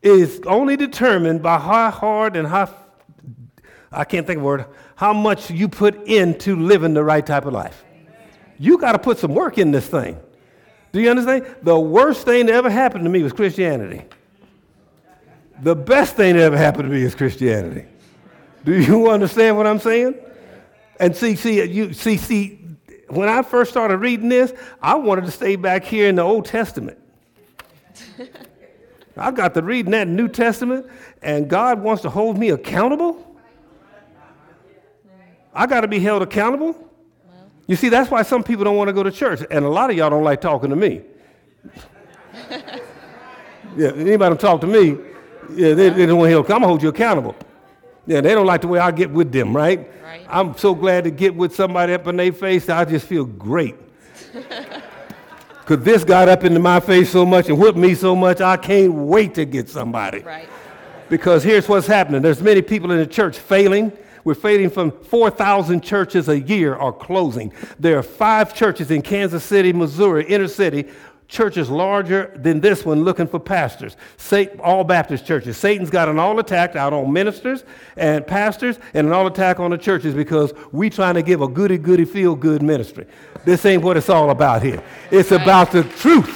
is 0.00 0.40
only 0.46 0.76
determined 0.76 1.42
by 1.42 1.58
how 1.58 1.90
hard 1.90 2.36
and 2.36 2.46
how, 2.46 2.72
I 3.90 4.04
can't 4.04 4.26
think 4.26 4.38
of 4.38 4.44
a 4.44 4.46
word, 4.46 4.66
how 4.94 5.12
much 5.12 5.50
you 5.50 5.68
put 5.68 6.06
into 6.06 6.56
living 6.56 6.94
the 6.94 7.04
right 7.04 7.26
type 7.26 7.44
of 7.44 7.52
life. 7.52 7.84
You 8.58 8.78
got 8.78 8.92
to 8.92 8.98
put 8.98 9.18
some 9.18 9.34
work 9.34 9.58
in 9.58 9.72
this 9.72 9.86
thing. 9.86 10.18
Do 10.92 11.00
you 11.00 11.10
understand? 11.10 11.56
The 11.62 11.78
worst 11.78 12.24
thing 12.24 12.46
that 12.46 12.54
ever 12.54 12.70
happened 12.70 13.04
to 13.04 13.10
me 13.10 13.22
was 13.22 13.32
Christianity. 13.32 14.04
The 15.60 15.74
best 15.74 16.14
thing 16.14 16.36
that 16.36 16.42
ever 16.42 16.56
happened 16.56 16.84
to 16.84 16.94
me 16.94 17.02
is 17.02 17.14
Christianity. 17.14 17.86
Do 18.64 18.80
you 18.80 19.10
understand 19.10 19.56
what 19.56 19.66
I'm 19.66 19.80
saying? 19.80 20.14
And 21.00 21.16
see, 21.16 21.36
see, 21.36 21.62
you 21.64 21.92
see, 21.92 22.16
see, 22.16 22.58
when 23.08 23.28
I 23.28 23.42
first 23.42 23.70
started 23.70 23.98
reading 23.98 24.28
this, 24.28 24.52
I 24.82 24.96
wanted 24.96 25.24
to 25.24 25.30
stay 25.30 25.56
back 25.56 25.84
here 25.84 26.08
in 26.08 26.16
the 26.16 26.22
Old 26.22 26.44
Testament. 26.44 26.98
I 29.16 29.30
got 29.30 29.54
to 29.54 29.62
reading 29.62 29.92
that 29.92 30.06
New 30.06 30.28
Testament, 30.28 30.86
and 31.22 31.48
God 31.48 31.80
wants 31.80 32.02
to 32.02 32.10
hold 32.10 32.38
me 32.38 32.50
accountable. 32.50 33.24
I 35.52 35.66
got 35.66 35.80
to 35.80 35.88
be 35.88 35.98
held 35.98 36.22
accountable. 36.22 36.88
You 37.66 37.76
see, 37.76 37.88
that's 37.88 38.10
why 38.10 38.22
some 38.22 38.44
people 38.44 38.64
don't 38.64 38.76
want 38.76 38.88
to 38.88 38.92
go 38.92 39.02
to 39.02 39.10
church, 39.10 39.40
and 39.50 39.64
a 39.64 39.68
lot 39.68 39.90
of 39.90 39.96
y'all 39.96 40.10
don't 40.10 40.24
like 40.24 40.40
talking 40.40 40.70
to 40.70 40.76
me. 40.76 41.02
yeah, 43.76 43.90
anybody 43.94 44.36
talk 44.36 44.60
to 44.60 44.66
me, 44.66 44.96
yeah, 45.50 45.74
they, 45.74 45.90
they 45.90 46.06
don't 46.06 46.18
want 46.18 46.28
to 46.28 46.32
help. 46.32 46.46
I'm 46.46 46.56
gonna 46.56 46.66
hold 46.66 46.82
you 46.82 46.88
accountable. 46.88 47.36
Yeah, 48.06 48.20
they 48.20 48.34
don't 48.34 48.46
like 48.46 48.62
the 48.62 48.68
way 48.68 48.78
I 48.78 48.90
get 48.90 49.10
with 49.10 49.32
them, 49.32 49.54
right? 49.54 49.90
Right. 50.02 50.26
I'm 50.28 50.56
so 50.56 50.74
glad 50.74 51.04
to 51.04 51.10
get 51.10 51.34
with 51.34 51.54
somebody 51.54 51.92
up 51.92 52.06
in 52.06 52.16
their 52.16 52.32
face. 52.32 52.68
I 52.68 52.84
just 52.84 53.06
feel 53.06 53.24
great. 53.24 53.76
Because 55.68 55.84
this 55.84 56.02
got 56.02 56.30
up 56.30 56.44
into 56.44 56.60
my 56.60 56.80
face 56.80 57.10
so 57.10 57.26
much 57.26 57.50
and 57.50 57.58
whipped 57.58 57.76
me 57.76 57.94
so 57.94 58.16
much, 58.16 58.40
I 58.40 58.56
can't 58.56 58.90
wait 58.90 59.34
to 59.34 59.44
get 59.44 59.68
somebody. 59.68 60.20
Right. 60.20 60.48
Because 61.10 61.44
here's 61.44 61.68
what's 61.68 61.86
happening. 61.86 62.22
There's 62.22 62.40
many 62.40 62.62
people 62.62 62.90
in 62.90 62.96
the 62.96 63.06
church 63.06 63.38
failing. 63.38 63.92
We're 64.24 64.32
failing 64.32 64.70
from 64.70 64.90
4,000 64.90 65.82
churches 65.82 66.30
a 66.30 66.40
year 66.40 66.74
are 66.74 66.90
closing. 66.90 67.52
There 67.78 67.98
are 67.98 68.02
five 68.02 68.54
churches 68.54 68.90
in 68.90 69.02
Kansas 69.02 69.44
City, 69.44 69.74
Missouri, 69.74 70.24
inner 70.24 70.48
city, 70.48 70.88
churches 71.28 71.68
larger 71.68 72.32
than 72.36 72.58
this 72.60 72.86
one 72.86 73.04
looking 73.04 73.26
for 73.26 73.38
pastors. 73.38 73.96
Satan, 74.16 74.58
all 74.60 74.82
Baptist 74.82 75.26
churches. 75.26 75.58
Satan's 75.58 75.90
got 75.90 76.08
an 76.08 76.18
all 76.18 76.38
attack 76.38 76.74
out 76.74 76.94
on 76.94 77.12
ministers 77.12 77.64
and 77.96 78.26
pastors 78.26 78.78
and 78.94 79.06
an 79.06 79.12
all 79.12 79.26
attack 79.26 79.60
on 79.60 79.70
the 79.70 79.78
churches 79.78 80.14
because 80.14 80.54
we 80.72 80.88
trying 80.88 81.14
to 81.14 81.22
give 81.22 81.42
a 81.42 81.48
goody 81.48 81.76
goody 81.76 82.06
feel 82.06 82.34
good 82.34 82.62
ministry. 82.62 83.06
This 83.44 83.66
ain't 83.66 83.82
what 83.82 83.98
it's 83.98 84.08
all 84.08 84.30
about 84.30 84.62
here. 84.62 84.82
It's 85.10 85.30
about 85.30 85.70
the 85.70 85.84
truth. 85.84 86.34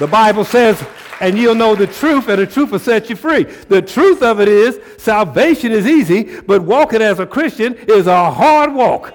The 0.00 0.08
Bible 0.08 0.44
says, 0.44 0.84
and 1.20 1.36
you'll 1.38 1.54
know 1.54 1.74
the 1.74 1.86
truth, 1.86 2.28
and 2.28 2.40
the 2.40 2.46
truth 2.46 2.70
will 2.72 2.78
set 2.78 3.10
you 3.10 3.16
free. 3.16 3.44
The 3.44 3.82
truth 3.82 4.22
of 4.22 4.40
it 4.40 4.48
is, 4.48 4.80
salvation 4.96 5.70
is 5.70 5.86
easy, 5.86 6.40
but 6.40 6.62
walking 6.62 7.02
as 7.02 7.18
a 7.18 7.26
Christian 7.26 7.74
is 7.74 8.06
a 8.06 8.30
hard 8.30 8.74
walk. 8.74 9.14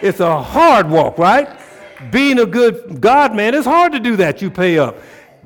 It's 0.00 0.20
a 0.20 0.40
hard 0.40 0.88
walk, 0.88 1.18
right? 1.18 1.48
Being 2.10 2.38
a 2.38 2.46
good 2.46 3.00
God 3.00 3.34
man, 3.34 3.54
it's 3.54 3.66
hard 3.66 3.92
to 3.92 4.00
do 4.00 4.16
that. 4.16 4.42
You 4.42 4.50
pay 4.50 4.78
up. 4.78 4.96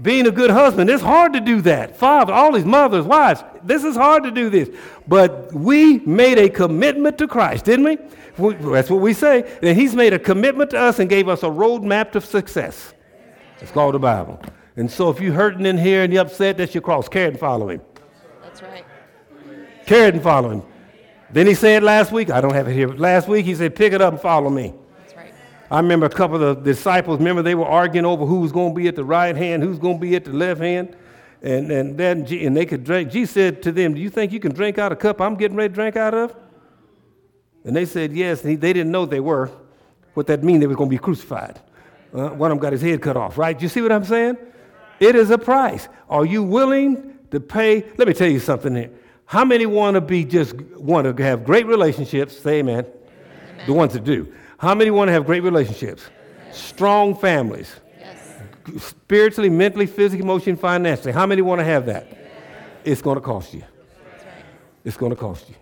Being 0.01 0.27
a 0.29 0.31
good 0.31 0.51
husband, 0.51 0.89
it's 0.91 1.03
hard 1.03 1.33
to 1.33 1.41
do 1.41 1.61
that. 1.63 1.97
Father, 1.97 2.33
all 2.33 2.53
these 2.53 2.65
mothers, 2.65 3.05
wives, 3.05 3.43
this 3.65 3.83
is 3.83 3.97
hard 3.97 4.23
to 4.25 4.31
do 4.31 4.49
this. 4.49 4.71
But 5.09 5.53
we 5.53 5.99
made 6.01 6.39
a 6.39 6.49
commitment 6.49 7.19
to 7.19 7.27
Christ, 7.27 7.65
didn't 7.65 7.85
we? 7.85 7.99
We- 8.39 8.55
That's 8.55 8.91
what 8.91 9.01
we 9.01 9.13
say. 9.13 9.43
And 9.61 9.77
He's 9.77 9.97
made 9.97 10.13
a 10.13 10.19
commitment 10.19 10.71
to 10.71 10.79
us 10.79 11.01
and 11.01 11.09
gave 11.11 11.29
us 11.29 11.43
a 11.43 11.47
roadmap 11.47 12.13
to 12.13 12.21
success. 12.21 12.95
It's 13.61 13.73
called 13.73 13.95
the 13.95 13.99
Bible. 13.99 14.41
And 14.77 14.89
so 14.89 15.11
if 15.11 15.21
you're 15.21 15.35
hurting 15.35 15.67
in 15.67 15.77
here 15.77 16.05
and 16.05 16.13
you're 16.13 16.23
upset, 16.23 16.59
that's 16.59 16.73
your 16.73 16.83
cross. 16.83 17.09
Carry 17.09 17.29
and 17.31 17.39
follow 17.41 17.69
Him. 17.69 17.81
That's 18.43 18.63
right. 18.63 18.85
Carry 19.87 20.11
and 20.11 20.23
follow 20.23 20.51
Him. 20.51 20.63
Then 21.33 21.49
He 21.49 21.55
said 21.55 21.83
last 21.83 22.13
week, 22.13 22.31
I 22.31 22.41
don't 22.41 22.55
have 22.55 22.69
it 22.69 22.75
here, 22.75 22.87
but 22.87 23.01
last 23.01 23.27
week 23.27 23.45
He 23.45 23.57
said, 23.57 23.75
pick 23.75 23.93
it 23.93 24.01
up 24.01 24.13
and 24.13 24.23
follow 24.23 24.49
me. 24.49 24.75
I 25.71 25.81
remember 25.81 26.07
a 26.07 26.11
couple 26.11 26.43
of 26.43 26.65
the 26.65 26.73
disciples, 26.73 27.19
remember 27.19 27.43
they 27.43 27.55
were 27.55 27.67
arguing 27.67 28.07
over 28.07 28.25
who 28.25 28.41
was 28.41 28.53
going 28.53 28.75
to 28.75 28.75
be 28.75 28.89
at 28.89 28.97
the 28.97 29.05
right 29.05 29.37
hand, 29.37 29.63
who's 29.63 29.79
going 29.79 29.97
to 29.97 30.01
be 30.01 30.17
at 30.17 30.25
the 30.25 30.33
left 30.33 30.61
hand. 30.61 30.97
And, 31.43 31.71
and 31.71 31.97
then 31.97 32.27
and 32.27 32.57
they 32.57 32.67
could 32.67 32.85
drink. 32.85 33.13
Jesus 33.13 33.33
said 33.33 33.63
to 33.63 33.71
them, 33.71 33.95
Do 33.95 34.01
you 34.01 34.11
think 34.11 34.33
you 34.33 34.41
can 34.41 34.53
drink 34.53 34.79
out 34.79 34.91
of 34.91 34.99
a 34.99 35.01
cup 35.01 35.21
I'm 35.21 35.37
getting 35.37 35.57
ready 35.57 35.69
to 35.69 35.75
drink 35.75 35.95
out 35.95 36.15
of? 36.15 36.35
And 37.65 37.77
they 37.77 37.85
said 37.85 38.13
yes. 38.13 38.41
And 38.41 38.51
he, 38.51 38.57
they 38.57 38.73
didn't 38.73 38.91
know 38.91 39.07
they 39.07 39.21
were. 39.21 39.51
What 40.15 40.27
that 40.29 40.43
mean? 40.43 40.59
They 40.59 40.67
were 40.67 40.75
going 40.75 40.91
to 40.91 40.95
be 40.95 40.99
crucified. 40.99 41.61
Uh, 42.13 42.31
one 42.31 42.51
of 42.51 42.57
them 42.57 42.63
got 42.63 42.73
his 42.73 42.83
head 42.83 43.03
cut 43.03 43.17
off, 43.17 43.39
right? 43.39 43.61
You 43.61 43.69
see 43.69 43.83
what 43.83 43.93
I'm 43.93 44.05
saying? 44.05 44.37
It 44.99 45.15
is 45.15 45.31
a 45.31 45.39
price. 45.39 45.89
Are 46.09 46.25
you 46.25 46.43
willing 46.43 47.19
to 47.31 47.39
pay? 47.39 47.85
Let 47.97 48.09
me 48.09 48.15
tell 48.15 48.29
you 48.29 48.41
something 48.41 48.75
here. 48.75 48.91
How 49.27 49.45
many 49.45 49.67
want 49.67 49.95
to 49.95 50.01
be 50.01 50.25
just 50.25 50.55
want 50.55 51.15
to 51.17 51.23
have 51.23 51.45
great 51.45 51.67
relationships? 51.67 52.37
Say 52.39 52.61
amen. 52.61 52.87
The 53.67 53.73
ones 53.75 53.93
that 53.93 54.05
do. 54.05 54.33
How 54.59 54.75
many 54.75 54.91
want 54.91 55.09
to 55.09 55.13
have 55.13 55.25
great 55.25 55.43
relationships? 55.43 56.03
Strong 56.51 57.17
families. 57.17 57.73
Yes. 57.99 58.41
Spiritually, 58.83 59.49
mentally, 59.49 59.87
physically, 59.87 60.25
emotionally, 60.25 60.61
financially. 60.61 61.13
How 61.13 61.27
many 61.27 61.43
want 61.43 61.61
to 61.61 61.65
have 61.65 61.87
that? 61.87 62.07
It's 62.85 63.01
going 63.01 63.17
to 63.17 63.21
cost 63.21 63.55
you. 63.55 63.61
Right. 63.61 64.45
It's 64.85 64.97
going 64.97 65.11
to 65.11 65.17
cost 65.17 65.49
you. 65.49 65.55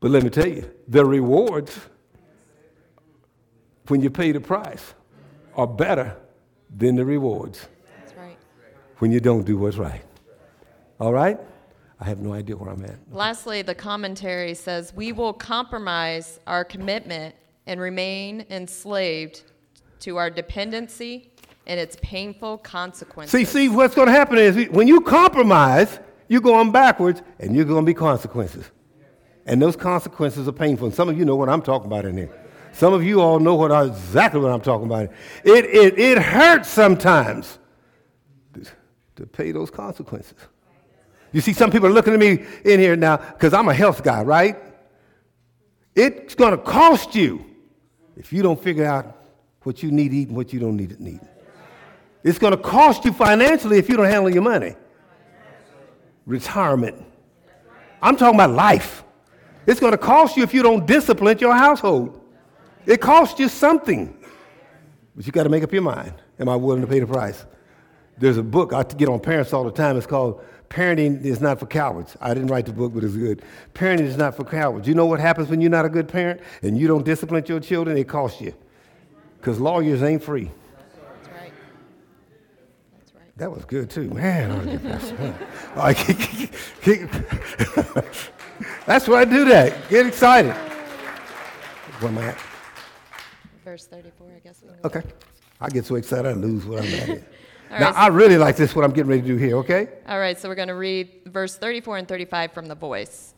But 0.00 0.10
let 0.10 0.24
me 0.24 0.30
tell 0.30 0.48
you, 0.48 0.68
the 0.88 1.04
rewards, 1.04 1.78
when 3.86 4.00
you 4.00 4.10
pay 4.10 4.32
the 4.32 4.40
price, 4.40 4.94
are 5.54 5.66
better 5.66 6.16
than 6.74 6.96
the 6.96 7.04
rewards 7.04 7.66
That's 7.98 8.16
right. 8.16 8.36
when 8.98 9.12
you 9.12 9.20
don't 9.20 9.44
do 9.44 9.58
what's 9.58 9.76
right. 9.76 10.02
All 10.98 11.12
right? 11.12 11.38
I 12.00 12.06
have 12.06 12.20
no 12.20 12.32
idea 12.32 12.56
where 12.56 12.70
I'm 12.70 12.82
at. 12.84 12.96
Lastly, 13.12 13.60
the 13.62 13.74
commentary 13.74 14.54
says 14.54 14.94
we 14.94 15.12
will 15.12 15.34
compromise 15.34 16.40
our 16.46 16.64
commitment 16.64 17.34
and 17.66 17.78
remain 17.78 18.46
enslaved 18.48 19.42
to 20.00 20.16
our 20.16 20.30
dependency 20.30 21.30
and 21.66 21.78
its 21.78 21.96
painful 22.00 22.58
consequences. 22.58 23.30
See, 23.30 23.44
see, 23.44 23.68
what's 23.68 23.94
going 23.94 24.06
to 24.06 24.12
happen 24.12 24.38
is 24.38 24.68
when 24.70 24.88
you 24.88 25.02
compromise, 25.02 26.00
you're 26.28 26.40
going 26.40 26.72
backwards, 26.72 27.22
and 27.38 27.54
you're 27.54 27.66
going 27.66 27.84
to 27.84 27.86
be 27.86 27.94
consequences. 27.94 28.70
And 29.44 29.60
those 29.60 29.76
consequences 29.76 30.48
are 30.48 30.52
painful. 30.52 30.86
And 30.86 30.94
some 30.94 31.08
of 31.08 31.18
you 31.18 31.24
know 31.24 31.36
what 31.36 31.48
I'm 31.48 31.62
talking 31.62 31.86
about 31.86 32.06
in 32.06 32.16
here. 32.16 32.30
Some 32.72 32.94
of 32.94 33.04
you 33.04 33.20
all 33.20 33.40
know 33.40 33.56
what 33.56 33.72
I, 33.72 33.84
exactly 33.84 34.40
what 34.40 34.52
I'm 34.52 34.60
talking 34.60 34.86
about. 34.86 35.10
It, 35.44 35.64
it, 35.66 35.98
it 35.98 36.18
hurts 36.18 36.68
sometimes 36.68 37.58
to, 38.54 38.64
to 39.16 39.26
pay 39.26 39.52
those 39.52 39.70
consequences. 39.70 40.34
You 41.32 41.40
see, 41.40 41.52
some 41.52 41.70
people 41.70 41.86
are 41.88 41.92
looking 41.92 42.12
at 42.12 42.18
me 42.18 42.44
in 42.64 42.80
here 42.80 42.96
now 42.96 43.16
because 43.16 43.54
I'm 43.54 43.68
a 43.68 43.74
health 43.74 44.02
guy, 44.02 44.22
right? 44.22 44.56
It's 45.94 46.34
going 46.34 46.52
to 46.52 46.58
cost 46.58 47.14
you 47.14 47.44
if 48.16 48.32
you 48.32 48.42
don't 48.42 48.60
figure 48.60 48.84
out 48.84 49.16
what 49.62 49.82
you 49.82 49.90
need 49.90 50.10
to 50.10 50.16
eat 50.16 50.28
and 50.28 50.36
what 50.36 50.52
you 50.52 50.60
don't 50.60 50.76
need 50.76 50.90
to 50.90 51.08
eat. 51.08 51.20
It's 52.22 52.38
going 52.38 52.52
to 52.52 52.62
cost 52.62 53.04
you 53.04 53.12
financially 53.12 53.78
if 53.78 53.88
you 53.88 53.96
don't 53.96 54.06
handle 54.06 54.30
your 54.30 54.42
money. 54.42 54.74
Retirement. 56.26 57.04
I'm 58.02 58.16
talking 58.16 58.36
about 58.36 58.50
life. 58.50 59.04
It's 59.66 59.80
going 59.80 59.92
to 59.92 59.98
cost 59.98 60.36
you 60.36 60.42
if 60.42 60.52
you 60.54 60.62
don't 60.62 60.86
discipline 60.86 61.38
your 61.38 61.54
household. 61.54 62.20
It 62.86 63.00
costs 63.00 63.38
you 63.38 63.48
something. 63.48 64.16
But 65.14 65.26
you 65.26 65.32
got 65.32 65.44
to 65.44 65.48
make 65.48 65.62
up 65.62 65.72
your 65.72 65.82
mind. 65.82 66.14
Am 66.38 66.48
I 66.48 66.56
willing 66.56 66.80
to 66.80 66.86
pay 66.86 67.00
the 67.00 67.06
price? 67.06 67.44
There's 68.18 68.36
a 68.36 68.42
book 68.42 68.72
I 68.72 68.82
get 68.82 69.08
on 69.08 69.20
parents 69.20 69.52
all 69.52 69.64
the 69.64 69.70
time. 69.70 69.96
It's 69.96 70.06
called 70.06 70.42
Parenting 70.70 71.24
is 71.24 71.40
Not 71.40 71.58
for 71.58 71.66
Cowards. 71.66 72.16
I 72.20 72.32
didn't 72.32 72.46
write 72.48 72.64
the 72.64 72.72
book, 72.72 72.94
but 72.94 73.02
it's 73.02 73.16
good. 73.16 73.42
Parenting 73.74 74.02
is 74.06 74.16
not 74.16 74.36
for 74.36 74.44
cowards. 74.44 74.86
You 74.86 74.94
know 74.94 75.04
what 75.06 75.18
happens 75.18 75.48
when 75.48 75.60
you're 75.60 75.68
not 75.70 75.84
a 75.84 75.88
good 75.88 76.06
parent 76.06 76.40
and 76.62 76.78
you 76.78 76.86
don't 76.86 77.04
discipline 77.04 77.44
your 77.48 77.58
children? 77.58 77.96
It 77.96 78.06
costs 78.08 78.40
you. 78.40 78.54
Because 79.40 79.58
lawyers 79.58 80.00
ain't 80.02 80.22
free. 80.22 80.48
That's 80.76 81.28
right. 81.34 81.52
That's 82.96 83.14
right. 83.16 83.36
That 83.38 83.50
was 83.50 83.64
good 83.64 83.90
too, 83.90 84.10
man. 84.10 84.52
All 85.74 85.82
right, 85.86 85.96
keep- 85.96 86.52
keep- 86.82 87.10
That's 88.86 89.08
why 89.08 89.22
I 89.22 89.24
do 89.24 89.44
that. 89.46 89.88
Get 89.88 90.06
excited. 90.06 90.52
Where 91.98 92.12
am 92.12 92.18
I 92.18 92.26
at? 92.28 92.38
Verse 93.64 93.86
34, 93.86 94.26
I 94.36 94.38
guess. 94.38 94.62
Okay. 94.84 95.02
I 95.60 95.68
get 95.68 95.84
so 95.84 95.96
excited 95.96 96.26
I 96.26 96.32
lose 96.34 96.64
what 96.64 96.84
I'm 96.84 97.10
at. 97.10 97.22
All 97.70 97.78
now 97.78 97.86
right, 97.86 97.96
I 97.96 98.06
really 98.08 98.36
like 98.36 98.56
this. 98.56 98.74
What 98.74 98.84
I'm 98.84 98.90
getting 98.90 99.10
ready 99.10 99.22
to 99.22 99.28
do 99.28 99.36
here. 99.36 99.56
Okay. 99.58 99.88
All 100.08 100.18
right, 100.18 100.38
so 100.38 100.48
we're 100.48 100.56
going 100.56 100.68
to 100.68 100.74
read 100.74 101.08
verse 101.26 101.56
34 101.56 101.98
and 101.98 102.08
35 102.08 102.52
from 102.52 102.66
the 102.66 102.74
voice. 102.74 103.34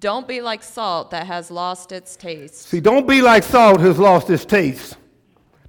Don't 0.00 0.26
be 0.26 0.40
like 0.40 0.62
salt 0.62 1.12
that 1.12 1.26
has 1.26 1.50
lost 1.50 1.92
its 1.92 2.16
taste. 2.16 2.68
See, 2.68 2.80
don't 2.80 3.06
be 3.06 3.22
like 3.22 3.42
salt 3.42 3.80
who's 3.80 3.98
lost 3.98 4.28
its 4.30 4.44
taste. 4.44 4.96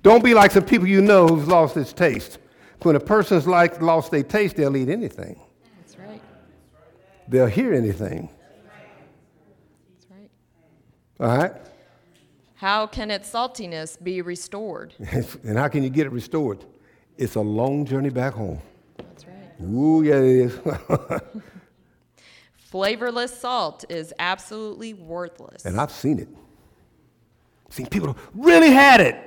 Don't 0.01 0.23
be 0.23 0.33
like 0.33 0.51
some 0.51 0.65
people 0.65 0.87
you 0.87 1.01
know 1.01 1.27
who's 1.27 1.47
lost 1.47 1.77
its 1.77 1.93
taste. 1.93 2.39
When 2.81 2.95
a 2.95 2.99
person's 2.99 3.45
like 3.45 3.81
lost 3.81 4.11
their 4.11 4.23
taste, 4.23 4.55
they'll 4.55 4.75
eat 4.75 4.89
anything. 4.89 5.39
That's 5.77 5.97
right. 5.97 6.21
They'll 7.27 7.45
hear 7.45 7.73
anything. 7.73 8.29
That's 9.93 10.07
right. 10.09 10.31
All 11.19 11.37
right. 11.37 11.53
How 12.55 12.87
can 12.87 13.11
its 13.11 13.31
saltiness 13.31 14.01
be 14.01 14.21
restored? 14.21 14.95
and 15.43 15.57
how 15.57 15.67
can 15.67 15.83
you 15.83 15.89
get 15.89 16.07
it 16.07 16.11
restored? 16.11 16.65
It's 17.19 17.35
a 17.35 17.41
long 17.41 17.83
journey 17.83 18.09
back 18.09 18.33
home. 18.33 18.61
That's 18.95 19.25
right. 19.25 19.67
Ooh, 19.67 20.01
yeah, 20.03 20.15
it 20.15 20.23
is. 20.23 20.59
Flavorless 22.71 23.37
salt 23.37 23.83
is 23.89 24.13
absolutely 24.19 24.93
worthless. 24.93 25.65
and 25.65 25.81
I've 25.81 25.91
seen 25.91 26.19
it. 26.19 26.29
Seen 27.69 27.87
people 27.87 28.13
who 28.13 28.41
really 28.41 28.69
had 28.69 29.01
it, 29.01 29.17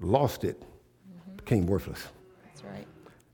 lost 0.00 0.44
it, 0.44 0.60
mm-hmm. 0.60 1.36
became 1.36 1.66
worthless. 1.66 2.06
That's 2.44 2.62
right. 2.62 2.86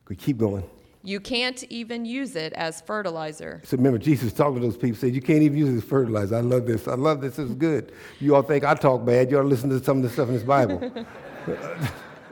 We 0.09 0.17
keep 0.17 0.39
going. 0.39 0.65
You 1.03 1.21
can't 1.21 1.63
even 1.65 2.07
use 2.07 2.35
it 2.35 2.55
as 2.55 2.81
fertilizer. 2.81 3.61
So 3.63 3.77
remember, 3.77 3.99
Jesus 3.99 4.33
talking 4.33 4.55
to 4.55 4.61
those 4.63 4.79
people, 4.79 4.99
said, 4.99 5.15
You 5.15 5.21
can't 5.21 5.43
even 5.43 5.59
use 5.59 5.69
it 5.69 5.77
as 5.77 5.85
fertilizer. 5.85 6.37
I 6.37 6.41
love 6.41 6.67
this. 6.67 6.89
I 6.89 6.95
love 6.95 7.21
this. 7.21 7.37
This 7.37 7.51
is 7.51 7.55
good. 7.55 7.93
You 8.21 8.37
all 8.37 8.43
think 8.43 8.65
I 8.65 8.75
talk 8.75 9.05
bad. 9.05 9.31
You 9.31 9.39
ought 9.39 9.43
to 9.43 9.49
listen 9.49 9.69
to 9.69 9.85
some 9.85 9.99
of 9.99 10.03
the 10.03 10.09
stuff 10.09 10.29
in 10.29 10.35
this 10.35 10.43
Bible. 10.43 10.81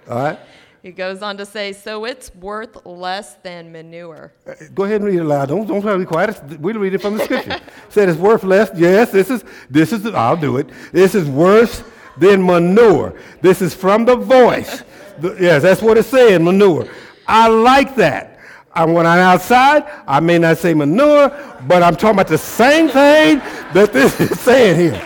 all 0.09 0.25
right? 0.25 0.39
He 0.85 0.93
goes 0.93 1.23
on 1.23 1.39
to 1.39 1.47
say, 1.47 1.73
so 1.73 2.05
it's 2.05 2.35
worth 2.35 2.85
less 2.85 3.37
than 3.37 3.73
manure. 3.73 4.35
Uh, 4.47 4.53
Go 4.75 4.85
ahead 4.85 4.97
and 5.01 5.07
read 5.07 5.19
it 5.19 5.25
loud. 5.25 5.49
Don't, 5.49 5.67
don't 5.67 5.81
try 5.81 5.95
to 5.95 5.99
be 5.99 6.05
quiet. 6.05 6.39
We'll 6.61 6.79
read 6.79 6.93
it 6.93 7.01
from 7.01 7.17
the 7.17 7.25
scripture. 7.25 7.59
Said 7.89 8.11
it's 8.11 8.19
worth 8.19 8.45
less. 8.45 8.71
Yes, 8.75 9.11
this 9.11 9.31
is, 9.31 9.45
this 9.71 9.95
is, 9.95 10.05
I'll 10.05 10.37
do 10.37 10.59
it. 10.59 10.69
This 10.93 11.15
is 11.15 11.27
worse 11.27 11.83
than 12.19 12.45
manure. 12.45 13.15
This 13.41 13.63
is 13.63 13.75
from 13.75 14.05
the 14.05 14.15
voice. 14.15 14.83
The- 15.21 15.35
yes, 15.41 15.63
that's 15.63 15.81
what 15.81 15.97
it's 15.97 16.09
saying, 16.09 16.45
manure. 16.45 16.87
I 17.27 17.49
like 17.49 17.97
that. 17.97 18.39
And 18.75 18.93
when 18.93 19.07
I'm 19.07 19.21
outside, 19.21 19.85
I 20.07 20.21
may 20.21 20.37
not 20.37 20.59
say 20.59 20.75
manure, 20.75 21.31
but 21.67 21.83
I'm 21.83 21.97
talking 21.97 22.17
about 22.17 22.29
the 22.29 22.37
same 22.37 22.89
thing 22.89 23.39
that 23.73 23.91
this 23.91 24.21
is 24.21 24.39
saying 24.39 24.77
here. 24.79 25.01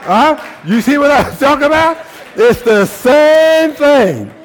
Huh? 0.00 0.36
You 0.66 0.80
see 0.80 0.98
what 0.98 1.12
I'm 1.12 1.36
talking 1.36 1.66
about? 1.66 2.04
It's 2.34 2.62
the 2.62 2.86
same 2.86 3.70
thing. 3.74 4.41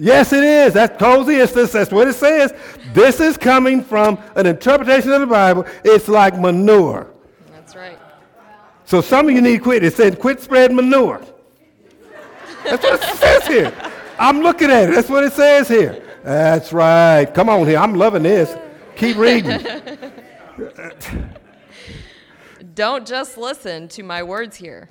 Yes, 0.00 0.32
it 0.32 0.42
is. 0.42 0.72
That's 0.72 0.98
cozy. 0.98 1.34
It's 1.34 1.52
this, 1.52 1.72
that's 1.72 1.92
what 1.92 2.08
it 2.08 2.14
says. 2.14 2.54
This 2.94 3.20
is 3.20 3.36
coming 3.36 3.84
from 3.84 4.18
an 4.34 4.46
interpretation 4.46 5.12
of 5.12 5.20
the 5.20 5.26
Bible. 5.26 5.66
It's 5.84 6.08
like 6.08 6.38
manure. 6.38 7.10
That's 7.52 7.76
right. 7.76 7.98
So 8.86 9.02
some 9.02 9.28
of 9.28 9.34
you 9.34 9.42
need 9.42 9.58
to 9.58 9.62
quit. 9.62 9.84
It 9.84 9.92
said 9.92 10.18
quit 10.18 10.40
spreading 10.40 10.74
manure. 10.74 11.20
That's 12.64 12.82
what 12.82 12.94
it 12.94 13.16
says 13.16 13.46
here. 13.46 13.72
I'm 14.18 14.40
looking 14.40 14.70
at 14.70 14.88
it. 14.88 14.94
That's 14.94 15.10
what 15.10 15.22
it 15.22 15.34
says 15.34 15.68
here. 15.68 16.02
That's 16.24 16.72
right. 16.72 17.26
Come 17.26 17.50
on 17.50 17.66
here. 17.66 17.78
I'm 17.78 17.94
loving 17.94 18.22
this. 18.22 18.56
Keep 18.96 19.18
reading. 19.18 19.60
Don't 22.74 23.06
just 23.06 23.36
listen 23.36 23.86
to 23.88 24.02
my 24.02 24.22
words 24.22 24.56
here. 24.56 24.88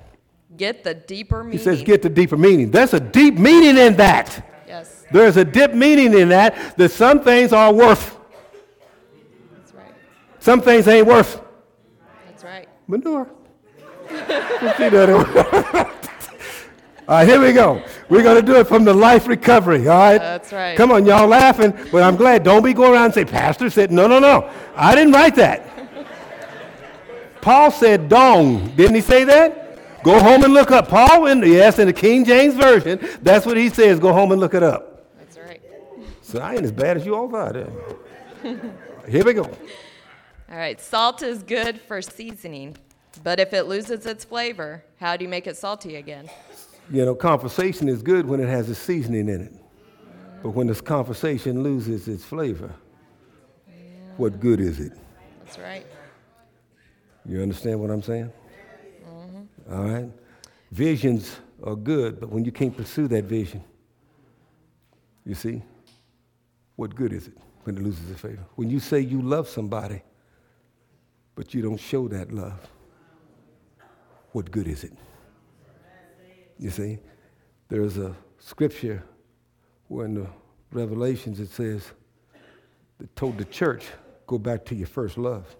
Get 0.56 0.84
the 0.84 0.94
deeper 0.94 1.42
meaning. 1.42 1.58
He 1.58 1.64
says 1.64 1.82
get 1.82 2.02
the 2.02 2.08
deeper 2.08 2.36
meaning. 2.36 2.70
There's 2.70 2.94
a 2.94 3.00
deep 3.00 3.38
meaning 3.38 3.76
in 3.76 3.96
that. 3.96 4.46
Yes, 4.70 5.04
There's 5.10 5.36
a 5.36 5.44
deep 5.44 5.72
meaning 5.72 6.14
in 6.14 6.28
that 6.30 6.76
that 6.76 6.90
some 6.90 7.20
things 7.22 7.52
are 7.52 7.72
worth. 7.72 8.16
that's 9.54 9.74
right. 9.74 9.92
Some 10.38 10.60
things 10.60 10.86
ain't 10.88 11.06
worth. 11.06 11.40
That's 12.26 12.44
right. 12.44 12.68
Manure. 12.86 13.28
We'll 14.08 14.74
see 14.74 14.88
that. 14.88 15.10
all 17.08 17.14
right, 17.16 17.28
here 17.28 17.40
we 17.40 17.52
go. 17.52 17.82
We're 18.08 18.22
going 18.22 18.36
to 18.36 18.42
do 18.42 18.56
it 18.58 18.66
from 18.66 18.84
the 18.84 18.94
life 18.94 19.26
recovery, 19.26 19.88
all 19.88 19.98
right? 19.98 20.18
That's 20.18 20.52
right. 20.52 20.76
Come 20.76 20.90
on, 20.92 21.06
y'all 21.06 21.28
laughing, 21.28 21.72
but 21.92 22.02
I'm 22.02 22.16
glad. 22.16 22.42
Don't 22.42 22.62
be 22.62 22.72
going 22.72 22.92
around 22.92 23.06
and 23.06 23.14
say, 23.14 23.24
Pastor 23.24 23.70
said, 23.70 23.90
no, 23.92 24.06
no, 24.06 24.18
no. 24.18 24.50
I 24.74 24.94
didn't 24.94 25.12
write 25.12 25.36
that. 25.36 25.66
Paul 27.40 27.70
said 27.70 28.08
dong. 28.08 28.74
Didn't 28.76 28.96
he 28.96 29.00
say 29.00 29.24
that? 29.24 29.69
Go 30.02 30.18
home 30.18 30.44
and 30.44 30.54
look 30.54 30.70
up. 30.70 30.88
Paul, 30.88 31.26
in 31.26 31.40
the, 31.40 31.48
yes, 31.48 31.78
in 31.78 31.86
the 31.86 31.92
King 31.92 32.24
James 32.24 32.54
Version, 32.54 32.98
that's 33.22 33.44
what 33.44 33.56
he 33.56 33.68
says. 33.68 33.98
Go 34.00 34.12
home 34.12 34.32
and 34.32 34.40
look 34.40 34.54
it 34.54 34.62
up. 34.62 35.06
That's 35.18 35.36
right. 35.38 35.60
So 36.22 36.40
I 36.40 36.54
ain't 36.54 36.64
as 36.64 36.72
bad 36.72 36.96
as 36.96 37.04
you 37.04 37.14
all 37.14 37.30
thought. 37.30 37.56
eh? 37.56 37.66
Here 39.08 39.24
we 39.24 39.34
go. 39.34 39.44
All 39.44 40.56
right. 40.56 40.80
Salt 40.80 41.22
is 41.22 41.42
good 41.42 41.80
for 41.80 42.00
seasoning, 42.00 42.76
but 43.22 43.38
if 43.40 43.52
it 43.52 43.64
loses 43.64 44.06
its 44.06 44.24
flavor, 44.24 44.82
how 44.98 45.16
do 45.16 45.24
you 45.24 45.28
make 45.28 45.46
it 45.46 45.56
salty 45.56 45.96
again? 45.96 46.30
You 46.90 47.04
know, 47.04 47.14
conversation 47.14 47.88
is 47.88 48.02
good 48.02 48.26
when 48.26 48.40
it 48.40 48.48
has 48.48 48.68
a 48.68 48.74
seasoning 48.74 49.28
in 49.28 49.42
it. 49.42 49.52
But 50.42 50.50
when 50.50 50.66
this 50.66 50.80
conversation 50.80 51.62
loses 51.62 52.08
its 52.08 52.24
flavor, 52.24 52.72
what 54.16 54.40
good 54.40 54.60
is 54.60 54.80
it? 54.80 54.92
That's 55.44 55.58
right. 55.58 55.86
You 57.26 57.42
understand 57.42 57.78
what 57.78 57.90
I'm 57.90 58.02
saying? 58.02 58.32
All 59.68 59.82
right? 59.82 60.08
Visions 60.70 61.36
are 61.64 61.74
good, 61.74 62.20
but 62.20 62.30
when 62.30 62.44
you 62.44 62.52
can't 62.52 62.76
pursue 62.76 63.08
that 63.08 63.24
vision, 63.24 63.64
you 65.24 65.34
see, 65.34 65.62
what 66.76 66.94
good 66.94 67.12
is 67.12 67.26
it 67.26 67.36
when 67.64 67.76
it 67.76 67.82
loses 67.82 68.10
its 68.10 68.20
favor? 68.20 68.44
When 68.54 68.70
you 68.70 68.80
say 68.80 69.00
you 69.00 69.20
love 69.20 69.48
somebody, 69.48 70.02
but 71.34 71.52
you 71.52 71.62
don't 71.62 71.80
show 71.80 72.08
that 72.08 72.32
love, 72.32 72.58
what 74.32 74.50
good 74.50 74.68
is 74.68 74.84
it? 74.84 74.92
You 76.58 76.70
see, 76.70 76.98
there's 77.68 77.98
a 77.98 78.14
scripture 78.38 79.02
where 79.88 80.06
in 80.06 80.14
the 80.14 80.26
Revelations 80.72 81.40
it 81.40 81.50
says, 81.50 81.90
that 82.98 83.16
told 83.16 83.38
the 83.38 83.44
church, 83.46 83.86
go 84.26 84.38
back 84.38 84.64
to 84.66 84.74
your 84.74 84.86
first 84.86 85.18
love. 85.18 85.56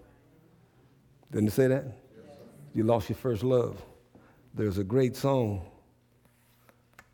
Didn't 1.31 1.49
it 1.49 1.51
say 1.51 1.67
that? 1.67 1.85
You 2.73 2.83
lost 2.83 3.09
your 3.09 3.17
first 3.17 3.43
love. 3.43 3.83
There's 4.53 4.77
a 4.77 4.83
great 4.83 5.15
song 5.15 5.65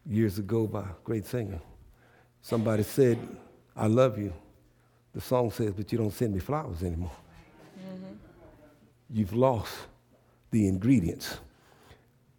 years 0.06 0.40
ago 0.40 0.66
by 0.66 0.82
a 0.82 0.96
great 1.04 1.26
singer. 1.26 1.60
Somebody 2.42 2.84
said, 2.84 3.20
I 3.76 3.88
love 3.88 4.18
you. 4.18 4.34
The 5.14 5.22
song 5.22 5.52
says, 5.52 5.74
but 5.74 5.92
you 5.92 5.98
don't 5.98 6.14
send 6.14 6.34
me 6.34 6.40
flowers 6.40 6.84
anymore. 6.84 7.12
Mm-hmm. 7.80 8.14
You've 9.12 9.34
lost 9.34 9.74
the 10.52 10.68
ingredients. 10.68 11.38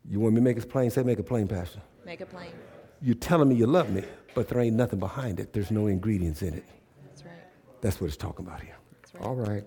You 0.08 0.20
want 0.20 0.34
me 0.34 0.40
to 0.40 0.44
make 0.44 0.56
it 0.56 0.68
plain? 0.68 0.90
Say, 0.90 1.02
make 1.02 1.18
it 1.18 1.24
plain, 1.24 1.46
Pastor. 1.46 1.80
Make 2.04 2.20
it 2.20 2.30
plain. 2.30 2.52
You're 3.02 3.14
telling 3.16 3.48
me 3.48 3.54
you 3.54 3.66
love 3.66 3.90
me, 3.90 4.02
but 4.34 4.48
there 4.48 4.60
ain't 4.60 4.76
nothing 4.76 4.98
behind 4.98 5.38
it. 5.38 5.52
There's 5.52 5.70
no 5.70 5.86
ingredients 5.86 6.42
in 6.42 6.54
it. 6.54 6.64
That's 7.04 7.24
right. 7.24 7.32
That's 7.80 8.00
what 8.00 8.08
it's 8.08 8.16
talking 8.16 8.46
about 8.46 8.62
here. 8.62 8.76
That's 9.00 9.14
right. 9.14 9.24
All 9.24 9.34
right. 9.34 9.64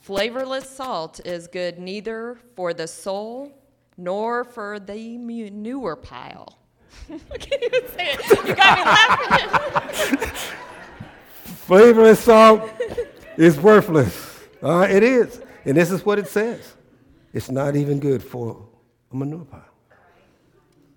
Flavorless 0.00 0.68
salt 0.68 1.20
is 1.24 1.46
good 1.46 1.78
neither 1.78 2.38
for 2.54 2.74
the 2.74 2.86
soul 2.86 3.52
nor 3.96 4.44
for 4.44 4.78
the 4.78 5.18
manure 5.18 5.96
pile. 5.96 6.58
I 7.10 7.38
can't 7.38 7.62
even 7.62 7.88
say 7.90 8.16
it. 8.18 8.46
You 8.46 8.54
got 8.54 8.78
me 8.78 8.84
laughing. 8.84 10.18
Flavorless 11.66 12.20
salt 12.20 12.70
is 13.36 13.58
worthless. 13.58 14.40
Uh, 14.62 14.86
it 14.88 15.02
is. 15.02 15.40
And 15.64 15.76
this 15.76 15.90
is 15.90 16.04
what 16.04 16.18
it 16.18 16.28
says. 16.28 16.74
It's 17.32 17.50
not 17.50 17.76
even 17.76 17.98
good 17.98 18.22
for 18.22 18.64
a 19.12 19.16
manure 19.16 19.44
pile. 19.44 19.62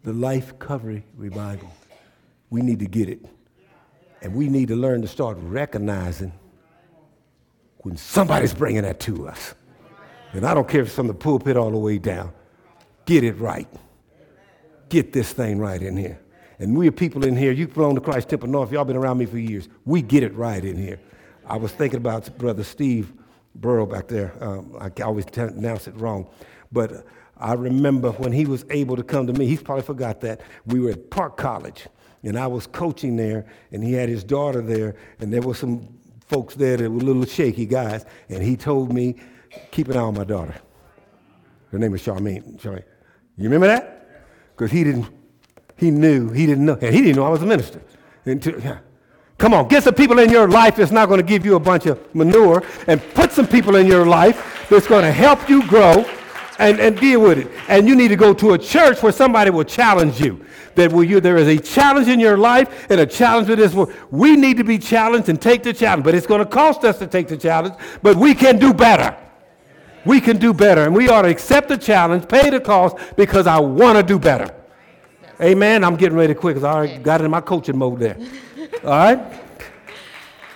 The 0.04 0.14
Life 0.14 0.52
Recovery 0.52 1.04
Revival. 1.16 1.74
We 2.50 2.62
need 2.62 2.80
to 2.80 2.86
get 2.86 3.10
it. 3.10 3.26
And 4.22 4.34
we 4.36 4.48
need 4.48 4.68
to 4.70 4.76
learn 4.76 5.02
to 5.02 5.08
start 5.08 5.38
recognizing 5.42 6.34
when 7.78 7.98
somebody's 7.98 8.54
bringing 8.54 8.84
that 8.84 9.00
to 9.02 9.28
us. 9.28 9.54
And 10.34 10.46
I 10.46 10.54
don't 10.54 10.68
care 10.68 10.82
if 10.82 10.88
it's 10.88 10.96
from 10.96 11.08
the 11.08 11.14
pulpit 11.14 11.58
all 11.58 11.72
the 11.72 11.78
way 11.78 11.98
down. 11.98 12.32
Get 13.10 13.24
it 13.24 13.40
right. 13.40 13.68
Get 14.90 15.14
this 15.14 15.34
thing 15.34 15.58
right 15.58 15.82
in 15.82 15.98
here. 15.98 16.20
And 16.60 16.78
we 16.78 16.88
are 16.88 16.92
people 16.92 17.26
in 17.26 17.36
here, 17.36 17.52
you 17.52 17.68
belong 17.68 17.96
to 17.96 18.02
Christ 18.02 18.30
Temple 18.30 18.50
North, 18.50 18.72
y'all 18.72 18.86
been 18.86 18.96
around 18.96 19.18
me 19.18 19.26
for 19.26 19.40
years. 19.40 19.68
We 19.84 20.04
get 20.04 20.22
it 20.22 20.32
right 20.36 20.64
in 20.64 20.78
here. 20.78 21.00
I 21.44 21.58
was 21.58 21.72
thinking 21.72 21.98
about 21.98 22.38
Brother 22.38 22.64
Steve 22.64 23.12
Burrow 23.56 23.88
back 23.88 24.10
there. 24.10 24.36
Um, 24.40 24.78
I 24.80 24.92
always 25.02 25.26
t- 25.26 25.42
announce 25.42 25.88
it 25.88 25.96
wrong. 25.96 26.30
But 26.72 27.04
I 27.36 27.54
remember 27.54 28.12
when 28.12 28.32
he 28.32 28.46
was 28.46 28.64
able 28.70 28.96
to 28.96 29.02
come 29.02 29.26
to 29.26 29.34
me, 29.34 29.48
he's 29.48 29.64
probably 29.64 29.86
forgot 29.86 30.22
that. 30.22 30.42
We 30.68 30.80
were 30.80 30.92
at 30.92 31.10
Park 31.10 31.36
College, 31.36 31.88
and 32.22 32.38
I 32.38 32.46
was 32.46 32.68
coaching 32.68 33.16
there, 33.16 33.48
and 33.72 33.84
he 33.84 33.94
had 33.94 34.08
his 34.08 34.24
daughter 34.24 34.62
there, 34.62 34.96
and 35.18 35.34
there 35.34 35.42
were 35.42 35.56
some 35.56 35.98
folks 36.28 36.54
there 36.54 36.78
that 36.78 36.92
were 36.92 37.00
little 37.00 37.26
shaky 37.26 37.66
guys, 37.66 38.06
and 38.30 38.44
he 38.44 38.56
told 38.56 38.94
me, 38.94 39.16
keep 39.72 39.88
an 39.88 39.98
eye 39.98 40.02
on 40.02 40.14
my 40.14 40.26
daughter. 40.26 40.54
Her 41.72 41.80
name 41.80 41.96
is 41.96 42.04
Charmaine. 42.04 42.62
Charmaine. 42.62 42.84
You 43.40 43.46
remember 43.46 43.68
that? 43.68 44.06
Because 44.56 44.70
he 44.70 44.84
didn't, 44.84 45.08
he 45.78 45.92
knew, 45.92 46.30
he 46.30 46.46
didn't 46.46 46.66
know, 46.66 46.78
and 46.82 46.94
he 46.94 47.02
didn't 47.02 47.16
know 47.16 47.26
I 47.26 47.30
was 47.30 47.42
a 47.42 47.46
minister. 47.46 47.82
Until, 48.26 48.60
yeah. 48.60 48.80
Come 49.38 49.54
on, 49.54 49.70
get 49.70 49.84
some 49.84 49.94
people 49.96 50.20
in 50.20 50.30
your 50.30 50.50
life 50.50 50.76
that's 50.76 50.92
not 50.92 51.08
going 51.08 51.22
to 51.22 51.26
give 51.26 51.46
you 51.46 51.56
a 51.56 51.60
bunch 51.60 51.86
of 51.86 52.14
manure, 52.14 52.62
and 52.88 53.02
put 53.14 53.32
some 53.32 53.48
people 53.48 53.78
in 53.78 53.88
your 53.88 54.06
life 54.06 54.68
that's 54.70 54.88
going 54.88 55.04
to 55.04 55.12
help 55.14 55.50
you 55.50 55.66
grow 55.68 56.06
and, 56.60 56.82
and 56.82 57.00
deal 57.00 57.22
with 57.22 57.38
it. 57.38 57.48
And 57.70 57.88
you 57.88 57.96
need 57.96 58.10
to 58.10 58.18
go 58.18 58.34
to 58.34 58.56
a 58.56 58.58
church 58.58 59.02
where 59.02 59.14
somebody 59.14 59.50
will 59.52 59.64
challenge 59.64 60.20
you. 60.20 60.46
That 60.76 60.92
will 60.92 61.06
you, 61.06 61.22
there 61.22 61.38
is 61.38 61.48
a 61.48 61.58
challenge 61.58 62.10
in 62.10 62.20
your 62.20 62.38
life 62.38 62.92
and 62.92 63.00
a 63.00 63.06
challenge 63.06 63.48
with 63.48 63.60
this 63.60 63.74
world. 63.74 63.94
We 64.12 64.36
need 64.36 64.58
to 64.58 64.66
be 64.66 64.78
challenged 64.78 65.30
and 65.30 65.42
take 65.42 65.64
the 65.64 65.72
challenge, 65.72 66.04
but 66.04 66.14
it's 66.14 66.28
going 66.28 66.40
to 66.40 66.46
cost 66.46 66.84
us 66.84 67.00
to 67.00 67.08
take 67.08 67.30
the 67.30 67.38
challenge, 67.38 67.76
but 68.02 68.18
we 68.18 68.36
can 68.36 68.60
do 68.60 68.74
better. 68.74 69.16
We 70.10 70.20
can 70.20 70.38
do 70.38 70.56
better, 70.56 70.86
and 70.86 70.96
we 70.96 71.08
ought 71.08 71.22
to 71.22 71.30
accept 71.30 71.70
the 71.70 71.78
challenge, 71.78 72.28
pay 72.28 72.50
the 72.50 72.60
cost, 72.60 72.98
because 73.16 73.46
I 73.46 73.60
want 73.60 73.96
to 73.96 74.02
do 74.02 74.18
better. 74.18 74.52
Amen. 75.40 75.84
I'm 75.84 75.98
getting 75.98 76.18
ready 76.18 76.34
quick 76.34 76.56
because 76.56 76.64
I 76.64 76.74
already 76.74 76.98
got 76.98 77.22
in 77.22 77.30
my 77.30 77.42
coaching 77.42 77.78
mode 77.78 78.00
there. 78.00 78.18
All 78.84 78.90
right? 78.90 79.20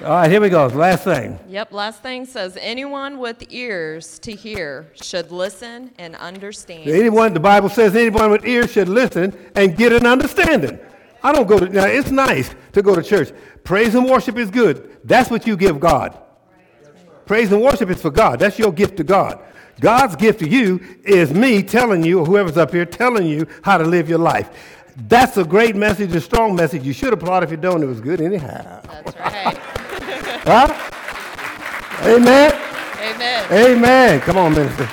All 0.01 0.09
right, 0.09 0.31
here 0.31 0.41
we 0.41 0.49
go. 0.49 0.65
Last 0.65 1.03
thing. 1.03 1.39
Yep, 1.47 1.71
last 1.71 2.01
thing 2.01 2.25
says 2.25 2.57
anyone 2.59 3.19
with 3.19 3.43
ears 3.49 4.17
to 4.19 4.31
hear 4.31 4.91
should 4.95 5.31
listen 5.31 5.91
and 5.99 6.15
understand. 6.15 6.89
Anyone, 6.89 7.35
the 7.35 7.39
Bible 7.39 7.69
says 7.69 7.95
anyone 7.95 8.31
with 8.31 8.47
ears 8.47 8.71
should 8.71 8.89
listen 8.89 9.37
and 9.53 9.77
get 9.77 9.93
an 9.93 10.07
understanding. 10.07 10.79
I 11.21 11.31
don't 11.31 11.47
go 11.47 11.59
to, 11.59 11.69
now 11.69 11.85
it's 11.85 12.09
nice 12.09 12.55
to 12.71 12.81
go 12.81 12.95
to 12.95 13.03
church. 13.03 13.31
Praise 13.63 13.93
and 13.93 14.09
worship 14.09 14.35
is 14.35 14.49
good. 14.49 14.97
That's 15.03 15.29
what 15.29 15.45
you 15.45 15.55
give 15.55 15.79
God. 15.79 16.17
Praise 17.25 17.51
and 17.51 17.61
worship 17.61 17.89
is 17.89 18.01
for 18.01 18.11
God. 18.11 18.39
That's 18.39 18.59
your 18.59 18.71
gift 18.71 18.97
to 18.97 19.03
God. 19.03 19.39
God's 19.79 20.15
gift 20.15 20.39
to 20.39 20.49
you 20.49 20.79
is 21.03 21.33
me 21.33 21.63
telling 21.63 22.03
you, 22.03 22.19
or 22.19 22.25
whoever's 22.25 22.57
up 22.57 22.71
here, 22.71 22.85
telling 22.85 23.25
you 23.25 23.47
how 23.63 23.77
to 23.77 23.83
live 23.83 24.07
your 24.07 24.19
life. 24.19 24.49
That's 25.07 25.37
a 25.37 25.43
great 25.43 25.75
message, 25.75 26.13
a 26.13 26.21
strong 26.21 26.55
message. 26.55 26.83
You 26.83 26.93
should 26.93 27.13
applaud 27.13 27.43
if 27.43 27.51
you 27.51 27.57
don't. 27.57 27.81
It 27.81 27.87
was 27.87 27.99
good 27.99 28.21
anyhow. 28.21 28.81
That's 28.83 29.17
right. 29.17 29.59
Huh? 30.45 30.67
Amen. 32.01 32.51
Amen. 32.99 33.51
Amen. 33.51 34.19
Come 34.19 34.35
on, 34.35 34.53
minister. 34.53 34.89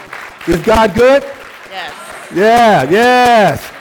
Is 0.47 0.63
God 0.63 0.95
good? 0.95 1.25
Yes. 1.69 2.29
Yeah, 2.33 2.89
yes. 2.89 3.73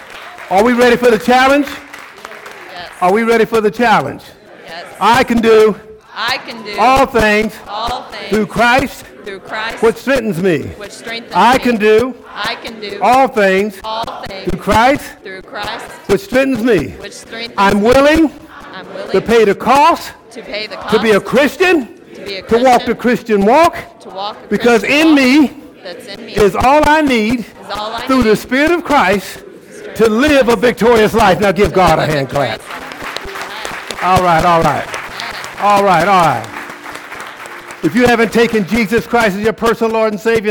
Are 0.49 0.63
we 0.63 0.73
ready 0.73 0.97
for 0.97 1.11
the 1.11 1.19
challenge? 1.19 1.67
Yes. 1.67 2.91
Are 3.01 3.13
we 3.13 3.21
ready 3.21 3.45
for 3.45 3.61
the 3.61 3.69
challenge? 3.69 4.23
Yes. 4.65 4.97
I 4.99 5.23
can 5.23 5.41
do 5.41 5.79
I 6.22 6.38
can 6.39 6.65
do 6.65 6.76
all 6.78 7.05
things 7.05 7.55
all 7.65 8.03
things 8.11 8.30
through 8.30 8.47
Christ, 8.47 9.05
through 9.24 9.39
Christ, 9.39 9.82
which 9.82 9.95
strengthens 9.95 10.43
me. 10.43 10.63
which 10.72 10.91
strengthens 10.91 11.34
I 11.34 11.53
me. 11.53 11.63
can 11.63 11.78
do 11.78 12.13
I 12.28 12.55
can 12.55 12.82
do 12.82 12.99
all 13.01 13.30
things 13.30 13.80
all 13.86 14.26
things 14.26 14.49
through 14.49 14.59
Christ, 14.59 15.17
through 15.24 15.43
Christ, 15.43 15.86
which 16.09 16.20
strengthens 16.20 16.61
me. 16.61 16.89
which 16.97 17.13
strengthens 17.13 17.55
I'm 17.57 17.82
willing 17.82 18.34
I'm 18.51 18.93
willing 18.93 19.11
to 19.11 19.22
pay 19.22 19.45
the 19.45 19.55
cost 19.55 20.11
to 20.32 20.41
pay 20.41 20.67
the 20.67 20.76
cost 20.76 20.93
to 20.93 21.01
be 21.01 21.11
a 21.11 21.22
Christian, 21.22 21.95
to 22.13 22.26
be 22.26 22.36
a 22.36 22.41
to 22.41 22.57
walk 22.65 22.84
the 22.84 22.95
Christian 22.95 23.45
walk, 23.45 24.01
to 24.01 24.09
walk 24.09 24.43
a 24.43 24.47
because 24.49 24.82
Christian 24.82 25.07
in 25.07 25.15
walk 25.15 25.51
me 25.51 25.63
that's 25.82 26.05
in 26.05 26.26
me 26.26 26.36
is 26.36 26.53
all 26.53 26.82
I 26.86 26.99
need 26.99 27.45
all 27.72 27.93
I 27.93 28.05
through 28.07 28.24
need 28.24 28.32
the 28.32 28.36
Spirit 28.36 28.72
of 28.72 28.84
Christ 28.84 29.45
to 29.95 30.09
live 30.09 30.49
a 30.49 30.57
victorious 30.57 31.13
life. 31.13 31.39
Now 31.39 31.53
give 31.53 31.72
God 31.72 31.97
a 31.97 32.05
hand 32.05 32.28
clap. 32.30 32.59
All 34.03 34.22
right, 34.22 34.43
all 34.43 34.61
right. 34.61 34.98
All 35.62 35.84
right, 35.84 36.07
all 36.07 36.26
right. 36.26 37.84
If 37.84 37.93
you 37.93 38.05
haven't 38.05 38.32
taken 38.32 38.66
Jesus 38.66 39.05
Christ 39.05 39.36
as 39.36 39.41
your 39.41 39.51
personal 39.51 39.91
Lord 39.91 40.14
and 40.14 40.20
Savior, 40.20 40.47